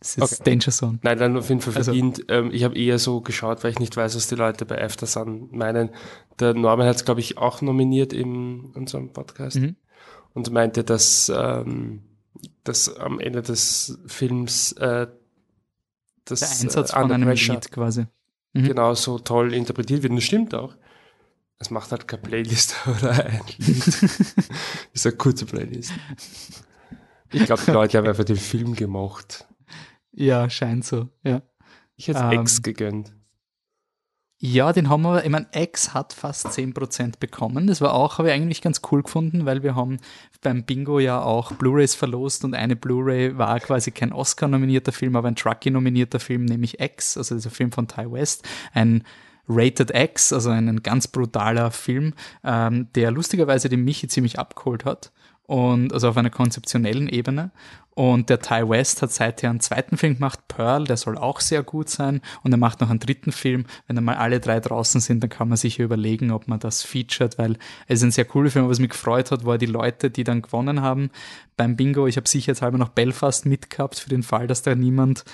[0.00, 0.50] es ist okay.
[0.50, 0.98] Danger Zone.
[1.02, 2.30] Nein, dann auf jeden Fall also verdient.
[2.30, 4.82] Also, ähm, ich habe eher so geschaut, weil ich nicht weiß, was die Leute bei
[4.82, 5.90] After Sun meinen.
[6.38, 9.76] Der Norman hat es, glaube ich, auch nominiert in unserem Podcast mhm.
[10.34, 12.02] und meinte, dass, ähm,
[12.62, 15.08] dass am Ende des Films äh,
[16.24, 18.06] das der Einsatz äh, von einem Lied quasi
[18.62, 18.68] mhm.
[18.68, 20.10] genau so toll interpretiert wird.
[20.10, 20.74] Und das stimmt auch.
[21.58, 23.86] Es macht halt keine Playlist oder ein Lied.
[24.92, 25.92] ist eine kurze Playlist.
[27.32, 29.46] Ich glaube, die Leute haben einfach den Film gemacht.
[30.12, 31.42] Ja, scheint so, ja.
[31.96, 33.12] Ich hätte ähm, X gegönnt.
[34.40, 37.66] Ja, den haben wir, ich meine, X hat fast 10% bekommen.
[37.66, 39.98] Das war auch, habe ich eigentlich ganz cool gefunden, weil wir haben
[40.40, 45.28] beim Bingo ja auch Blu-rays verlost und eine Blu-ray war quasi kein Oscar-nominierter Film, aber
[45.28, 49.04] ein Truckee-nominierter Film, nämlich X, also dieser Film von Ty West, ein
[49.48, 55.10] Rated X, also ein ganz brutaler Film, ähm, der lustigerweise den Michi ziemlich abgeholt hat
[55.48, 57.50] und also auf einer konzeptionellen Ebene.
[57.94, 61.62] Und der Ty West hat seither einen zweiten Film gemacht, Pearl, der soll auch sehr
[61.62, 62.20] gut sein.
[62.42, 63.64] Und er macht noch einen dritten Film.
[63.86, 66.82] Wenn dann mal alle drei draußen sind, dann kann man sich überlegen, ob man das
[66.82, 67.56] featured, weil
[67.86, 68.68] es ist ein sehr cooler Film.
[68.68, 71.10] Was mich gefreut hat, war die Leute, die dann gewonnen haben
[71.56, 72.06] beim Bingo.
[72.06, 75.24] Ich habe sicherheitshalber noch Belfast mitgehabt für den Fall, dass da niemand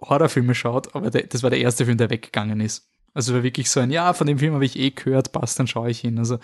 [0.00, 2.88] Horrorfilme schaut, aber das war der erste Film, der weggegangen ist.
[3.16, 5.66] Also war wirklich so ein, ja, von dem Film habe ich eh gehört, passt, dann
[5.66, 6.18] schaue ich ihn.
[6.18, 6.38] Also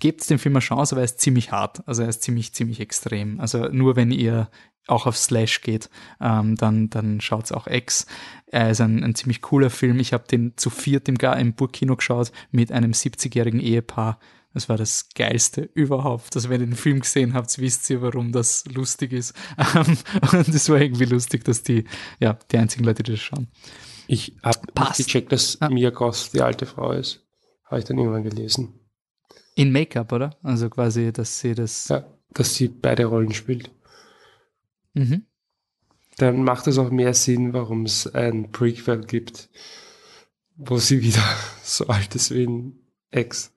[0.00, 1.86] gebt dem Film eine Chance, aber er ist ziemlich hart.
[1.86, 3.38] Also er ist ziemlich, ziemlich extrem.
[3.38, 4.50] Also nur wenn ihr
[4.88, 5.88] auch auf Slash geht,
[6.20, 8.06] ähm, dann, dann schaut's auch X.
[8.48, 10.00] Er ist ein, ein ziemlich cooler Film.
[10.00, 14.18] Ich habe den zu viert im, im Burgkino geschaut mit einem 70-jährigen Ehepaar.
[14.52, 16.34] Das war das Geilste überhaupt.
[16.34, 19.32] Also wenn ihr den Film gesehen habt, wisst ihr, warum das lustig ist.
[20.32, 21.84] und es war irgendwie lustig, dass die,
[22.18, 23.46] ja, die einzigen Leute, die das schauen.
[24.06, 24.60] Ich habe
[24.96, 25.68] gecheckt, dass ah.
[25.68, 27.24] Mia Goth die alte Frau ist.
[27.64, 28.80] Habe ich dann irgendwann gelesen.
[29.54, 30.36] In Make-up, oder?
[30.42, 31.88] Also quasi, dass sie das.
[31.88, 33.70] Ja, dass sie beide Rollen spielt.
[34.94, 35.26] Mhm.
[36.18, 39.50] Dann macht es auch mehr Sinn, warum es ein Prequel gibt,
[40.56, 41.24] wo sie wieder
[41.62, 42.78] so alt ist wie ein
[43.10, 43.52] Ex.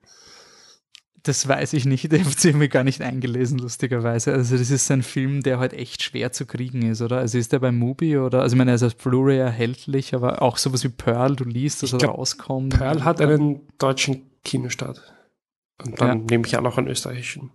[1.22, 4.32] Das weiß ich nicht, den habe ich mir gar nicht eingelesen, lustigerweise.
[4.32, 7.18] Also das ist ein Film, der halt echt schwer zu kriegen ist, oder?
[7.18, 10.40] Also ist der bei Mubi oder, also ich meine, er ist als Blu-ray erhältlich, aber
[10.40, 12.78] auch sowas wie Pearl, du liest, dass ich er glaub, rauskommt.
[12.78, 15.14] Pearl hat einen deutschen Kinostart.
[15.82, 16.24] Und dann ja.
[16.30, 17.50] nehme ich auch noch einen österreichischen.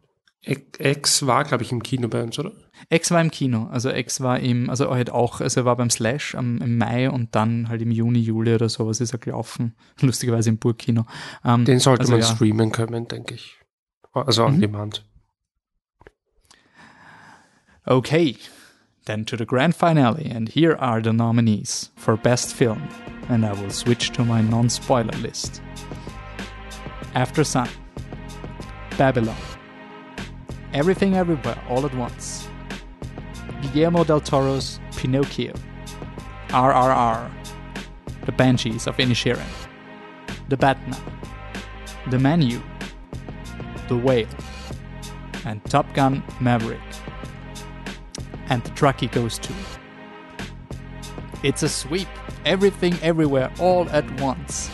[0.45, 2.51] X war, glaube ich, im Kino bei uns, oder?
[2.89, 3.67] X war im Kino.
[3.71, 7.09] Also X war im, also halt auch, also er war beim Slash am, im Mai
[7.09, 9.75] und dann halt im Juni, Juli oder sowas ist er gelaufen.
[10.01, 11.05] Lustigerweise im Burgkino.
[11.43, 12.27] Ähm, Den sollte also, man ja.
[12.27, 13.57] streamen können, denke ich.
[14.13, 14.61] Also on mhm.
[14.61, 15.05] demand.
[17.87, 18.37] Okay,
[19.05, 22.81] then to the grand finale, and here are the nominees for Best Film,
[23.29, 25.61] and I will switch to my non spoiler list.
[27.13, 27.69] After Sun,
[28.97, 29.35] Babylon,
[30.75, 32.49] Everything Everywhere All at Once,
[33.61, 35.53] Guillermo del Toro's Pinocchio,
[36.49, 37.31] RRR,
[38.25, 39.47] The Banshees of Inisherin,
[40.49, 41.01] The Batman,
[42.09, 42.61] The Menu,
[43.87, 44.27] The Whale,
[45.45, 46.81] and Top Gun Maverick.
[48.49, 49.53] And the truckie goes to.
[51.41, 52.09] It's a sweep.
[52.43, 54.69] Everything, everywhere, all at once.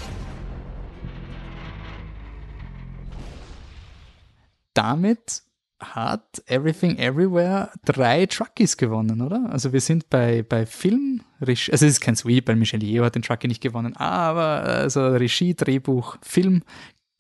[4.74, 5.42] Damit
[5.82, 9.50] hat Everything Everywhere drei Truckies gewonnen, oder?
[9.52, 13.16] Also wir sind bei, bei Film, also es ist kein Sweep, weil Michel Yeoh hat
[13.16, 16.64] den Truckie nicht gewonnen, aber also Regie, Drehbuch, Film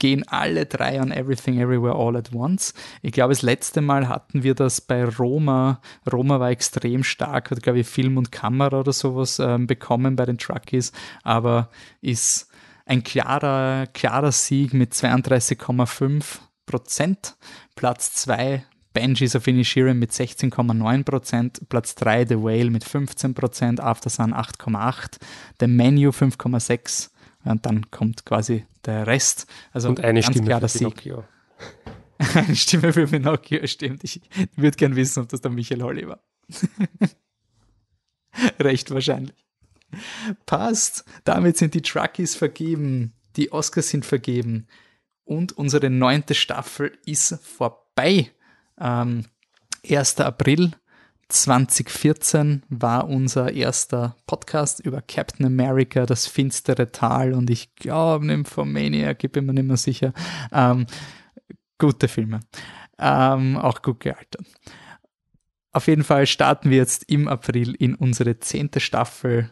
[0.02, 2.74] gehen alle drei an Everything Everywhere All at Once.
[3.04, 5.80] Ich glaube, das letzte Mal hatten wir das bei Roma.
[6.12, 10.26] Roma war extrem stark, hat, glaube ich, Film und Kamera oder sowas ähm, bekommen bei
[10.26, 10.92] den Truckies,
[11.24, 11.70] aber
[12.02, 12.50] ist
[12.88, 16.40] ein klarer, klarer Sieg mit 32,5
[16.72, 17.36] Prozent.
[17.76, 21.70] Platz 2 Banshees of Inisherin mit 16,9%, Prozent.
[21.70, 23.80] Platz 3 The Whale mit 15%, Prozent.
[23.80, 25.18] After Sun 8,8%,
[25.60, 27.10] The Menu 5,6%
[27.44, 29.48] und dann kommt quasi der Rest.
[29.72, 31.24] Also und eine ganz Stimme klar, für Pinocchio.
[32.36, 34.04] eine Stimme für Pinocchio, stimmt.
[34.04, 34.22] Ich
[34.56, 36.20] würde gern wissen, ob das der Michael Holly war.
[38.60, 39.36] Recht wahrscheinlich.
[40.46, 41.04] Passt.
[41.24, 43.14] Damit sind die Truckies vergeben.
[43.36, 44.68] Die Oscars sind vergeben.
[45.32, 48.32] Und unsere neunte Staffel ist vorbei.
[48.78, 49.24] Ähm,
[49.90, 50.20] 1.
[50.20, 50.72] April
[51.30, 59.24] 2014 war unser erster Podcast über Captain America, das finstere Tal und ich glaube, Nymphomaniac,
[59.24, 60.12] ich bin mir nicht mehr sicher.
[60.52, 60.86] Ähm,
[61.78, 62.42] gute Filme.
[63.00, 64.46] Ähm, auch gut gealtert.
[65.72, 69.50] Auf jeden Fall starten wir jetzt im April in unsere zehnte Staffel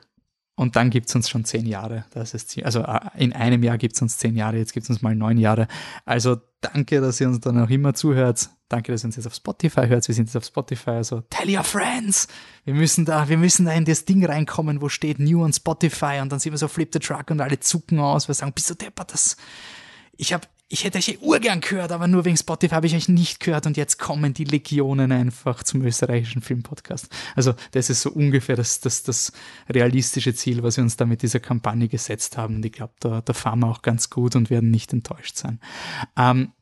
[0.59, 2.03] und dann gibt es uns schon zehn Jahre.
[2.11, 4.89] Das ist, also äh, in einem Jahr gibt es uns zehn Jahre, jetzt gibt es
[4.89, 5.69] uns mal neun Jahre.
[6.03, 8.49] Also danke, dass ihr uns dann auch immer zuhört.
[8.67, 10.05] Danke, dass ihr uns jetzt auf Spotify hört.
[10.05, 10.89] Wir sind jetzt auf Spotify.
[10.89, 12.27] Also tell your friends.
[12.65, 16.19] Wir müssen da, wir müssen da in das Ding reinkommen, wo steht New on Spotify
[16.21, 18.27] und dann sehen wir so Flip the Truck und alle zucken aus.
[18.27, 19.37] Wir sagen, bist du deppert, das,
[20.17, 23.39] ich habe ich hätte euch urgern gehört, aber nur wegen Spotify habe ich euch nicht
[23.39, 27.09] gehört und jetzt kommen die Legionen einfach zum österreichischen Filmpodcast.
[27.35, 29.33] Also das ist so ungefähr das, das, das
[29.67, 32.57] realistische Ziel, was wir uns da mit dieser Kampagne gesetzt haben.
[32.57, 35.59] Und ich glaube, da, da fahren wir auch ganz gut und werden nicht enttäuscht sein.
[36.15, 36.53] Ähm,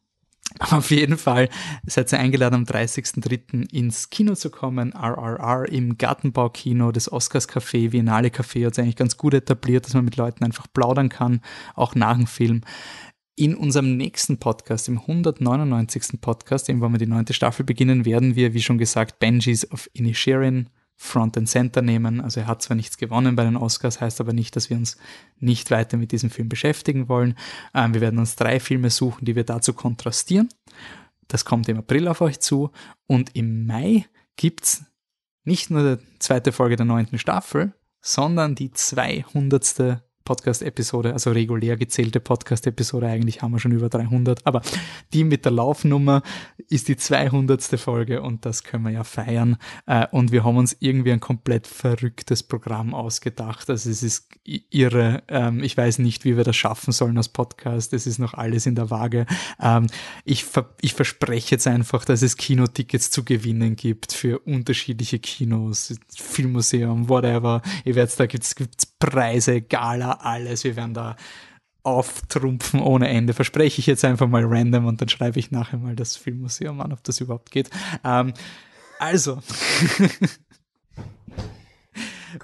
[0.72, 1.50] auf jeden Fall
[1.86, 3.74] seid ihr eingeladen, am 30.03.
[3.74, 4.94] ins Kino zu kommen.
[4.94, 9.94] RRR im Gartenbaukino des Oscars Café, Viennale Café hat es eigentlich ganz gut etabliert, dass
[9.94, 11.42] man mit Leuten einfach plaudern kann,
[11.76, 12.62] auch nach dem Film.
[13.40, 16.20] In unserem nächsten Podcast, im 199.
[16.20, 19.88] Podcast, eben wo wir die neunte Staffel beginnen, werden wir, wie schon gesagt, Benjis of
[19.94, 22.20] Inisherin Front and Center nehmen.
[22.20, 24.98] Also er hat zwar nichts gewonnen bei den Oscars, heißt aber nicht, dass wir uns
[25.38, 27.38] nicht weiter mit diesem Film beschäftigen wollen.
[27.76, 30.50] Ähm, wir werden uns drei Filme suchen, die wir dazu kontrastieren.
[31.28, 32.72] Das kommt im April auf euch zu.
[33.06, 34.84] Und im Mai gibt's
[35.44, 40.02] nicht nur die zweite Folge der neunten Staffel, sondern die 200.
[40.28, 44.62] Podcast-Episode, also regulär gezählte Podcast-Episode, eigentlich haben wir schon über 300, aber
[45.14, 46.22] die mit der Laufnummer
[46.68, 47.64] ist die 200.
[47.80, 49.56] Folge und das können wir ja feiern.
[49.86, 53.70] Äh, und wir haben uns irgendwie ein komplett verrücktes Programm ausgedacht.
[53.70, 55.24] Also es ist irre.
[55.30, 57.94] Ähm, ich weiß nicht, wie wir das schaffen sollen als Podcast.
[57.94, 59.26] Es ist noch alles in der Waage.
[59.62, 59.88] Ähm,
[60.26, 60.46] ich,
[60.82, 67.62] ich verspreche jetzt einfach, dass es Kinotickets zu gewinnen gibt für unterschiedliche Kinos, Filmmuseum, whatever.
[67.86, 70.64] Ihr werdet, da gibt's, gibt's Preise, Gala, alles.
[70.64, 71.16] Wir werden da
[71.84, 73.34] auftrumpfen ohne Ende.
[73.34, 76.92] Verspreche ich jetzt einfach mal random und dann schreibe ich nachher mal das Filmmuseum an,
[76.92, 77.70] ob das überhaupt geht.
[78.04, 78.34] Ähm,
[79.00, 79.42] also,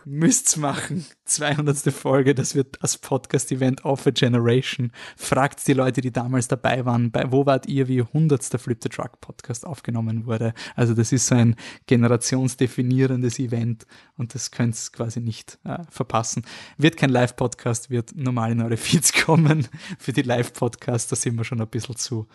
[0.05, 1.05] müsst's machen.
[1.25, 1.77] 200.
[1.93, 4.91] Folge, das wird das Podcast-Event of a Generation.
[5.15, 8.43] Fragt die Leute, die damals dabei waren, bei, wo wart ihr, wie 100.
[8.59, 10.53] Flip the Truck Podcast aufgenommen wurde.
[10.75, 11.55] Also das ist so ein
[11.87, 13.85] generationsdefinierendes Event
[14.17, 16.43] und das könnt ihr quasi nicht äh, verpassen.
[16.77, 19.67] Wird kein Live-Podcast, wird normal in eure Feeds kommen.
[19.99, 22.27] Für die Live-Podcasts, da sind wir schon ein bisschen zu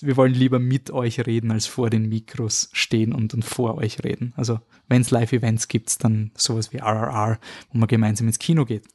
[0.00, 4.02] wir wollen lieber mit euch reden, als vor den Mikros stehen und, und vor euch
[4.02, 4.32] reden.
[4.36, 7.38] Also wenn es Live-Events gibt, dann sowas wie RRR,
[7.70, 8.86] wo man gemeinsam ins Kino geht.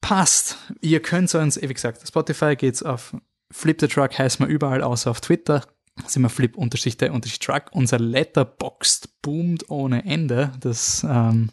[0.00, 0.58] Passt.
[0.80, 3.14] Ihr könnt uns, wie gesagt, Spotify geht's auf
[3.52, 5.62] Flip the Truck heißt man überall, außer auf Twitter.
[6.06, 7.64] Sind wir Flip unterstrich der unterstrich Truck.
[7.72, 10.52] Unser Letterboxd boomt ohne Ende.
[10.60, 11.50] Das, ähm,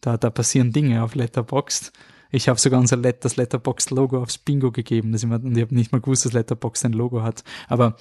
[0.00, 1.92] da, da passieren Dinge auf Letterboxd.
[2.30, 5.10] Ich habe sogar unser Let das Letterboxd-Logo aufs Bingo gegeben.
[5.10, 7.42] Das ich, und ich habe nicht mal gewusst, dass Letterboxd ein Logo hat.
[7.66, 7.96] Aber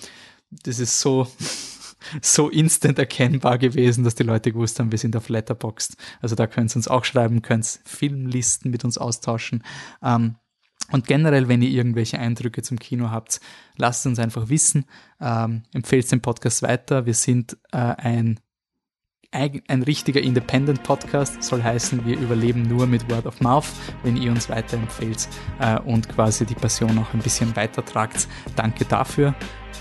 [0.51, 1.27] das ist so,
[2.21, 5.95] so instant erkennbar gewesen, dass die Leute gewusst haben, wir sind auf Letterboxd.
[6.21, 9.63] Also da könnt ihr uns auch schreiben, könnt Filmlisten mit uns austauschen.
[10.03, 10.35] Ähm,
[10.91, 13.39] und generell, wenn ihr irgendwelche Eindrücke zum Kino habt,
[13.77, 14.85] lasst uns einfach wissen.
[15.21, 17.05] Ähm, empfehlt den Podcast weiter.
[17.05, 18.39] Wir sind äh, ein
[19.31, 23.67] ein richtiger Independent-Podcast, soll heißen, wir überleben nur mit Word of Mouth,
[24.03, 25.27] wenn ihr uns weiterempfehlt
[25.59, 28.27] äh, und quasi die Passion auch ein bisschen weitertragt.
[28.55, 29.35] Danke dafür.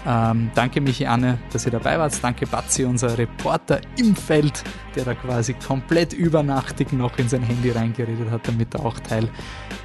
[0.06, 2.22] Ähm, danke Michi Anne, dass ihr dabei wart.
[2.22, 4.62] Danke Batzi, unser Reporter im Feld,
[4.94, 9.28] der da quasi komplett übernachtig noch in sein Handy reingeredet hat, damit er auch Teil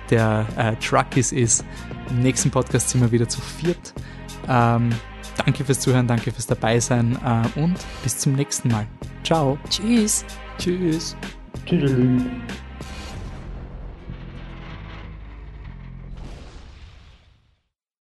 [0.09, 1.65] der äh, Truckies ist.
[2.09, 3.93] Im nächsten Podcast sind wir wieder zu viert.
[4.47, 4.89] Ähm,
[5.37, 8.85] danke fürs Zuhören, danke fürs Dabeisein äh, und bis zum nächsten Mal.
[9.23, 9.57] Ciao.
[9.69, 10.25] Tschüss.
[10.57, 11.15] Tschüss.
[11.65, 11.91] Tschüss.